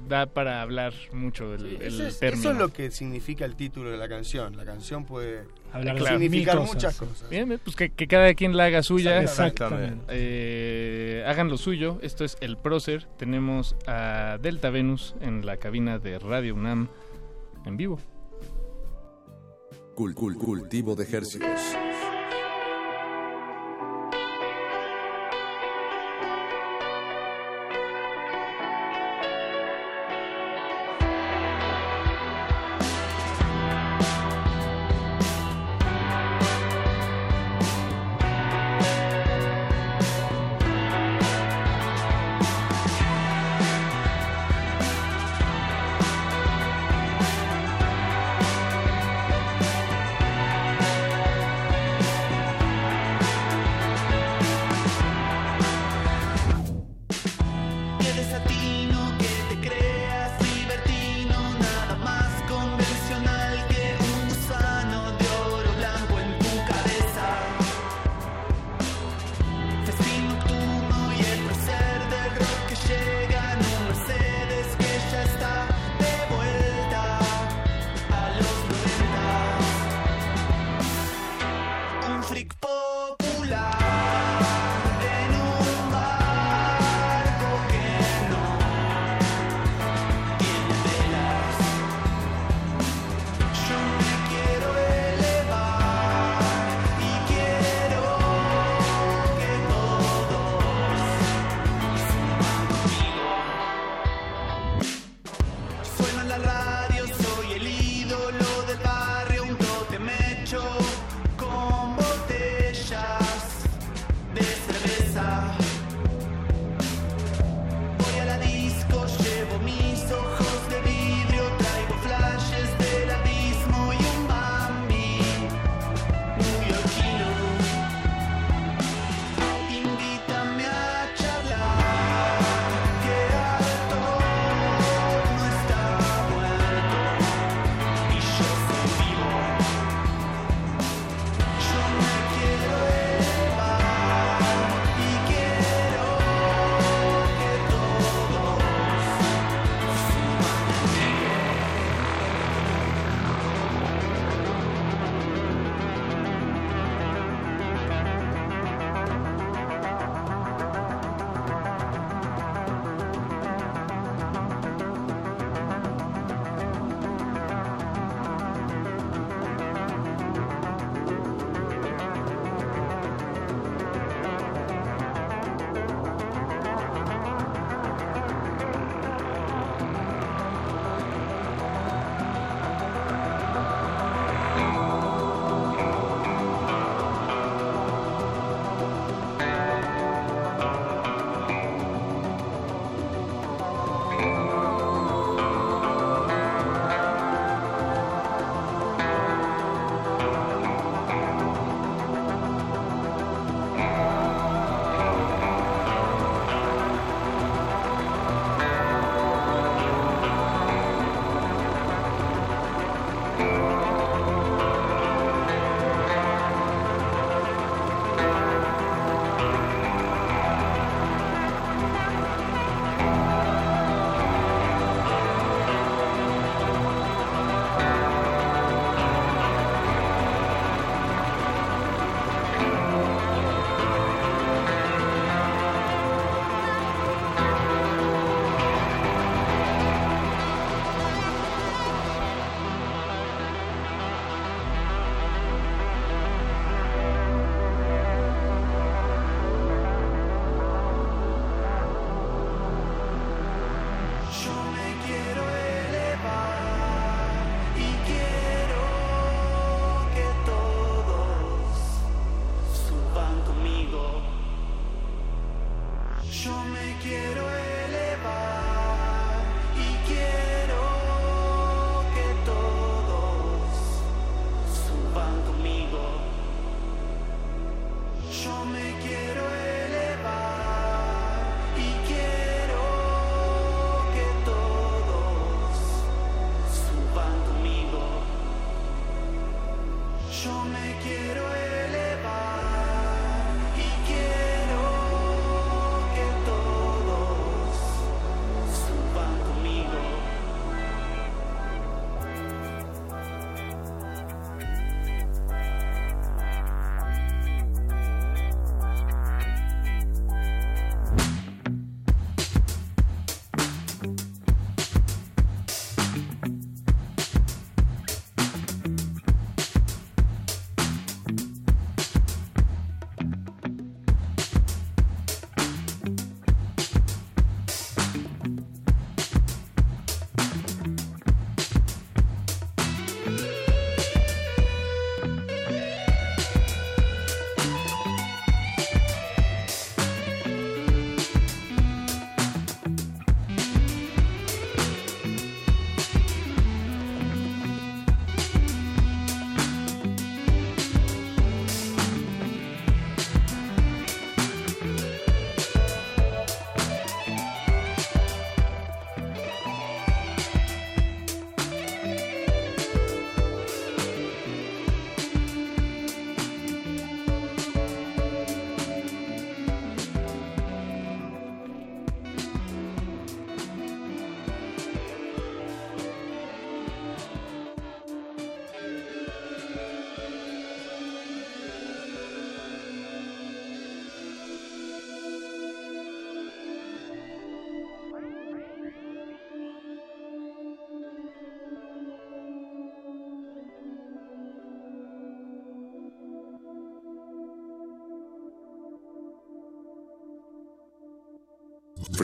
[0.07, 2.39] da para hablar mucho el Eso es, término.
[2.41, 4.55] eso es lo que significa el título de la canción.
[4.55, 6.17] La canción puede Hablar Claro.
[6.19, 6.73] significar cosas.
[6.75, 7.29] muchas cosas.
[7.29, 9.21] Bien, bien, pues que, que cada quien la haga suya.
[9.21, 10.03] Exactamente.
[10.09, 11.99] Eh, hagan lo suyo.
[12.01, 13.07] Esto es El Prócer.
[13.17, 16.87] Tenemos a Delta Venus en la cabina de Radio UNAM
[17.65, 17.99] en vivo.
[19.95, 21.59] Cul- cul- cultivo de ejercicios.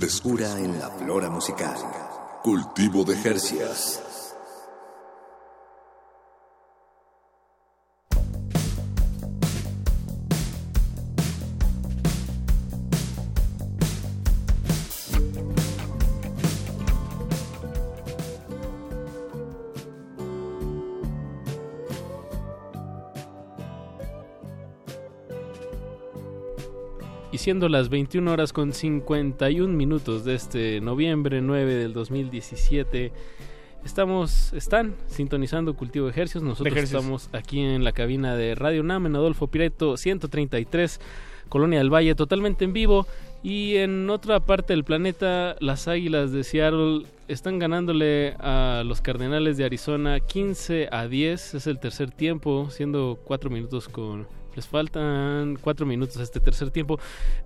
[0.06, 1.76] Frescura en la flora musical.
[2.44, 4.05] Cultivo de Jercias.
[27.46, 33.12] Siendo las 21 horas con 51 minutos de este noviembre 9 del 2017,
[33.86, 36.42] estamos, están sintonizando Cultivo de Ejercicios.
[36.42, 37.04] Nosotros De ejercicios.
[37.04, 41.00] estamos aquí en la cabina de Radio UNAM en Adolfo Pireto 133,
[41.48, 43.06] Colonia del Valle, totalmente en vivo.
[43.44, 49.58] Y en otra parte del planeta, las Águilas de Seattle están ganándole a los Cardenales
[49.58, 51.54] de Arizona 15 a 10.
[51.54, 54.26] Es el tercer tiempo, siendo 4 minutos con...
[54.56, 56.98] Les faltan 4 minutos a este tercer tiempo.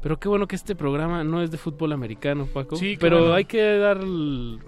[0.02, 2.76] Pero qué bueno que este programa no es de fútbol americano, Paco.
[2.76, 3.34] Sí, pero bueno.
[3.34, 4.00] hay que dar...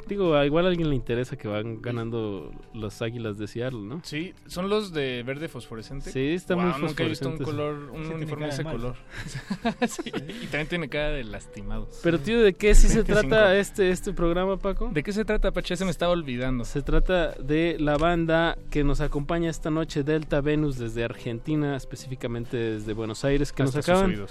[0.07, 4.01] Digo, a igual a alguien le interesa que van ganando las Águilas de Seattle, ¿no?
[4.03, 6.11] Sí, son los de verde fosforescente.
[6.11, 8.75] Sí, está Wow, muy Nunca he visto un color, un Sí, uniforme de ese mal.
[8.77, 8.95] color.
[9.87, 10.11] Sí,
[10.43, 11.87] Y también tiene cara de lastimado.
[12.01, 13.29] Pero tío, ¿de qué sí se 25.
[13.29, 14.89] trata este, este programa, Paco?
[14.91, 15.75] ¿De qué se trata, Pache?
[15.75, 16.65] Se me estaba olvidando.
[16.65, 22.30] Se trata de la banda que nos acompaña esta noche, Delta Venus, desde Argentina, específicamente
[22.39, 24.25] desde Buenos Aires, que nos Hasta acaban,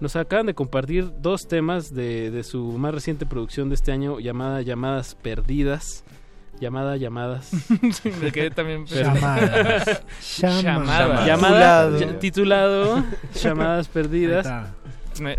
[0.00, 4.20] nos acaban de compartir dos temas de, de su más reciente producción de este año,
[4.20, 6.04] llamada Llamadas Perdidas.
[6.60, 7.50] Llamada Llamadas.
[7.92, 10.02] Sí, me quedé también Llamadas.
[10.40, 11.26] Llamadas.
[11.26, 11.26] Llamadas.
[11.26, 12.18] Llamada, Titulado.
[12.18, 13.04] titulado
[13.34, 14.72] Llamadas Perdidas.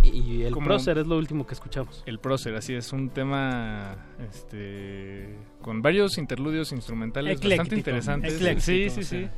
[0.04, 2.04] Y el como- prócer es lo último que escuchamos.
[2.06, 3.96] El prócer, así es, un tema
[4.30, 8.36] este con varios interludios instrumentales bastante interesantes.
[8.36, 9.04] ecléctico, sí, sí, o sí.
[9.04, 9.32] sea.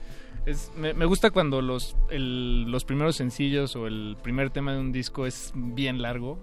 [0.45, 4.79] Es, me, me gusta cuando los, el- los primeros sencillos o el primer tema de
[4.79, 6.39] un disco es bien largo.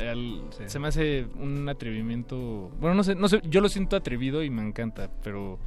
[0.00, 2.70] El- Se me hace un atrevimiento.
[2.80, 5.58] Bueno, no sé, no sé, yo lo siento atrevido y me encanta, pero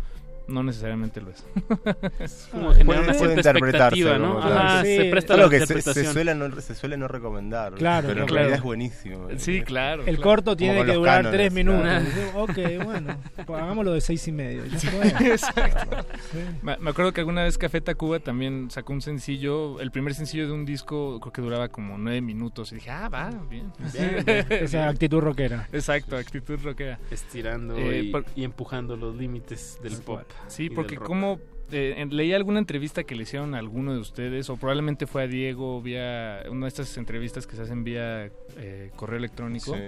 [0.48, 1.44] no necesariamente lo es.
[2.20, 4.40] Es como generar una Puede cierta interpretarse, expectativa, ¿no?
[4.40, 6.06] Ajá, se presta Algo la que se, interpretación.
[6.06, 7.74] se suele no, se suele no recomendar.
[7.76, 8.36] Claro, pero en claro.
[8.36, 9.28] realidad es buenísimo.
[9.38, 10.04] Sí, claro.
[10.06, 10.22] El claro.
[10.24, 11.82] corto tiene que durar cánones, tres minutos.
[11.82, 12.08] claro.
[12.44, 14.66] Ok, bueno, pues hagámoslo de seis y medio.
[14.66, 14.78] ya.
[15.28, 16.06] Exacto.
[16.32, 16.40] Sí.
[16.62, 20.48] Me, me acuerdo que alguna vez Café Tacuba también sacó un sencillo, el primer sencillo
[20.48, 22.72] de un disco, creo que duraba como nueve minutos.
[22.72, 23.72] Y dije, ah, va, bien.
[23.94, 24.46] Bien, bien.
[24.50, 25.68] Esa actitud rockera.
[25.72, 27.00] Exacto, actitud rockera.
[27.12, 30.22] Estirando Eh, y, por- y empujando los límites del pop.
[30.48, 31.40] Sí, porque como
[31.72, 35.28] eh, leí alguna entrevista que le hicieron a alguno de ustedes, o probablemente fue a
[35.28, 39.82] Diego vía una de estas entrevistas que se hacen vía eh, correo electrónico, Sí.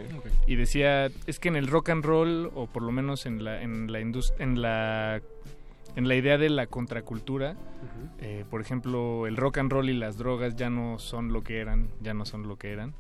[0.48, 3.62] y decía, es que en el rock and roll, o por lo menos en la,
[3.62, 5.22] en la, en la,
[5.96, 7.56] en la idea de la contracultura,
[8.20, 11.60] eh, por ejemplo, el rock and roll y las drogas ya no son lo que
[11.60, 12.94] eran, ya no son lo que eran.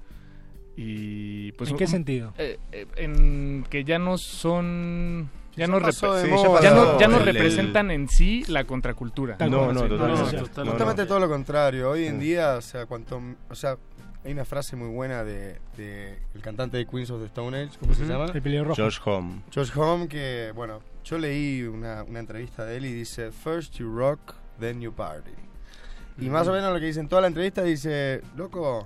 [0.77, 2.33] Y pues ¿En qué un- sentido?
[2.37, 5.29] eh, eh, en que ya no son
[5.59, 6.61] ya no, pasó repre- de sí, moda.
[6.61, 9.37] ya no, ya no El- el- representan en sí la contracultura.
[9.49, 10.39] No, no, totalmente.
[10.65, 11.89] Justamente todo lo contrario.
[11.91, 13.77] Hoy en día, o sea, cuanto, o sea,
[14.25, 17.77] hay una frase muy buena de, de el cantante de Queens of the Stone Age,
[17.79, 18.25] ¿cómo se llama?
[18.25, 18.75] El pelirrojo.
[18.81, 19.41] Josh Home.
[19.53, 23.89] Josh Home, que, bueno, yo leí una, una entrevista de él y dice, First you
[23.95, 25.31] rock, then you party.
[26.19, 28.85] Y más o menos lo que dice en toda la entrevista dice, loco,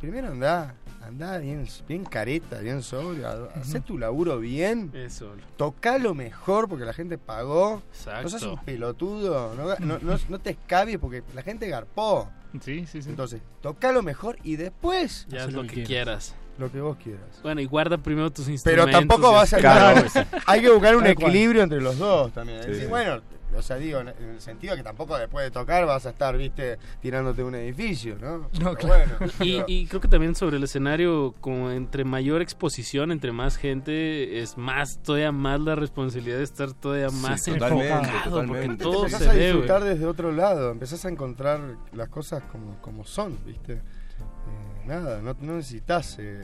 [0.00, 0.74] primero andá,
[1.06, 5.32] andá bien, bien careta, bien sobrio, hacé tu laburo bien, Eso.
[5.56, 8.22] tocá lo mejor porque la gente pagó, Exacto.
[8.22, 12.28] no seas un pelotudo, no, no, no, no te escabies porque la gente garpó.
[12.60, 13.08] Sí, sí, sí.
[13.10, 16.34] Entonces, tocá lo mejor y después Ya Haz lo lo que que quieras.
[16.58, 17.40] lo que vos quieras.
[17.42, 18.92] Bueno, y guarda primero tus Pero instrumentos.
[19.00, 19.56] tampoco y vas a...
[19.58, 20.06] Claro.
[20.46, 22.62] Hay que buscar un equilibrio entre los dos también.
[22.62, 23.22] Sí, decir, bueno,
[23.56, 26.78] o sea, digo, en el sentido que tampoco después de tocar vas a estar, viste,
[27.00, 28.38] tirándote un edificio, ¿no?
[28.38, 29.10] No, Pero claro.
[29.18, 33.32] bueno, Y, pero- y creo que también sobre el escenario, como entre mayor exposición, entre
[33.32, 38.30] más gente, es más, todavía más la responsabilidad de estar todavía más totalmente, enfocado, porque
[38.30, 38.82] totalmente.
[38.84, 41.60] todo empezás se a ve, disfrutar desde otro lado, empezás a encontrar
[41.92, 43.74] las cosas como, como son, ¿viste?
[43.74, 43.80] Eh,
[44.86, 46.42] nada, no, no necesitas eh,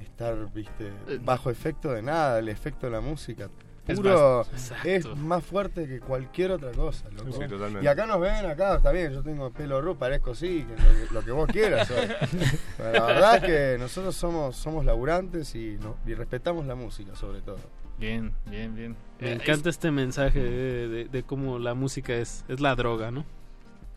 [0.00, 0.92] estar, ¿viste?
[1.22, 3.48] Bajo efecto de nada, el efecto de la música.
[3.86, 7.30] Es Puro, más- es más fuerte que cualquier otra cosa, loco.
[7.30, 7.84] Sí, totalmente.
[7.84, 10.88] Y acá nos ven, acá está bien, yo tengo pelo rojo, parezco sí, que lo,
[11.08, 11.88] que- lo que vos quieras.
[12.76, 17.14] Pero la verdad es que nosotros somos, somos laburantes y, no- y respetamos la música
[17.14, 17.58] sobre todo.
[17.98, 18.96] Bien, bien, bien.
[19.20, 23.10] Me Eh, encanta este mensaje de, de- de cómo la música es, es la droga,
[23.10, 23.24] ¿no?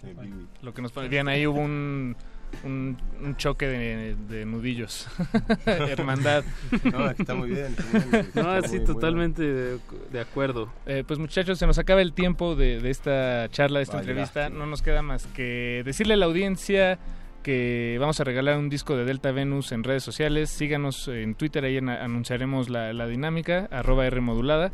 [0.01, 0.47] Sí, Bibi.
[0.55, 2.15] es lo que nos pone- Bien, ahí hubo un,
[2.63, 5.07] un, un choque de, de nudillos.
[5.65, 6.43] Hermandad.
[6.91, 7.75] No, que está muy bien.
[7.77, 9.79] está muy bien, No, sí, muy totalmente de,
[10.11, 10.71] de acuerdo.
[10.85, 14.49] Eh, pues muchachos, se nos acaba el tiempo de, de esta charla, de esta entrevista.
[14.49, 16.99] No nos queda más que decirle a la audiencia
[17.43, 20.49] que vamos a regalar un disco de Delta Venus en redes sociales.
[20.49, 24.73] Síganos en Twitter, ahí en- anunciaremos la, la dinámica, arroba R modulada.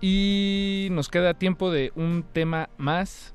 [0.00, 3.34] Y nos queda tiempo de un tema más.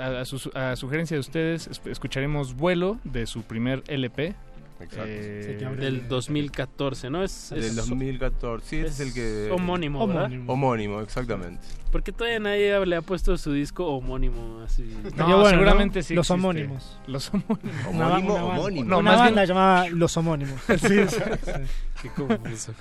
[0.00, 4.34] A, a su- a sugerencia de ustedes, es- escucharemos Vuelo de su primer LP.
[4.80, 5.04] Exacto.
[5.06, 7.22] Eh, Sí, Del 2014, ¿no?
[7.22, 8.66] Es, Del es 2014.
[8.68, 9.48] Sí, ese es el que.
[9.52, 10.24] homónimo, ¿verdad?
[10.24, 10.52] Homónimo.
[10.52, 11.64] Homónimo, exactamente.
[11.92, 14.82] Porque todavía nadie le ha puesto su disco homónimo así.
[15.04, 16.02] No, Sería bueno, seguramente ¿no?
[16.02, 16.34] sí Los existe.
[16.34, 16.98] homónimos.
[17.06, 17.86] Los homónimos.
[17.92, 18.84] Una Homónimo, una homónimo.
[18.90, 20.60] No, una más banda bien- llamada Los Homónimos.
[22.02, 22.74] Qué confuso.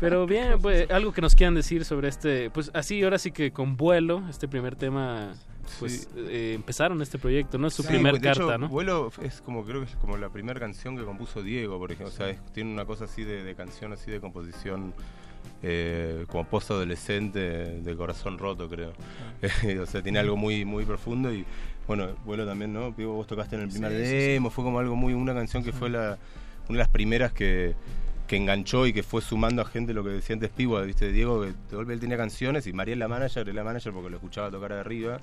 [0.00, 3.52] Pero bien, pues algo que nos quieran decir sobre este, pues así, ahora sí que
[3.52, 5.32] con vuelo, este primer tema,
[5.80, 6.08] pues Sí.
[6.28, 7.66] eh, empezaron este proyecto, ¿no?
[7.68, 8.68] Es su Sí, primer de hecho, carta, ¿no?
[8.68, 12.12] Vuelo es como, creo que es como la primera canción que compuso Diego, por ejemplo.
[12.12, 14.94] O sea, es- tiene una cosa así de, de canción, así de composición,
[15.62, 17.40] eh, como post-adolescente,
[17.80, 18.92] de corazón roto, creo.
[19.82, 21.44] o sea, tiene algo muy muy profundo y,
[21.86, 22.92] bueno, Vuelo también, ¿no?
[22.92, 23.96] Vos tocaste en el primer sí.
[23.98, 26.18] demo, fue como algo muy, una canción que fue la,
[26.68, 27.74] una de las primeras que
[28.26, 31.40] que enganchó y que fue sumando a gente lo que decía antes Piwa, viste, Diego,
[31.42, 34.08] que de golpe él tenía canciones y María es la manager, era la manager porque
[34.08, 35.18] lo escuchaba tocar de arriba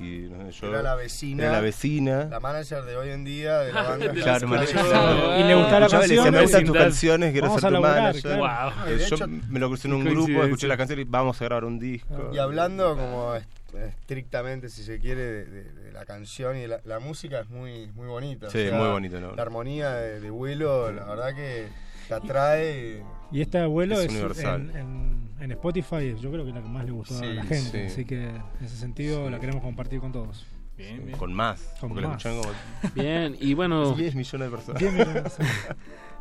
[0.00, 1.42] y no sé, yo Era la vecina.
[1.44, 4.12] era la vecina La manager de hoy en día de la banda.
[4.14, 5.38] Claro.
[5.40, 6.30] Y le gustaba la y canción.
[6.32, 8.22] me gustan tus canciones, quiero ser a tu laburar, manager.
[8.22, 8.38] claro.
[8.76, 8.86] Wow.
[8.86, 11.40] Eh, De yo hecho, me lo crucé en un grupo, escuché la canción y vamos
[11.40, 12.30] a grabar un disco.
[12.32, 16.68] Y hablando como est- estrictamente, si se quiere, de, de- de la canción y de
[16.68, 18.46] la, la música es muy, muy bonita.
[18.46, 19.34] o Sí, sea, muy bonito, ¿no?
[19.34, 21.66] La armonía de, de vuelo, la verdad que
[22.08, 23.02] te atrae.
[23.32, 24.70] Y este abuelo Es es, universal.
[24.70, 27.42] en, en- en Spotify, yo creo que es la que más le gustó a la
[27.44, 27.88] gente.
[27.88, 27.92] sí.
[27.92, 29.30] Así que en ese sentido Sí.
[29.32, 30.46] la queremos compartir con todos.
[30.76, 31.18] Bien, bien.
[31.18, 32.22] Con más, Con porque más.
[32.22, 32.42] como
[32.94, 34.80] Bien, y bueno, 10 millones de personas.
[34.82, 35.42] Bien, mira, sí.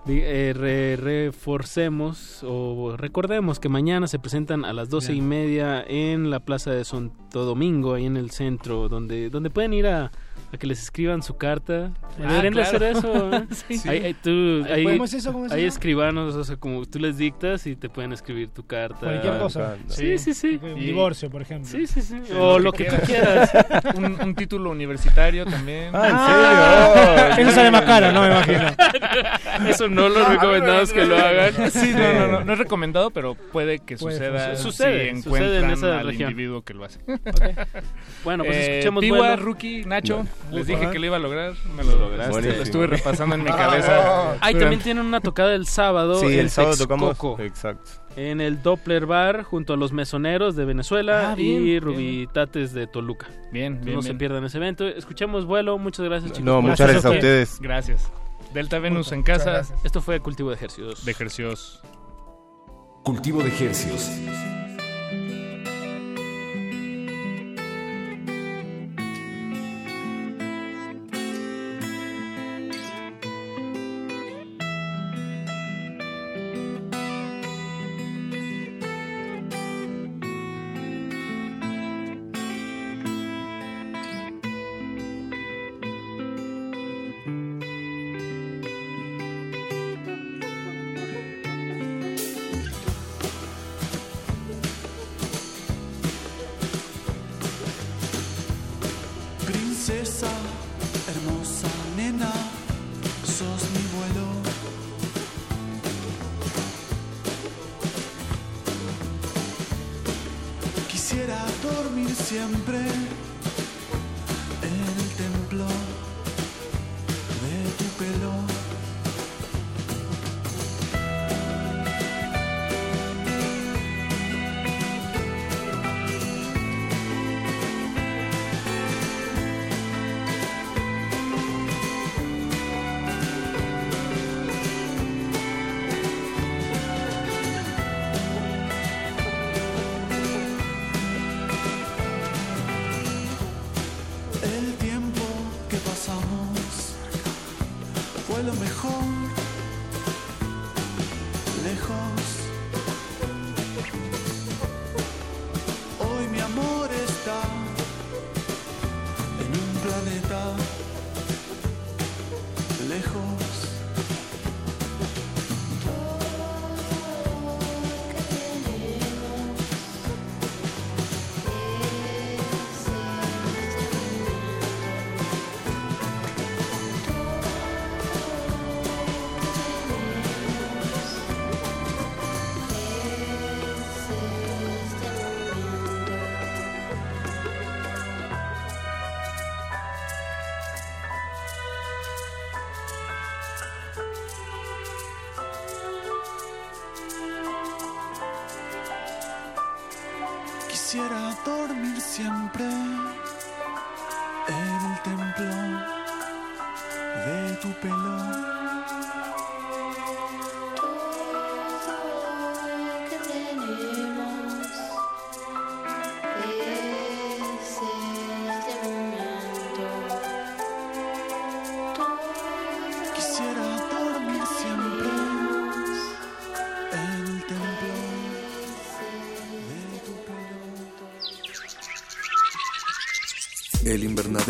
[0.06, 5.84] di- eh, re- reforcemos o recordemos que mañana se presentan a las doce y media
[5.88, 10.12] en la Plaza de Santo Domingo, ahí en el centro, donde, donde pueden ir a,
[10.54, 11.92] a que les escriban su carta.
[12.04, 12.68] Ah, Deberían de claro.
[12.78, 13.34] hacer eso.
[13.34, 13.46] ¿eh?
[13.52, 13.90] Sí.
[13.90, 15.34] Ahí- ahí tú- ahí- ¿Podemos eso?
[15.34, 15.70] ¿Cómo se Hay llama?
[15.70, 19.00] escribanos, o sea, como tú les dictas y te pueden escribir tu carta.
[19.00, 19.76] Cualquier Ah, cosa.
[19.88, 20.60] Sí, sí, sí.
[20.62, 21.70] Un divorcio, por ejemplo.
[21.70, 22.16] Sí, sí, sí.
[22.26, 23.52] Sí, O lo que tú quieras.
[23.96, 25.90] un, un título universitario también.
[25.94, 27.48] Ah, ¿en Ah, serio?
[27.50, 28.68] eso sale más caro, no me imagino.
[29.68, 31.72] Eso no lo recomendamos que lo hagan.
[31.72, 34.56] Sí, no, no, no, no es recomendado, pero puede que Puede suceda.
[34.56, 36.32] Sucede, si sucede en esa al región.
[36.32, 37.00] individuo que lo hace.
[38.24, 39.36] Bueno, pues Eh, escuchemos Piwa, vuelo.
[39.38, 40.27] Rookie, Nacho, No.
[40.52, 42.32] Les dije que lo iba a lograr, me lo lograste.
[42.32, 42.58] Buenísimo.
[42.58, 44.34] Lo estuve repasando en mi cabeza.
[44.42, 46.20] Ahí también tienen una tocada el sábado.
[46.20, 47.40] Sí, en el sábado Texcoco, tocamos.
[47.40, 47.92] Exacto.
[48.16, 51.82] En el Doppler Bar, junto a los mesoneros de Venezuela Ah, bien, y bien.
[51.84, 53.28] Rubitates de Toluca.
[53.52, 54.88] Bien, bien, No se pierdan ese evento.
[54.88, 55.78] Escuchemos vuelo.
[55.78, 56.46] Muchas gracias, chicos.
[56.46, 57.60] No, muchas gracias a ustedes.
[57.62, 58.10] Gracias.
[58.54, 59.62] Delta Venus en casa.
[59.84, 61.06] Esto fue Cultivo de Ejercicios.
[61.06, 61.82] De ejercicios.
[63.04, 64.10] Cultivo de hercios.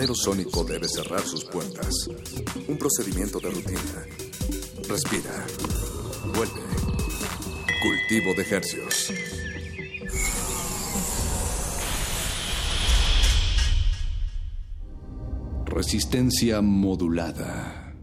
[0.07, 2.09] El invernadero sónico debe cerrar sus puertas.
[2.69, 4.05] Un procedimiento de rutina.
[4.87, 5.45] Respira.
[6.33, 6.61] Vuelve.
[7.81, 9.13] Cultivo de hercios.
[15.65, 17.93] Resistencia modulada.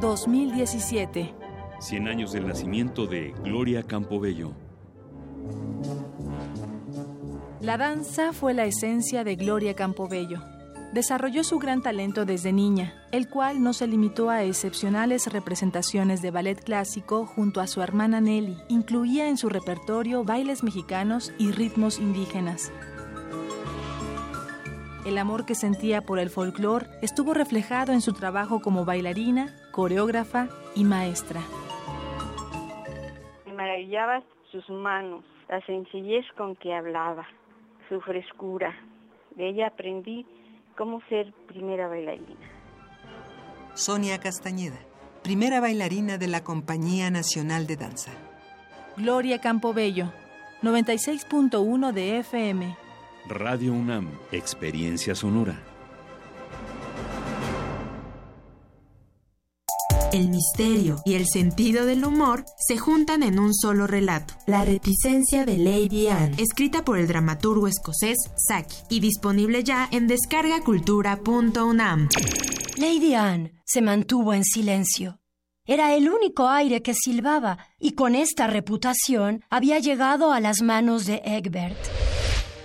[0.00, 1.34] 2017.
[1.78, 4.69] 100 años del nacimiento de Gloria Campobello.
[7.70, 10.40] La danza fue la esencia de Gloria Campobello.
[10.92, 16.32] Desarrolló su gran talento desde niña, el cual no se limitó a excepcionales representaciones de
[16.32, 18.56] ballet clásico junto a su hermana Nelly.
[18.68, 22.72] Incluía en su repertorio bailes mexicanos y ritmos indígenas.
[25.06, 30.48] El amor que sentía por el folclore estuvo reflejado en su trabajo como bailarina, coreógrafa
[30.74, 31.40] y maestra.
[33.46, 37.28] Me maravillaba sus manos, la sencillez con que hablaba,
[37.90, 38.74] su frescura.
[39.36, 40.24] De ella aprendí
[40.78, 42.48] cómo ser primera bailarina.
[43.74, 44.78] Sonia Castañeda,
[45.22, 48.12] primera bailarina de la Compañía Nacional de Danza.
[48.96, 50.12] Gloria Campobello,
[50.62, 52.76] 96.1 de FM.
[53.28, 55.69] Radio UNAM, Experiencia Sonora.
[60.12, 64.34] El misterio y el sentido del humor se juntan en un solo relato.
[64.46, 68.16] La reticencia de Lady Anne, escrita por el dramaturgo escocés
[68.48, 72.08] Saki y disponible ya en descargacultura.unam.
[72.76, 75.20] Lady Anne se mantuvo en silencio.
[75.64, 81.06] Era el único aire que silbaba y con esta reputación había llegado a las manos
[81.06, 81.78] de Egbert.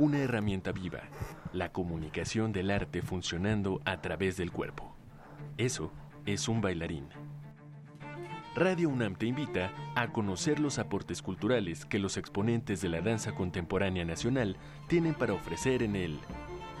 [0.00, 1.00] Una herramienta viva,
[1.52, 4.96] la comunicación del arte funcionando a través del cuerpo.
[5.58, 5.92] Eso
[6.24, 7.06] es un bailarín.
[8.56, 13.32] Radio UNAM te invita a conocer los aportes culturales que los exponentes de la danza
[13.34, 14.56] contemporánea nacional
[14.88, 16.18] tienen para ofrecer en el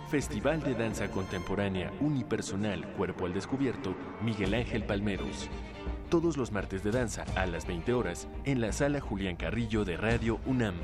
[0.08, 3.94] Festival de Danza Contemporánea Unipersonal Cuerpo al Descubierto
[4.24, 5.50] Miguel Ángel Palmeros.
[6.08, 9.98] Todos los martes de danza a las 20 horas en la sala Julián Carrillo de
[9.98, 10.76] Radio UNAM.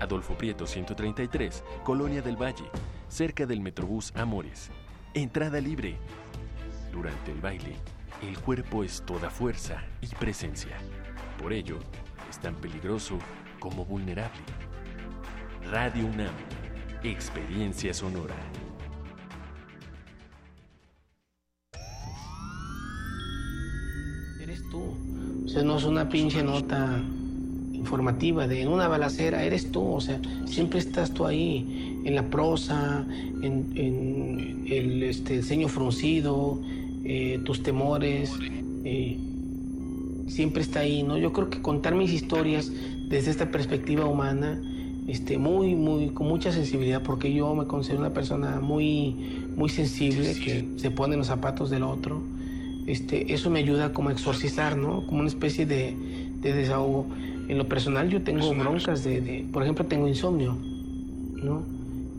[0.00, 2.64] Adolfo Prieto 133, Colonia del Valle,
[3.08, 4.70] cerca del Metrobús Amores.
[5.14, 5.96] Entrada libre.
[6.92, 7.76] Durante el baile,
[8.22, 10.76] el cuerpo es toda fuerza y presencia.
[11.40, 11.78] Por ello,
[12.28, 13.18] es tan peligroso
[13.58, 14.40] como vulnerable.
[15.70, 16.34] Radio UNAM,
[17.02, 18.34] experiencia sonora.
[24.40, 24.96] Eres tú.
[25.44, 27.00] O sea, no es una pinche nota
[27.82, 29.84] informativa de en una balacera, eres tú.
[29.92, 33.04] O sea, siempre estás tú ahí, en la prosa,
[33.42, 36.60] en, en el este, ceño fruncido,
[37.04, 38.32] eh, tus temores,
[38.84, 39.18] eh,
[40.28, 41.18] siempre está ahí, ¿no?
[41.18, 42.72] Yo creo que contar mis historias
[43.08, 44.60] desde esta perspectiva humana,
[45.08, 49.16] este, muy, muy, con mucha sensibilidad, porque yo me considero una persona muy,
[49.56, 52.22] muy sensible, que se pone en los zapatos del otro.
[52.86, 55.04] Este, eso me ayuda como a exorcizar, ¿no?
[55.06, 55.96] Como una especie de,
[56.40, 57.06] de desahogo.
[57.52, 60.56] En lo personal yo tengo broncas de, de, por ejemplo, tengo insomnio,
[61.34, 61.62] ¿no?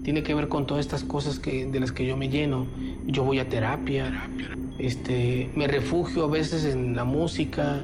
[0.03, 2.67] Tiene que ver con todas estas cosas que, de las que yo me lleno.
[3.07, 4.29] Yo voy a terapia,
[4.77, 7.81] este, me refugio a veces en la música,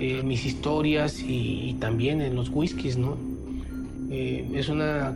[0.00, 3.18] eh, mis historias y, y, también en los whiskies, ¿no?
[4.10, 5.14] Eh, es una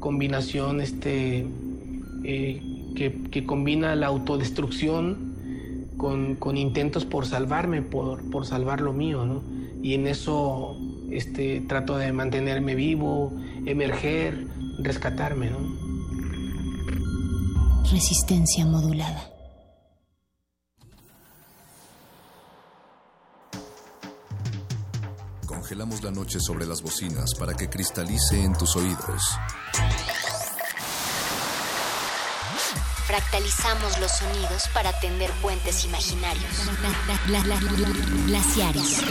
[0.00, 1.46] combinación este,
[2.24, 2.60] eh,
[2.96, 5.34] que, que, combina la autodestrucción
[5.98, 9.40] con, con, intentos por salvarme, por, por salvar lo mío, ¿no?
[9.84, 10.76] Y en eso
[11.12, 13.32] este, trato de mantenerme vivo,
[13.66, 14.46] emerger,
[14.78, 15.58] rescatarme, ¿no?
[17.90, 19.28] Resistencia modulada.
[25.46, 29.22] Congelamos la noche sobre las bocinas para que cristalice en tus oídos.
[33.06, 36.50] Fractalizamos los sonidos para tender puentes imaginarios.
[38.26, 39.02] Glaciares.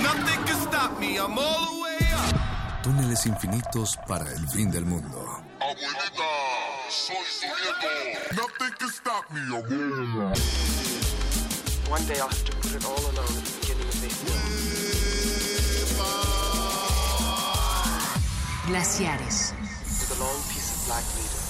[2.84, 5.44] Túneles infinitos para el fin del mundo.
[5.60, 6.32] Abuelita,
[6.90, 7.90] soy su nieto.
[8.36, 10.34] Nothing can stop me, abuela.
[11.90, 14.42] One day I'll have to put it all alone at the beginning of the hill.
[18.68, 19.54] Glaciares.
[20.00, 21.44] With a long piece of black leader.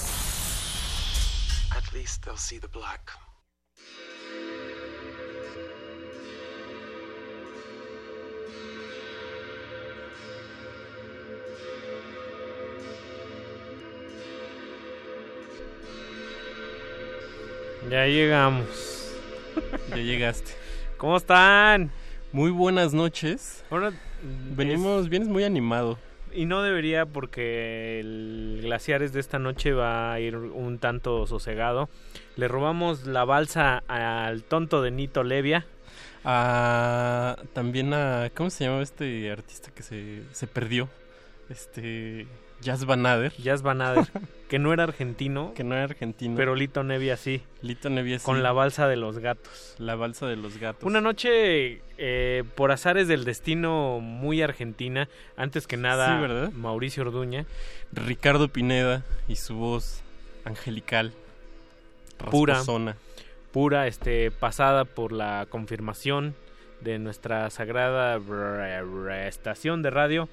[1.76, 3.12] At least they'll see the black.
[17.92, 18.64] Ya llegamos.
[19.90, 20.52] ya llegaste.
[20.96, 21.90] ¿Cómo están?
[22.32, 23.62] Muy buenas noches.
[23.68, 23.92] Ahora
[24.56, 25.08] venimos, es...
[25.10, 25.98] vienes muy animado.
[26.32, 31.90] Y no debería porque el Glaciares de esta noche va a ir un tanto sosegado.
[32.36, 35.66] Le robamos la balsa al tonto de Nito Levia.
[36.24, 38.30] A, también a...
[38.34, 40.88] ¿Cómo se llama este artista que se, se perdió?
[41.50, 42.26] Este...
[42.62, 43.32] Jazz Banader.
[43.36, 44.06] Jazz Banader,
[44.48, 45.52] que no era argentino.
[45.62, 46.36] Que no era argentino.
[46.36, 47.42] Pero Lito Nevia sí.
[47.60, 48.24] Lito Nevia sí.
[48.24, 49.74] Con la balsa de los gatos.
[49.78, 50.84] La balsa de los gatos.
[50.84, 55.08] Una noche, eh, por azares del destino, muy argentina.
[55.36, 56.52] Antes que nada, sí, ¿verdad?
[56.52, 57.44] Mauricio Orduña.
[57.92, 60.02] Ricardo Pineda y su voz
[60.44, 61.12] angelical.
[62.30, 62.54] Pura.
[62.54, 62.96] Rasposona.
[63.52, 66.34] Pura, este, pasada por la confirmación
[66.80, 68.20] de nuestra sagrada
[69.26, 70.28] estación de radio.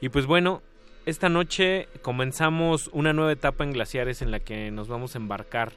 [0.00, 0.62] Y pues bueno,
[1.06, 5.72] esta noche comenzamos una nueva etapa en Glaciares en la que nos vamos a embarcar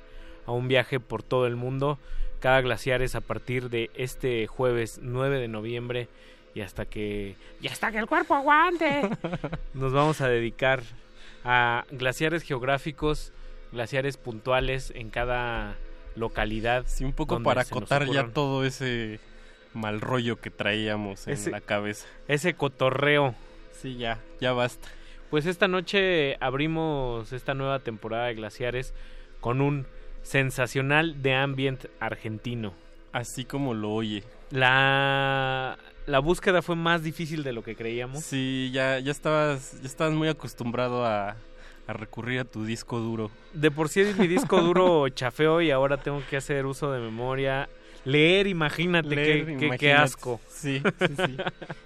[0.45, 1.99] a un viaje por todo el mundo.
[2.39, 6.07] Cada Glaciares a partir de este jueves 9 de noviembre
[6.53, 9.09] y hasta que y hasta que el cuerpo aguante
[9.73, 10.81] nos vamos a dedicar
[11.43, 13.31] a glaciares geográficos,
[13.71, 15.75] glaciares puntuales en cada
[16.15, 16.83] localidad.
[16.87, 19.19] Sí, un poco para acotar ya todo ese
[19.73, 22.07] mal rollo que traíamos en Ese- la cabeza.
[22.27, 23.35] Ese cotorreo.
[23.71, 24.87] Sí, ya, ya basta.
[25.29, 28.93] Pues esta noche abrimos esta nueva temporada de Glaciares
[29.41, 29.85] con un
[30.21, 32.73] sensacional de ambient argentino.
[33.11, 34.23] Así como lo oye.
[34.51, 38.23] La, la búsqueda fue más difícil de lo que creíamos.
[38.23, 41.35] Sí, ya, ya estabas, ya estabas muy acostumbrado a,
[41.87, 43.31] a recurrir a tu disco duro.
[43.53, 47.69] De por sí mi disco duro chafeo y ahora tengo que hacer uso de memoria.
[48.07, 49.77] Leer, imagínate, Leer, qué, qué- imagínate.
[49.77, 50.39] qué asco.
[50.49, 51.37] Sí, sí, sí.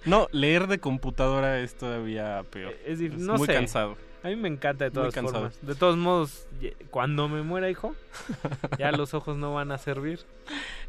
[0.06, 2.74] No, leer de computadora es todavía peor.
[2.86, 3.54] Es, Es no muy sé.
[3.54, 3.98] cansado.
[4.24, 5.60] A mí me encanta de todas formas.
[5.66, 6.48] De todos modos,
[6.92, 7.96] cuando me muera, hijo,
[8.78, 10.20] ya los ojos no van a servir.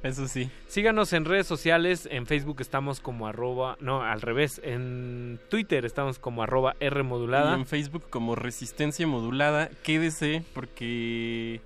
[0.03, 0.51] Eso sí.
[0.69, 2.07] Síganos en redes sociales.
[2.11, 4.61] En Facebook estamos como arroba, no, al revés.
[4.63, 7.53] En Twitter estamos como arroba R modulada.
[7.53, 9.71] Y en Facebook como Resistencia Modulada.
[9.83, 11.63] Quédese porque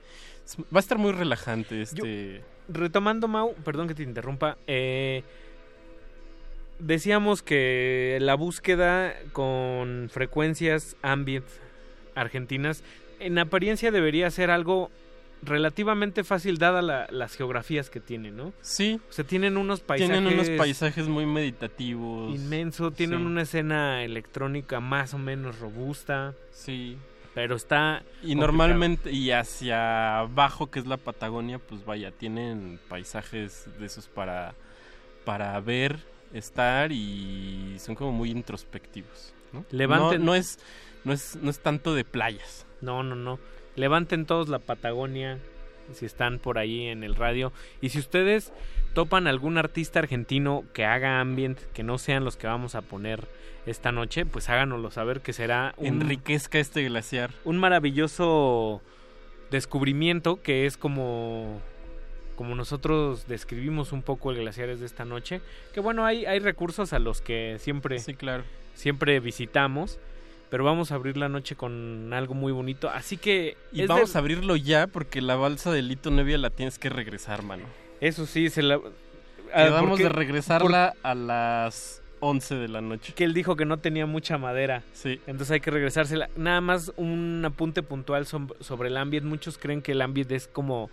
[0.73, 2.45] va a estar muy relajante este...
[2.69, 4.57] Retomando, Mau, perdón que te interrumpa.
[4.67, 5.23] eh,
[6.79, 11.47] decíamos que la búsqueda con frecuencias ambient
[12.15, 12.83] argentinas
[13.19, 14.91] en apariencia debería ser algo
[15.43, 18.53] relativamente fácil dada la- las geografías que tienen, ¿no?
[18.61, 19.01] Sí.
[19.09, 20.13] O sea, tienen unos paisajes...
[20.13, 22.35] Tienen unos paisajes muy meditativos.
[22.35, 23.25] Inmenso, tienen Sí.
[23.27, 26.35] una escena electrónica más o menos robusta.
[26.51, 26.99] Sí.
[27.37, 28.03] Pero está...
[28.23, 28.47] Y complicado.
[28.47, 34.55] normalmente, y hacia abajo, que es la Patagonia, pues vaya, tienen paisajes de esos para,
[35.27, 35.99] para ver,
[36.33, 39.35] estar y son como muy introspectivos.
[39.53, 39.65] ¿no?
[39.71, 40.59] Levanten- No, no es,
[41.05, 42.65] no, es, no es tanto de playas.
[42.81, 43.39] No, no, no.
[43.77, 45.39] Levanten todos la Patagonia
[45.93, 47.53] si están por ahí en el radio.
[47.81, 48.53] Y si ustedes
[48.95, 53.29] topan algún artista argentino que haga ambient, que no sean los que vamos a poner
[53.67, 57.31] esta noche, pues háganoslo saber que será un, Enriquezca este glaciar.
[57.45, 58.81] un maravilloso
[59.51, 61.61] descubrimiento que es como
[62.37, 65.41] como nosotros describimos un poco el glaciares de esta noche
[65.73, 68.43] que bueno hay hay recursos a los que siempre sí claro
[68.75, 69.99] siempre visitamos
[70.51, 74.19] pero vamos a abrir la noche con algo muy bonito así que Y vamos de-
[74.19, 77.65] a abrirlo ya porque la balsa de Lito Nevia la tienes que regresar, mano.
[78.01, 78.79] eso sí se la
[79.55, 83.13] Ah, Quedamos de regresarla a las 11 de la noche.
[83.15, 84.83] que él dijo que no tenía mucha madera.
[84.93, 85.21] Sí.
[85.29, 86.29] Entonces hay que regresársela.
[86.37, 89.25] Nada más un apunte puntual sobre el ambient.
[89.25, 90.91] Muchos creen que el ambient es como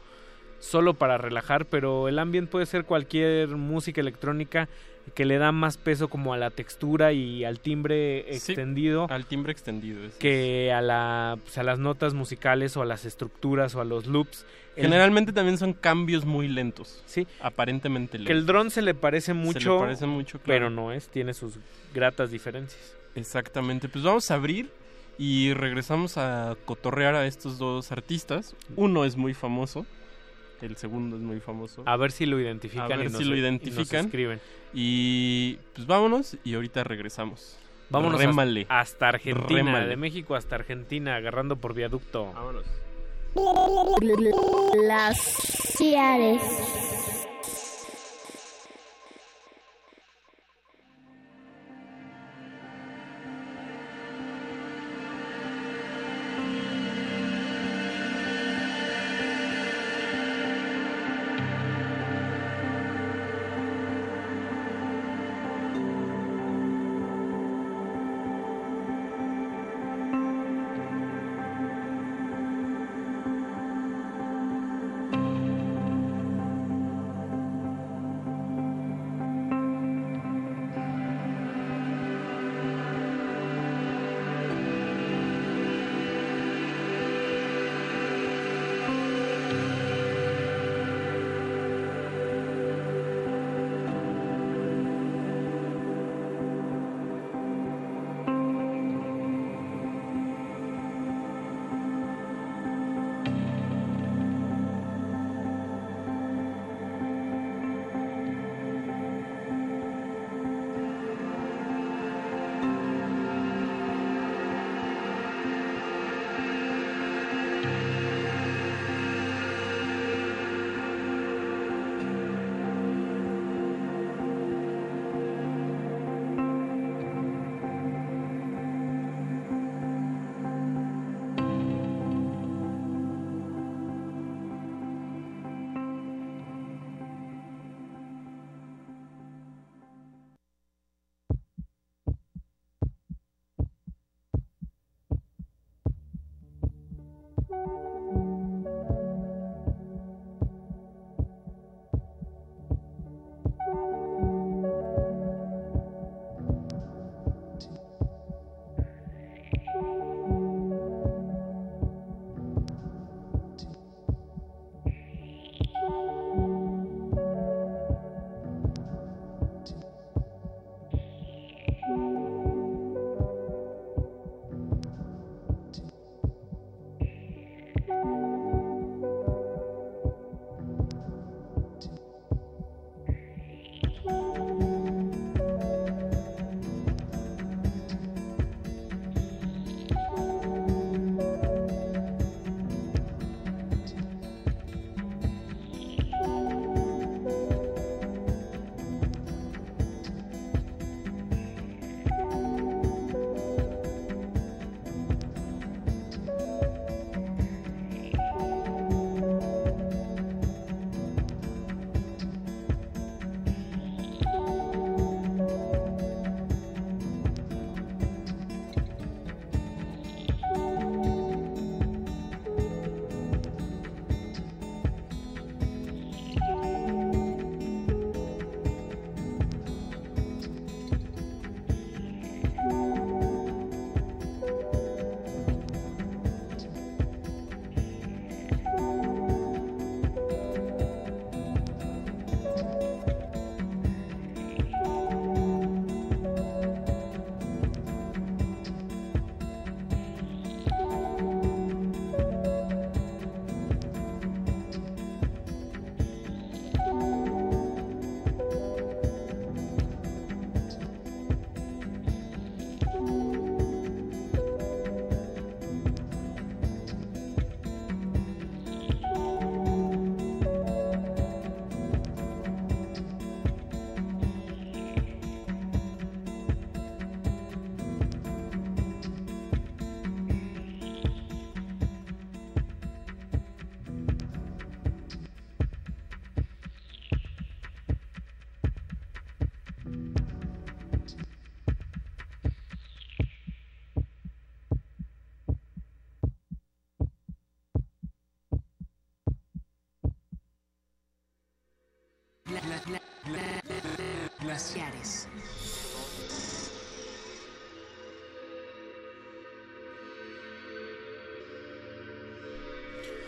[0.59, 4.69] solo para relajar, pero el ambient puede ser cualquier música electrónica
[5.15, 9.25] que le da más peso como a la textura y al timbre Sí, extendido Al
[9.25, 9.99] timbre extendido.
[10.19, 14.07] que a, la, pues, a las notas musicales o a las estructuras o a los
[14.07, 14.45] loops.
[14.75, 17.03] El- Generalmente también son cambios muy lentos.
[17.05, 17.27] Sí.
[17.41, 18.27] Aparentemente lentos.
[18.27, 20.45] que el dron se le parece mucho, parece mucho, claro.
[20.45, 21.55] pero no es, tiene sus
[21.93, 22.95] gratas diferencias.
[23.13, 23.87] Exactamente.
[23.89, 24.71] Pues vamos a abrir
[25.19, 28.55] y regresamos a cotorrear a estos dos artistas.
[28.75, 29.85] Uno es muy famoso.
[30.61, 31.83] El segundo es muy famoso.
[31.85, 34.05] A ver si lo identifican A ver y nos- si lo y nos identifican.
[34.05, 34.39] escriben.
[34.73, 37.57] Y pues vámonos y ahorita regresamos.
[37.89, 38.65] Vámonos Rémale.
[38.69, 39.87] hasta, Argentina, Rémale.
[39.87, 42.31] de México hasta Argentina, agarrando por viaducto.
[42.33, 42.65] Vámonos.
[43.35, 44.31] Glaciares.
[44.73, 46.41] Glaciares.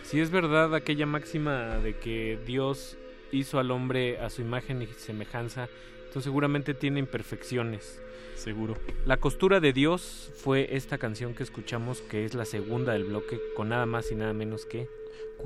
[0.06, 2.96] Si es verdad aquella máxima de que Dios
[3.32, 5.68] hizo al hombre a su imagen y semejanza,
[5.98, 8.00] entonces seguramente tiene imperfecciones.
[8.36, 8.76] Seguro.
[9.04, 13.40] La costura de Dios fue esta canción que escuchamos, que es la segunda del bloque,
[13.56, 14.88] con nada más y nada menos que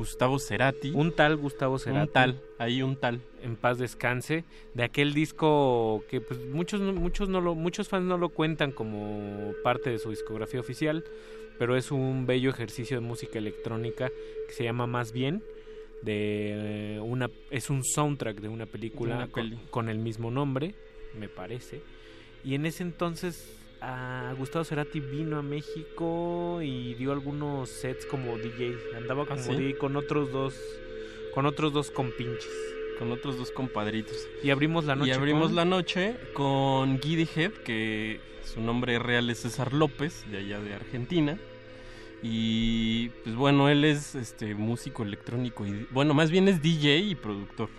[0.01, 0.93] Gustavo Cerati.
[0.95, 2.07] Un tal Gustavo Cerati.
[2.07, 3.21] Un tal, ahí un tal.
[3.43, 4.45] En paz descanse.
[4.73, 9.53] De aquel disco que pues, muchos, muchos, no lo, muchos fans no lo cuentan como
[9.63, 11.05] parte de su discografía oficial,
[11.59, 14.11] pero es un bello ejercicio de música electrónica
[14.49, 15.43] que se llama Más Bien.
[16.01, 19.59] De eh, una, es un soundtrack de una película una con, peli.
[19.69, 20.75] con el mismo nombre,
[21.19, 21.83] me parece.
[22.43, 28.37] Y en ese entonces a Gustavo Cerati vino a México y dio algunos sets como
[28.39, 28.77] DJ.
[28.97, 29.53] Andaba como ¿Ah, sí?
[29.55, 30.55] DJ con otros dos,
[31.35, 32.51] con otros dos compinches.
[32.99, 34.15] Con otros dos compadritos.
[34.43, 35.09] Y abrimos la noche.
[35.11, 40.25] Y abrimos con- la noche con Giddy Head, que su nombre real es César López,
[40.31, 41.39] de allá de Argentina.
[42.23, 47.15] Y pues bueno, él es este músico electrónico y bueno, más bien es DJ y
[47.15, 47.71] productor.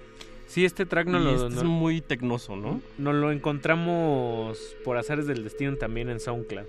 [0.52, 2.82] Sí, este track no Y lo, este no- es muy tecnoso, ¿no?
[2.98, 6.66] nos lo encontramos por azares del destino también en SoundCloud.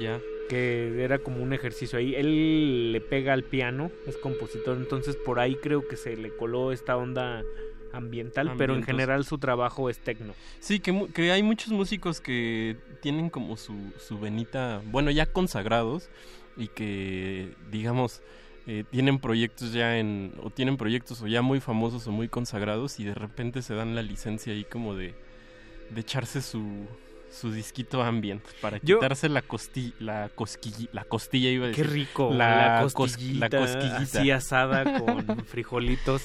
[0.00, 0.18] Ya.
[0.48, 2.14] Que era como un ejercicio ahí.
[2.14, 6.72] Él le pega al piano, es compositor, entonces por ahí creo que se le coló
[6.72, 7.42] esta onda
[7.92, 10.34] ambiental, pero en general su trabajo es tecno.
[10.60, 16.08] Sí, que, que hay muchos músicos que tienen como su, su venita, bueno, ya consagrados
[16.56, 18.22] y que, digamos,
[18.68, 23.00] eh, tienen proyectos ya en, o tienen proyectos o ya muy famosos o muy consagrados
[23.00, 25.14] y de repente se dan la licencia ahí como de,
[25.90, 26.86] de echarse su,
[27.30, 31.82] su disquito ambient para Yo- quitarse la costi, la cosquilla, la costilla iba a Qué
[31.82, 31.94] decir.
[31.94, 33.96] rico, la, la, cos- cosquillita, la cosquillita.
[34.20, 36.22] así asada con frijolitos,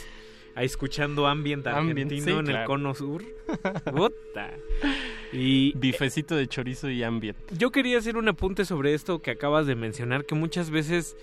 [0.56, 3.24] ahí escuchando ambient Ambient, argentino sí, en el cono sur.
[3.96, 4.52] Puta.
[5.32, 7.38] Y Bifecito de chorizo y ambient.
[7.58, 11.16] yo quería hacer un apunte sobre esto que acabas de mencionar, que muchas veces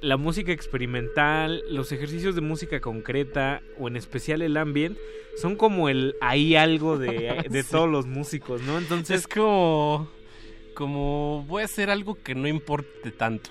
[0.00, 4.96] la música experimental, los ejercicios de música concreta, o en especial el ambient,
[5.36, 7.68] son como el ahí algo de, de Sí.
[7.70, 8.78] todos los músicos, ¿no?
[8.78, 10.08] Entonces, Es como,
[10.74, 13.50] como voy a hacer algo que no importe tanto.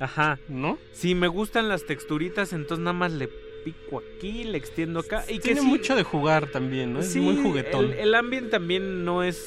[0.00, 0.38] Ajá.
[0.48, 0.78] ¿No?
[0.92, 3.28] Si me gustan las texturitas, entonces nada más le
[3.64, 5.24] pico aquí, le extiendo acá.
[5.28, 7.00] Y que Tiene sí, mucho de jugar también, ¿no?
[7.00, 7.92] Es muy juguetón.
[7.92, 9.46] El, el ambient también no es.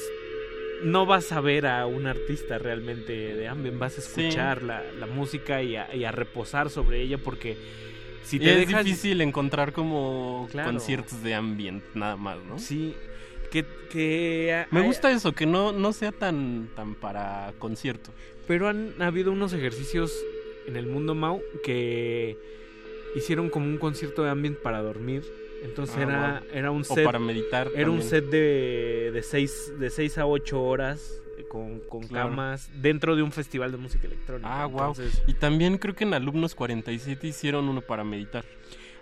[0.84, 4.20] No vas a ver a un artista realmente de ambient, vas a Sí.
[4.22, 7.56] escuchar la, la música y a, y a reposar sobre ella porque
[8.22, 8.84] si te es dejas.
[8.84, 10.70] difícil encontrar como Claro.
[10.70, 12.58] conciertos de ambient nada más, ¿no?
[12.58, 12.94] Sí,
[13.50, 13.64] que.
[13.90, 18.10] que Me hay- gusta eso, que no, no sea tan, tan para concierto.
[18.46, 20.12] Pero han habido unos ejercicios
[20.66, 22.36] en el mundo Mau que
[23.16, 25.22] hicieron como un concierto de ambient para dormir.
[25.64, 26.48] Entonces Ah, era, wow.
[26.58, 27.04] era un O set.
[27.04, 31.80] para meditar Era un set de, de, seis, de seis a 8 horas eh, con,
[31.88, 32.30] con Claro.
[32.30, 34.62] camas dentro de un festival de música electrónica.
[34.62, 34.88] Ah, wow.
[34.90, 38.44] Entonces, Y también creo que en Alumnos 47 hicieron uno para meditar.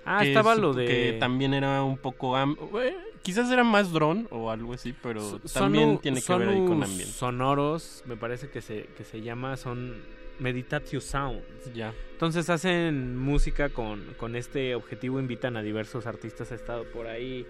[0.07, 2.36] Ah, Que estaba lo de- Que también era un poco...
[2.36, 6.66] am- eh, quizás era más drone o algo así, pero también tiene que ver ahí
[6.66, 7.07] con ambiente.
[7.07, 9.94] sonoros, me parece que se, que se llama, son
[10.39, 11.43] Meditatio Sounds.
[11.75, 11.93] Ya.
[12.13, 17.47] Entonces hacen música con, con este objetivo, invitan a diversos artistas, ha estado por ahí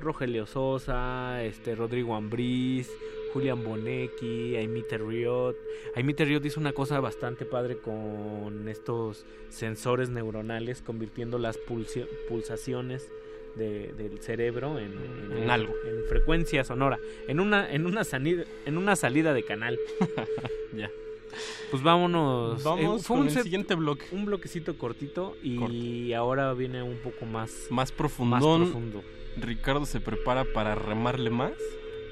[0.00, 2.90] Rogelio Sosa, este Rodrigo Ambriz,
[3.32, 5.54] Julian Bonecki, Aimite Riot.
[5.96, 11.58] Aimite Riot hizo una cosa bastante padre con estos sensores neuronales, convirtiendo las
[12.28, 13.10] pulsaciones
[13.56, 14.92] de- del cerebro en,
[15.36, 15.74] En algo.
[15.84, 19.78] en frecuencia sonora, en una, en una, sanida- en una salida de canal.
[20.76, 20.90] ya.
[21.70, 22.62] Pues vámonos.
[22.62, 24.04] Vamos Eh, con el set- siguiente bloque.
[24.12, 28.60] Un bloquecito cortito y ahora viene un poco más Más profundón.
[28.60, 29.02] Más profundo.
[29.40, 31.52] Ricardo se prepara para remarle más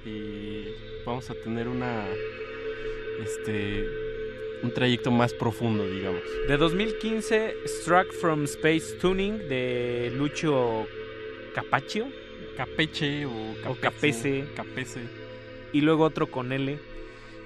[0.06, 0.64] y
[1.04, 2.06] vamos a tener una
[3.22, 3.84] este
[4.62, 6.20] un trayecto más profundo, digamos.
[6.46, 10.86] De 2015, Struck from Space Tuning de Lucho
[11.54, 12.06] Capaccio.
[12.56, 13.30] Capeche o
[13.66, 14.44] O Capese.
[14.54, 15.00] Capese.
[15.72, 16.78] Y luego otro con L.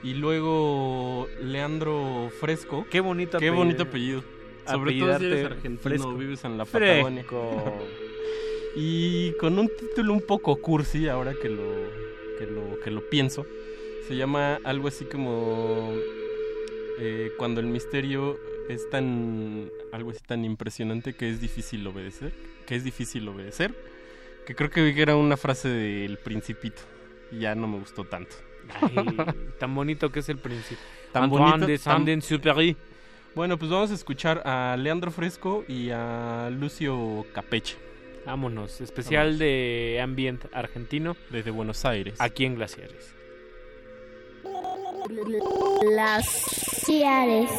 [0.04, 2.86] Y luego Leandro Fresco.
[2.90, 3.56] Qué bonito Qué apellido.
[3.56, 4.24] bonito apellido.
[4.70, 6.14] Sobre todo si eres argentino Fresco.
[6.14, 7.24] vives en la Patagonia.
[7.24, 7.74] Fresco.
[8.76, 11.62] y con un título un poco cursi ahora que lo
[12.38, 13.46] que lo que lo pienso.
[14.06, 15.90] Se llama algo así como
[16.98, 22.32] eh, cuando el misterio es tan algo así tan impresionante que es difícil obedecer,
[22.66, 23.74] que es difícil obedecer,
[24.46, 26.82] que creo que era una frase del Principito
[27.32, 28.36] y ya no me gustó tanto.
[28.80, 28.94] Ay,
[29.58, 30.80] tan bonito que es el príncipe.
[31.12, 32.76] Tan Antoine bonito, de tan- Saint-Exupéry.
[33.34, 37.76] Bueno, pues vamos a escuchar a Leandro Fresco y a Lucio Capeche.
[38.26, 38.80] Vámonos.
[38.80, 39.38] Especial Vámonos.
[39.40, 41.16] de Ambient argentino.
[41.30, 42.14] Desde Buenos Aires.
[42.20, 43.14] Aquí en Glaciares.
[45.82, 47.50] Glaciares.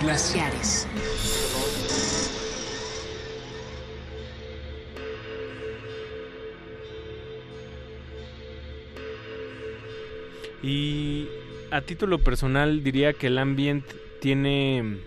[0.00, 0.86] Glaciares.
[10.62, 11.28] Y
[11.70, 13.84] a título personal diría que el ambient
[14.20, 14.98] tiene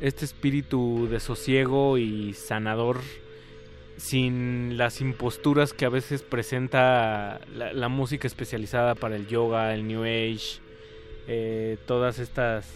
[0.00, 3.00] este espíritu de sosiego y sanador
[3.96, 9.86] sin las imposturas que a veces presenta la, la música especializada para el yoga, el
[9.86, 10.60] new age,
[11.28, 12.66] eh, todas estas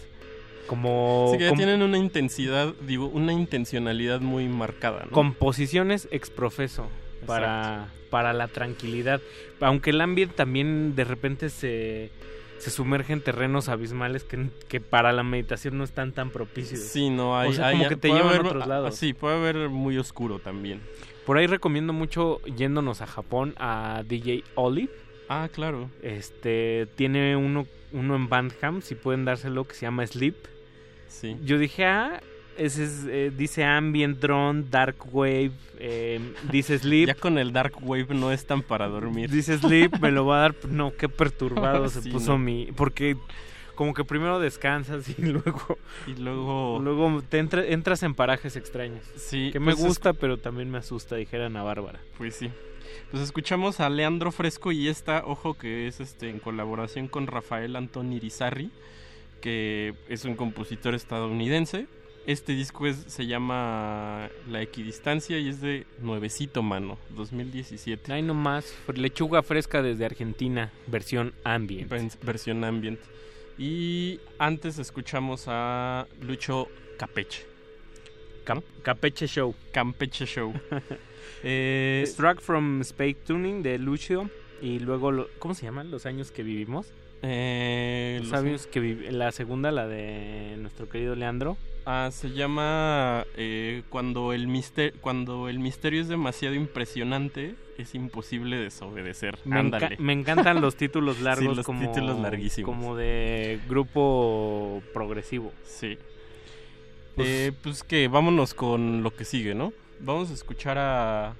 [0.67, 5.11] como Sí, que ya tienen una intensidad, digo, una intencionalidad muy marcada, ¿no?
[5.11, 6.87] composiciones exprofeso
[7.25, 9.19] para, para la tranquilidad.
[9.59, 12.11] Aunque el ambient también de repente se,
[12.59, 16.79] se sumerge en terrenos abismales que, que para la meditación no están tan propicios.
[16.79, 17.49] Sí, no hay.
[17.49, 18.95] O sea, hay- como que te llevan haber- a otros ah, lados.
[18.95, 20.79] Sí, puede haber muy oscuro también.
[21.25, 24.91] Por ahí recomiendo mucho yéndonos a Japón a DJ Olive.
[25.29, 25.89] Ah, claro.
[26.01, 30.35] Este tiene uno uno en Bandham, si pueden dárselo que se llama Sleep.
[31.07, 31.37] Sí.
[31.43, 32.21] Yo dije, ah,
[32.57, 36.19] ese es, eh, dice Ambient Drone, Dark Wave, eh,
[36.51, 37.07] dice Sleep.
[37.13, 39.29] Ya con el Dark Wave no es tan para dormir.
[39.29, 40.55] Dice Sleep, me lo va a dar.
[40.67, 42.39] No, qué perturbado se puso no.
[42.39, 42.69] mi.
[42.75, 43.15] Porque
[43.75, 45.77] como que primero descansas y luego.
[46.07, 46.79] Y luego.
[46.81, 49.03] Luego te entra- entras en parajes extraños.
[49.15, 51.99] Sí, Que me pues es- gusta, pero también me asusta, dijera Ana Bárbara.
[52.17, 52.49] Pues sí.
[53.11, 57.75] Pues escuchamos a Leandro Fresco y esta, ojo, que es este en colaboración con Rafael
[57.75, 58.71] Antoni Irizarry,
[59.41, 61.87] que es un compositor estadounidense.
[62.25, 68.13] Este disco es, se llama La Equidistancia y es de Nuevecito Mano, 2017.
[68.13, 71.91] Hay nomás lechuga fresca desde Argentina, versión ambient.
[72.23, 72.99] Versión ambient.
[73.57, 76.67] Y antes escuchamos a Lucho
[76.97, 77.45] Capeche.
[78.45, 79.55] Cap- Capeche Show.
[79.71, 80.53] Campeche Show.
[81.45, 84.29] Eh, Struck from Space Tuning de Lucio.
[84.61, 86.93] Y luego, lo- ¿cómo se llaman los años que vivimos?
[87.23, 91.57] Eh, Los los- años que vivi- La segunda, la de nuestro querido Leandro.
[91.85, 98.57] Ah, se llama eh, cuando el mister cuando el misterio es demasiado impresionante es imposible
[98.57, 99.37] desobedecer.
[99.43, 99.97] Me, enca- Ándale.
[99.99, 102.69] me encantan los títulos Sí, largos los como, títulos larguísimos.
[102.69, 105.51] como de grupo progresivo.
[105.65, 105.97] Sí.
[107.15, 109.73] Pues- Eh, pues que vámonos con lo que sigue, ¿no?
[109.99, 111.35] Vamos a escuchar a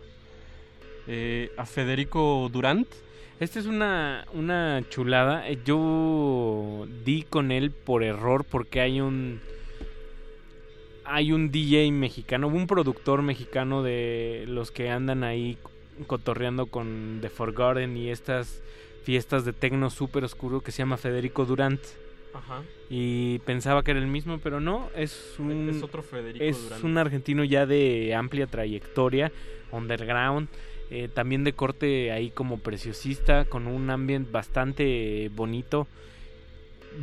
[1.08, 2.88] eh, a Federico Durant.
[3.40, 5.50] Esta es una, una chulada.
[5.50, 9.42] Eh, Yo di con él por error porque hay un
[11.06, 15.58] hay un DJ mexicano, un productor mexicano de los que andan ahí
[16.08, 18.62] cotorreando con The Forgotten y estas
[19.04, 21.82] fiestas de tecno súper oscuro que se llama Federico Durant.
[22.34, 22.62] Ajá.
[22.90, 26.84] Y pensaba que era el mismo, pero no, es un Es otro Federico es Durant.
[26.86, 29.30] un argentino ya de amplia trayectoria,
[29.72, 30.48] underground,
[30.94, 35.88] eh, también de corte ahí como preciosista, con un ambiente bastante bonito.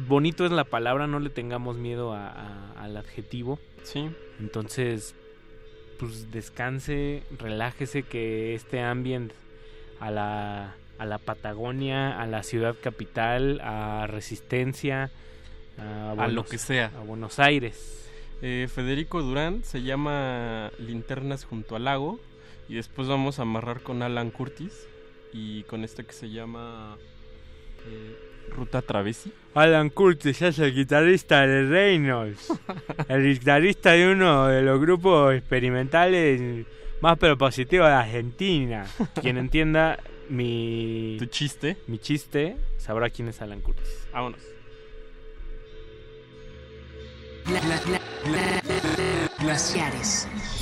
[0.06, 3.58] Bonito es la palabra, no le tengamos miedo a- a- al adjetivo.
[3.82, 4.08] Sí.
[4.38, 5.14] Entonces,
[5.98, 9.34] pues descanse, relájese que este ambiente
[9.98, 15.10] a la, a la Patagonia, a la ciudad capital, a Resistencia,
[15.78, 16.92] a, a Buenos- lo que sea.
[16.96, 17.96] a Buenos Aires.
[18.42, 22.20] Eh, Federico Durant se llama Linternas junto al lago
[22.70, 24.86] y después vamos a amarrar con Alan Curtis
[25.32, 26.96] y con este que se llama
[27.84, 28.16] eh,
[28.54, 29.32] Ruta Travesi.
[29.54, 32.52] Alan Curtis es el guitarrista de Reynolds,
[33.08, 36.64] el guitarrista de uno de los grupos experimentales
[37.00, 38.86] más propositivos de Argentina.
[39.20, 44.06] Quien entienda mi tu chiste, mi chiste, sabrá quién es Alan Curtis.
[44.12, 44.42] Vámonos.
[47.46, 48.00] Glaciares.
[49.40, 50.59] Glaciares.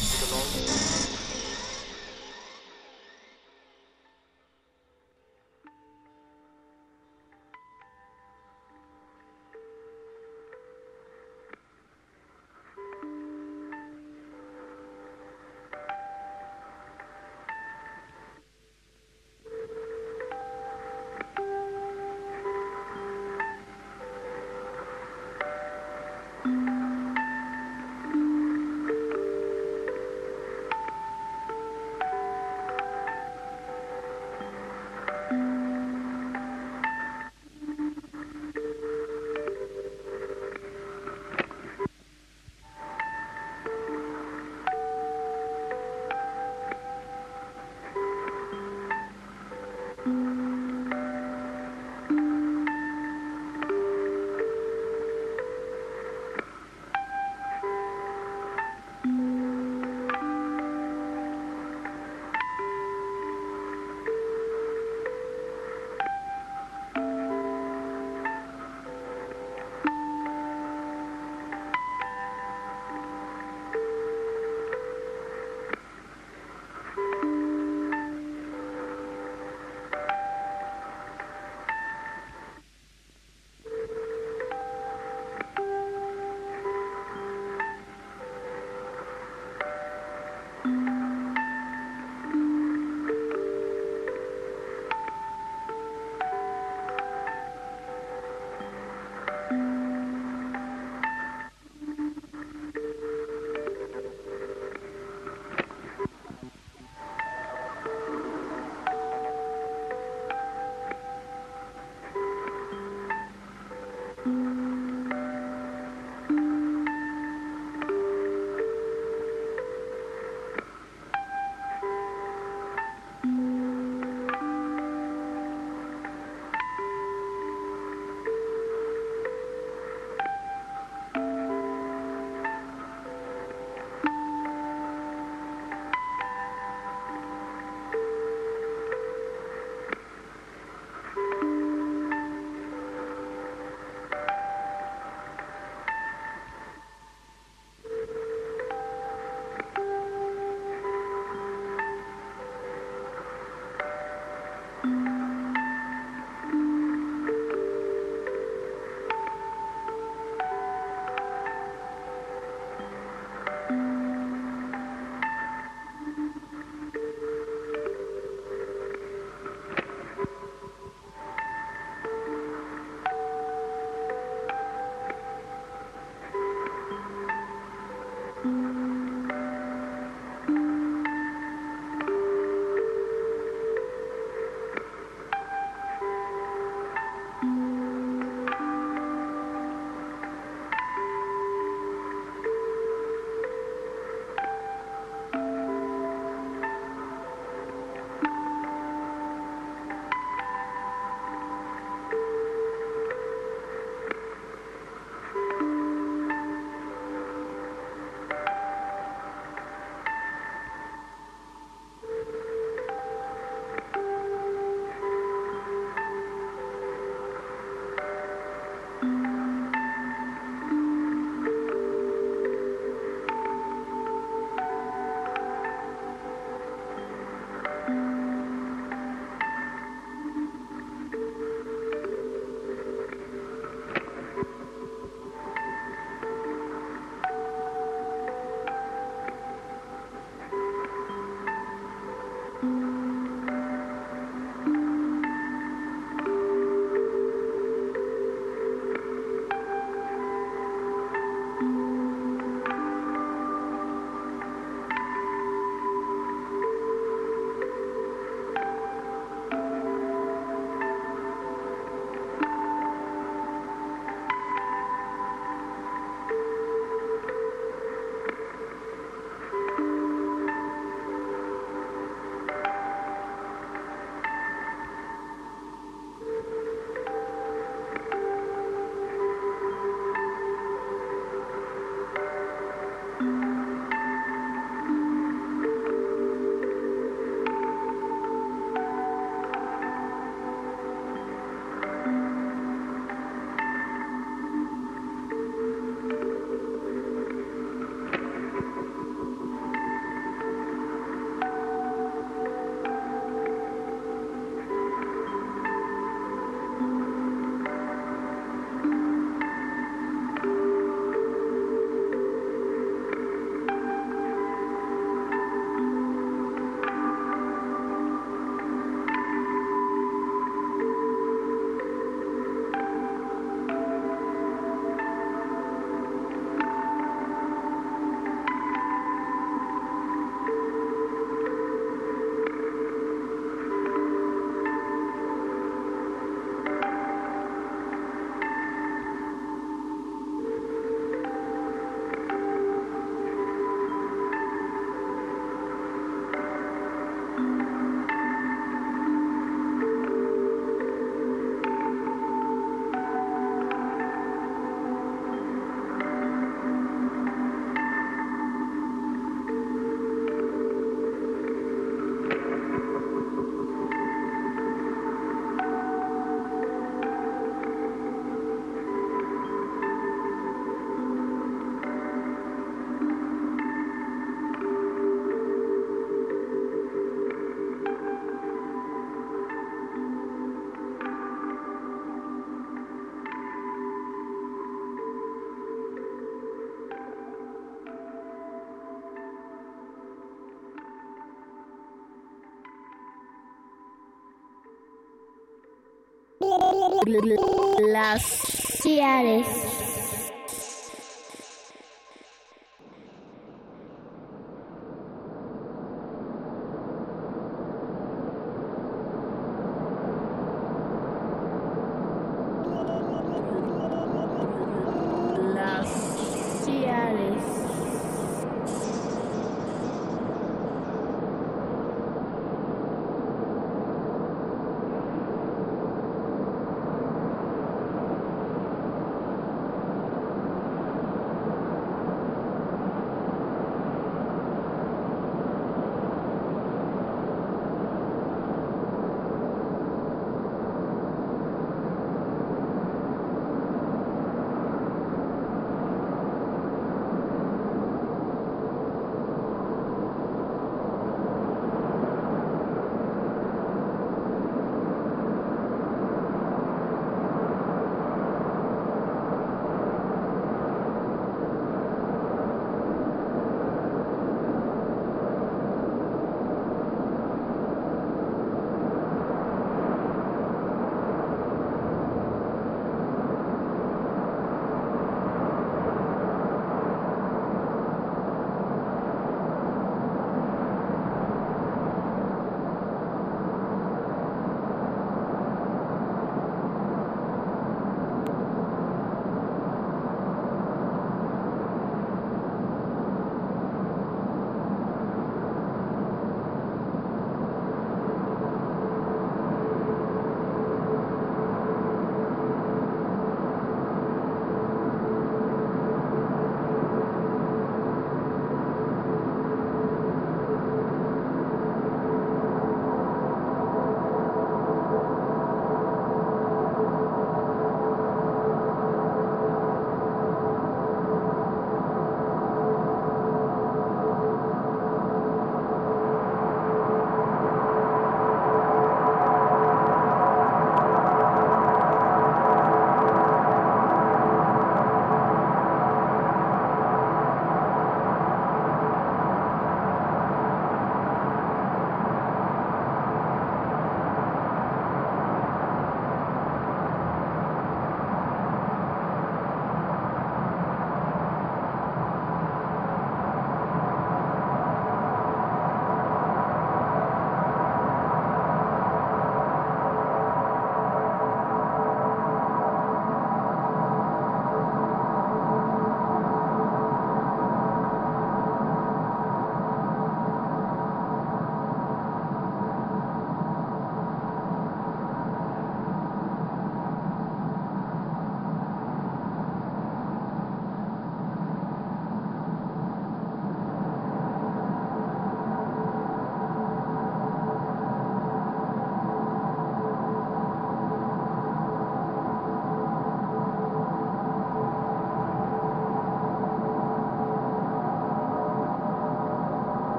[397.79, 399.47] Glaciares.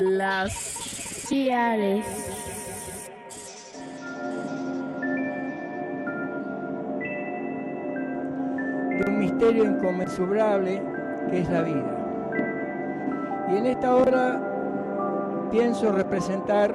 [0.00, 2.06] Glaciares.
[8.96, 10.82] de un misterio inconmensurable
[11.30, 11.84] que es la vida.
[13.52, 14.40] Y en esta obra
[15.50, 16.74] pienso representar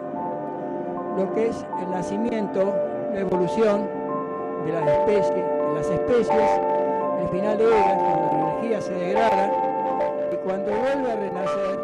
[1.18, 2.76] lo que es el nacimiento,
[3.14, 3.88] la evolución
[4.66, 6.62] de las especies, de las especies,
[7.22, 9.61] el final de ellas, cuando la energía se degrada
[10.44, 11.80] cuando vuelva a renacer,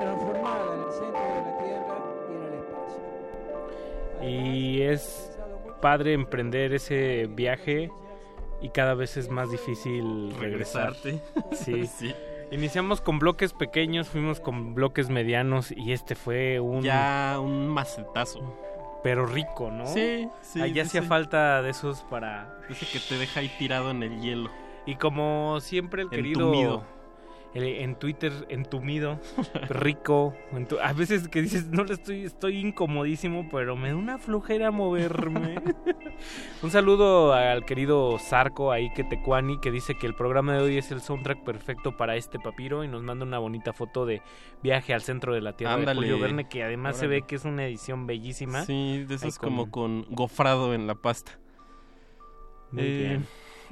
[0.00, 4.28] transformada en el centro de la tierra y en el espacio.
[4.28, 5.38] Y es
[5.80, 7.90] padre emprender ese viaje
[8.60, 11.20] y cada vez es más difícil regresarte.
[11.52, 11.86] Sí.
[11.98, 12.14] sí.
[12.52, 16.82] Iniciamos con bloques pequeños, fuimos con bloques medianos y este fue un...
[16.82, 18.40] Ya un macetazo.
[19.02, 19.86] Pero rico, ¿no?
[19.86, 20.62] Sí, sí.
[20.62, 22.60] Allá hacía falta de esos para...
[22.68, 24.50] Dice que te deja ahí tirado en el hielo.
[24.86, 26.52] Y como siempre el Entumido.
[26.52, 26.95] querido
[27.54, 29.18] en Twitter, entumido,
[29.70, 30.34] rico.
[30.52, 34.70] entu- a veces que dices, no le estoy, estoy incomodísimo, pero me da una flojera
[34.70, 35.56] moverme.
[36.62, 40.76] Un saludo al querido Zarco ahí que Tecuani, que dice que el programa de hoy
[40.78, 44.20] es el soundtrack perfecto para este papiro y nos manda una bonita foto de
[44.62, 46.00] viaje al centro de la Tierra Ándale.
[46.00, 48.64] de Julio Verne, que además se ve que es una edición bellísima.
[48.64, 51.32] Sí, de Ahí como con gofrado en la pasta.
[52.72, 53.26] Muy Eh, bien.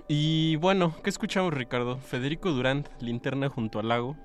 [0.09, 1.99] Y bueno, ¿qué escuchamos, Ricardo?
[1.99, 4.17] Federico Durant, Linterna junto al lago.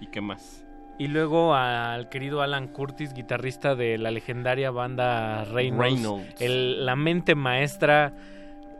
[0.00, 0.64] ¿Y qué más?
[0.98, 5.82] Y luego al querido Alan Curtis, guitarrista de la legendaria banda Reynolds.
[5.82, 6.40] Reynolds.
[6.40, 8.14] El- la mente maestra.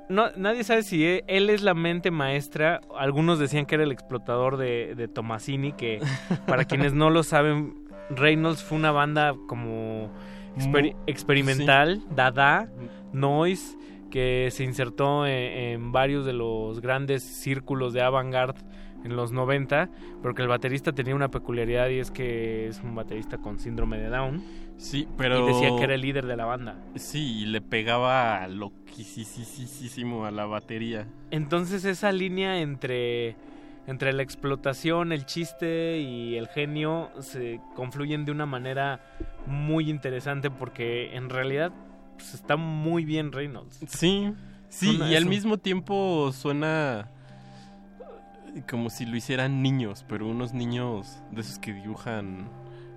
[0.09, 2.81] No, nadie sabe si e- él es la mente maestra.
[2.97, 6.01] Algunos decían que era el explotador de, de Tomasini, que
[6.47, 7.75] para quienes no lo saben,
[8.11, 10.11] Reynolds fue una banda como
[10.57, 12.69] exper- experimental, dada,
[13.13, 13.77] noise,
[14.11, 18.61] que se insertó en, en varios de los grandes círculos de avant-garde
[19.07, 19.89] en los 90,
[20.21, 23.99] pero que el baterista tenía una peculiaridad y es que es un baterista con síndrome
[23.99, 24.43] de Down.
[24.77, 25.49] Sí, pero...
[25.49, 26.77] Y decía que era el líder de la banda.
[26.97, 31.07] Sí, y le pegaba loquísimo a la batería.
[31.31, 33.37] Entonces esa línea entre,
[33.87, 39.01] entre la explotación, el chiste y el genio se confluyen de una manera
[39.47, 41.73] muy interesante porque en realidad
[42.17, 43.79] pues, está muy bien Reynolds.
[43.89, 44.33] Sí,
[44.69, 47.11] sí, Suena y al mismo tiempo suena
[48.55, 52.49] eh, como si lo hicieran niños, pero unos niños de esos que dibujan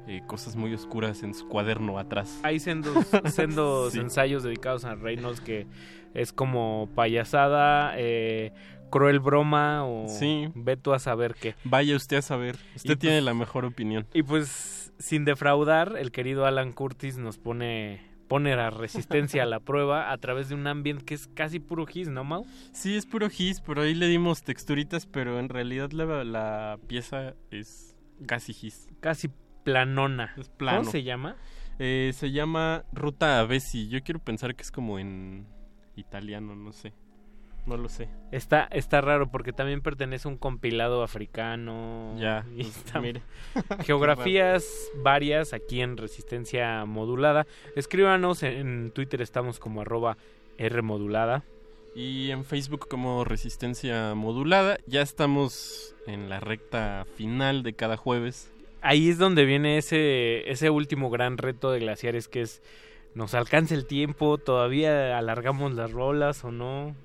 [0.07, 2.39] eh, cosas muy oscuras en su cuaderno atrás.
[2.43, 3.99] Hay sendos, sendos Sí.
[3.99, 5.67] ensayos dedicados a Reynolds que
[6.13, 8.51] es como payasada, eh,
[8.89, 10.47] cruel broma o Sí.
[10.55, 11.53] ve tú a saber qué.
[11.63, 14.07] Vaya usted a saber, usted Y tiene pues- la mejor opinión.
[14.13, 19.59] Y pues sin defraudar, el querido Alan Curtis nos pone pone la resistencia a la
[19.59, 22.45] prueba a través de un ambiente que es casi puro his, ¿no, Mau?
[22.71, 27.33] Sí, es puro gis, pero ahí le dimos texturitas, pero en realidad la, la pieza
[27.51, 28.87] es casi gis.
[29.01, 29.29] Casi
[29.63, 30.33] planona.
[30.37, 30.79] Es plano.
[30.79, 31.35] ¿Cómo se llama?
[31.79, 33.89] Eh, se llama Ruta a Bessi.
[33.89, 35.47] Yo quiero pensar que es como en
[35.95, 36.93] italiano, no sé.
[37.65, 38.09] No lo sé.
[38.31, 42.15] Está, está raro porque también pertenece a un compilado africano.
[42.17, 43.21] Ya, Y pues, está- mire.
[43.85, 44.65] Geografías
[45.03, 47.45] varias aquí en Resistencia Modulada.
[47.75, 50.17] Escríbanos en, en Twitter, estamos como arroba
[50.57, 51.43] Rmodulada.
[51.95, 54.77] Y en Facebook como Resistencia Modulada.
[54.87, 58.51] Ya estamos en la recta final de cada jueves.
[58.81, 62.61] Ahí es donde viene ese, ese último gran reto de glaciares que es
[63.15, 66.95] nos alcanza el tiempo, todavía alargamos las rolas o no.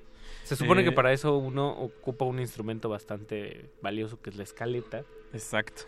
[0.45, 4.43] Se supone Eh, que para eso uno ocupa un instrumento bastante valioso que es la
[4.45, 5.03] escaleta.
[5.33, 5.83] Exacto.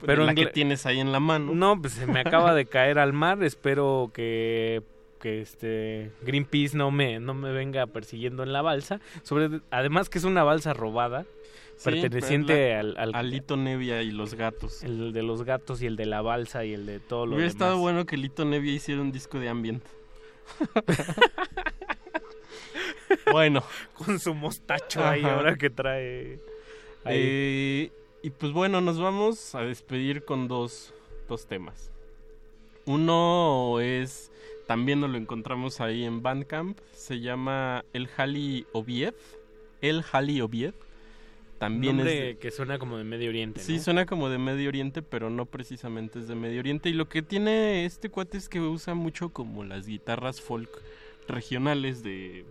[0.00, 1.52] Pero Pero la que tienes ahí en la mano.
[1.54, 3.42] No, pues se me acaba de caer al mar.
[3.44, 4.82] Espero que,
[5.20, 9.00] que este Greenpeace no me, no me venga persiguiendo en la balsa.
[9.22, 11.26] Sobre, además que es una balsa robada,
[11.76, 14.82] Sí, perteneciente al, al, A Lito Nevia y los gatos.
[14.82, 17.48] el de los gatos y el de la balsa y el de todo lo Hubiera
[17.48, 17.54] demás.
[17.54, 19.82] estado bueno que Lito Nevia hiciera un disco de ambient.
[23.32, 23.62] bueno.
[23.94, 26.38] Con su mostacho ahí ahora que trae.
[27.06, 27.90] Eh,
[28.22, 30.92] y pues bueno, nos vamos a despedir con dos,
[31.28, 31.90] dos temas.
[32.86, 34.30] Uno es,
[34.66, 39.14] también nos lo encontramos ahí en Bandcamp, se llama El Hali Obied.
[39.80, 40.74] El Hali Obied.
[41.58, 43.60] También es Nombre de- que suena como de Medio Oriente.
[43.60, 43.82] Sí, ¿no?
[43.82, 46.88] suena como de Medio Oriente, pero no precisamente es de Medio Oriente.
[46.88, 50.70] Y lo que tiene este cuate es que usa mucho como las guitarras folk
[51.30, 52.44] regionales de,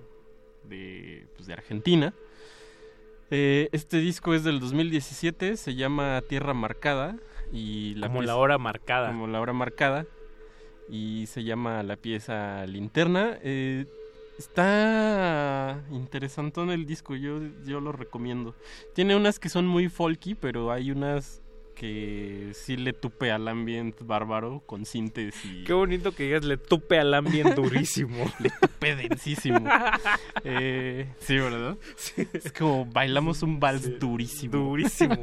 [0.63, 2.13] de, pues, de Argentina.
[3.31, 7.17] Eh, este disco es del 2017, se llama Tierra Marcada.
[7.51, 9.07] Y la Como la hora marcada.
[9.07, 10.05] Como la hora marcada.
[10.89, 13.37] Y se llama la pieza Linterna.
[13.43, 13.85] Eh,
[14.37, 18.55] está interesante en el disco, yo, yo lo recomiendo.
[18.95, 21.41] Tiene unas que son muy folky, pero hay unas
[21.79, 25.63] que sí le tupe al ambiente bárbaro con sintes y...
[25.63, 28.25] Qué bonito que digas, le tupe al ambiente durísimo.
[28.39, 29.63] le tupe densísimo.
[30.43, 31.77] Eh, sí, ¿verdad?
[32.33, 34.57] Es como bailamos un vals durísimo.
[34.57, 35.15] Durísimo.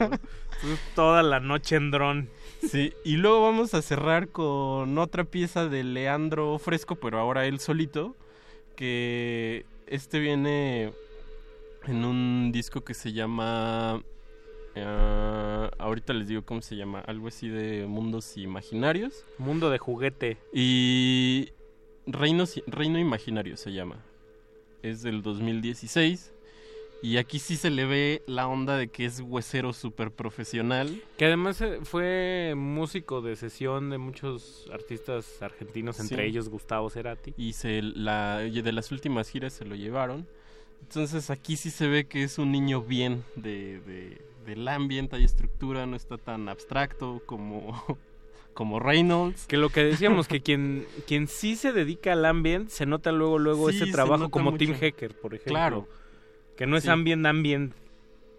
[0.95, 2.31] Toda la noche en dron.
[2.67, 7.61] Sí, y luego vamos a cerrar con otra pieza de Leandro Fresco, pero ahora él
[7.61, 8.17] solito,
[8.77, 10.95] que este viene
[11.87, 14.01] en un disco que se llama...
[14.85, 19.25] ah, ahorita les digo cómo se llama, algo así de mundos imaginarios.
[19.39, 20.37] Mundo de juguete.
[20.53, 21.51] Y
[22.07, 24.05] Reino, Reino Imaginario se llama.
[24.83, 26.33] Es del 2016.
[27.03, 31.03] Y aquí sí se le ve la onda de que es huesero súper profesional.
[31.19, 36.29] Que además eh, fue músico de sesión de muchos artistas argentinos, entre Sí.
[36.31, 37.35] ellos Gustavo Cerati.
[37.37, 40.27] Y se la, de las últimas giras se lo llevaron.
[40.81, 45.25] Entonces aquí sí se ve que es un niño bien de, de- del ambiente, hay
[45.25, 47.99] estructura, no está tan abstracto como,
[48.55, 49.47] como Reynolds.
[49.47, 53.39] Que lo que decíamos, que quien, quien sí se dedica al ambient, se nota luego,
[53.39, 54.59] luego Sí, ese se trabajo como mucho.
[54.65, 55.53] Tim Hacker, por ejemplo.
[55.53, 55.89] Claro.
[56.57, 56.89] Que no es Sí.
[56.91, 57.75] ambient, ambient.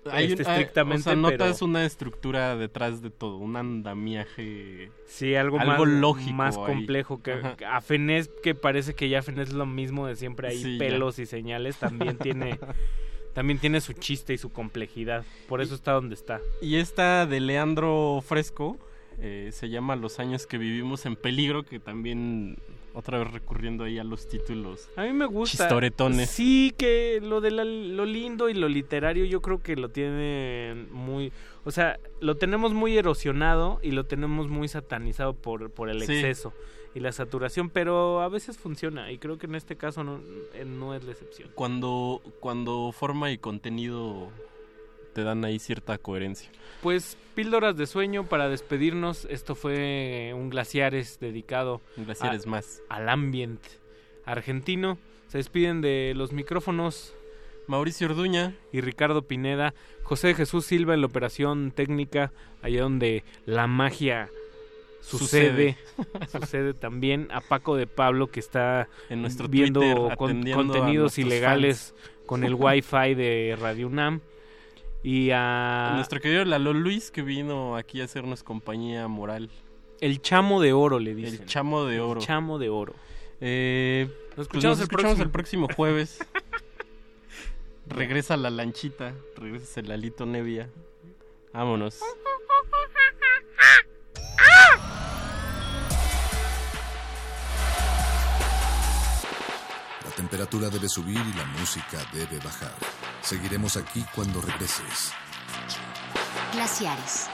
[0.09, 3.57] Hay este, un- hay- estrictamente, o sea, notas pero- una estructura detrás de todo, un
[3.57, 4.89] andamiaje.
[5.05, 6.33] Sí, algo, algo más, lógico.
[6.33, 6.63] más ahí.
[6.65, 7.21] complejo.
[7.21, 7.57] Que, Ajá.
[7.75, 10.79] a Fenés, que parece que ya Fenés es lo mismo de siempre hay Sí, ya.
[10.79, 12.57] pelos y señales, también tiene,
[13.37, 15.23] también tiene su chiste y su complejidad.
[15.47, 16.41] Por eso está donde está.
[16.59, 18.79] Y esta de Leandro Fresco
[19.19, 22.57] eh, se llama Los años que vivimos en peligro, que también
[22.95, 24.89] otra vez recurriendo ahí a los títulos.
[24.95, 25.65] A mí me gusta.
[25.65, 26.31] Chistoretones.
[26.31, 30.91] Sí, que lo de la- lo lindo y lo literario yo creo que lo tienen
[30.91, 31.31] muy...
[31.63, 36.13] O sea, lo tenemos muy erosionado y lo tenemos muy satanizado por, por el Sí.
[36.13, 36.53] exceso
[36.97, 40.19] y la saturación, pero a veces funciona y creo que en este caso no,
[40.53, 41.49] eh, no es la excepción.
[41.53, 44.29] Cuando, cuando forma y contenido
[45.13, 46.49] te dan ahí cierta coherencia.
[46.81, 49.25] Pues píldoras de sueño para despedirnos.
[49.25, 52.81] Esto fue un Glaciares dedicado Un Glaciares a- más.
[52.89, 53.69] al ambiente
[54.25, 54.97] argentino.
[55.27, 57.13] Se despiden de los micrófonos
[57.67, 59.73] Mauricio Orduña y Ricardo Pineda.
[60.03, 64.29] José Jesús Silva en la operación técnica, allá donde la magia
[65.07, 65.77] sucede.
[66.31, 71.93] Sucede, también a Paco de Pablo que está En nuestro viendo Twitter, con- contenidos ilegales
[72.25, 74.21] con el wifi de Radio UNAM.
[75.03, 79.49] Y a Nuestro querido Lalo Luis que vino aquí a hacernos compañía moral.
[80.01, 81.41] el chamo de oro, le dicen.
[81.41, 82.19] El chamo de oro.
[82.19, 82.93] El chamo de oro.
[83.39, 85.23] Eh, Nos pues escuchamos, nos el, escuchamos próximo.
[85.23, 86.19] el próximo jueves.
[87.87, 90.69] regresa la lanchita, regresa el Lalito Nevia.
[91.53, 91.99] Vámonos.
[100.03, 102.73] La temperatura debe subir y la música debe bajar.
[103.21, 105.11] Seguiremos aquí cuando regreses.
[106.53, 107.27] Glaciares.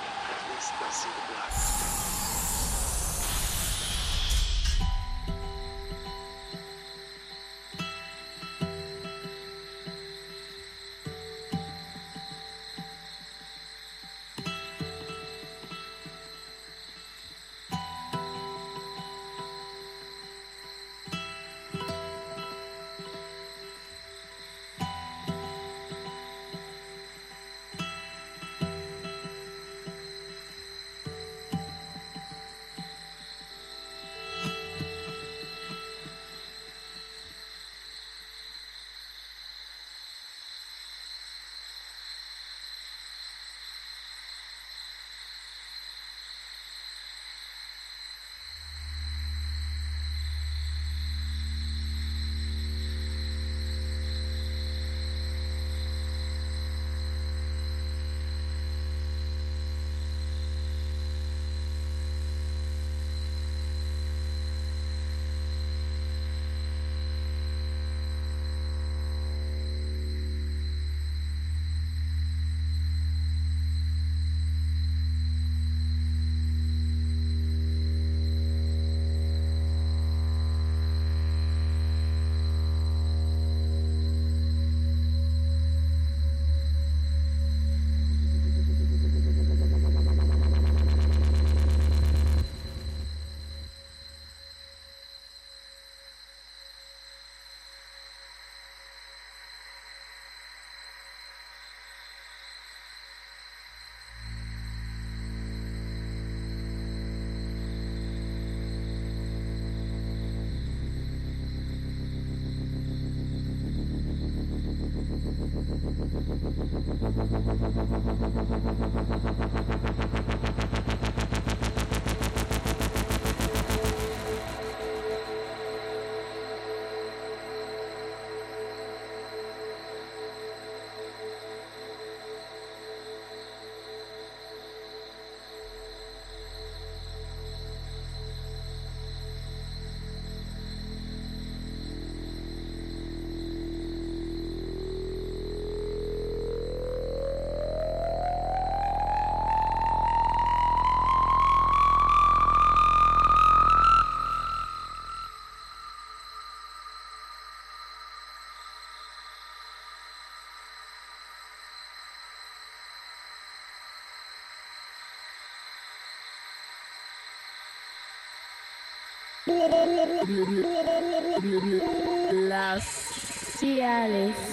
[172.31, 174.52] Glaciares.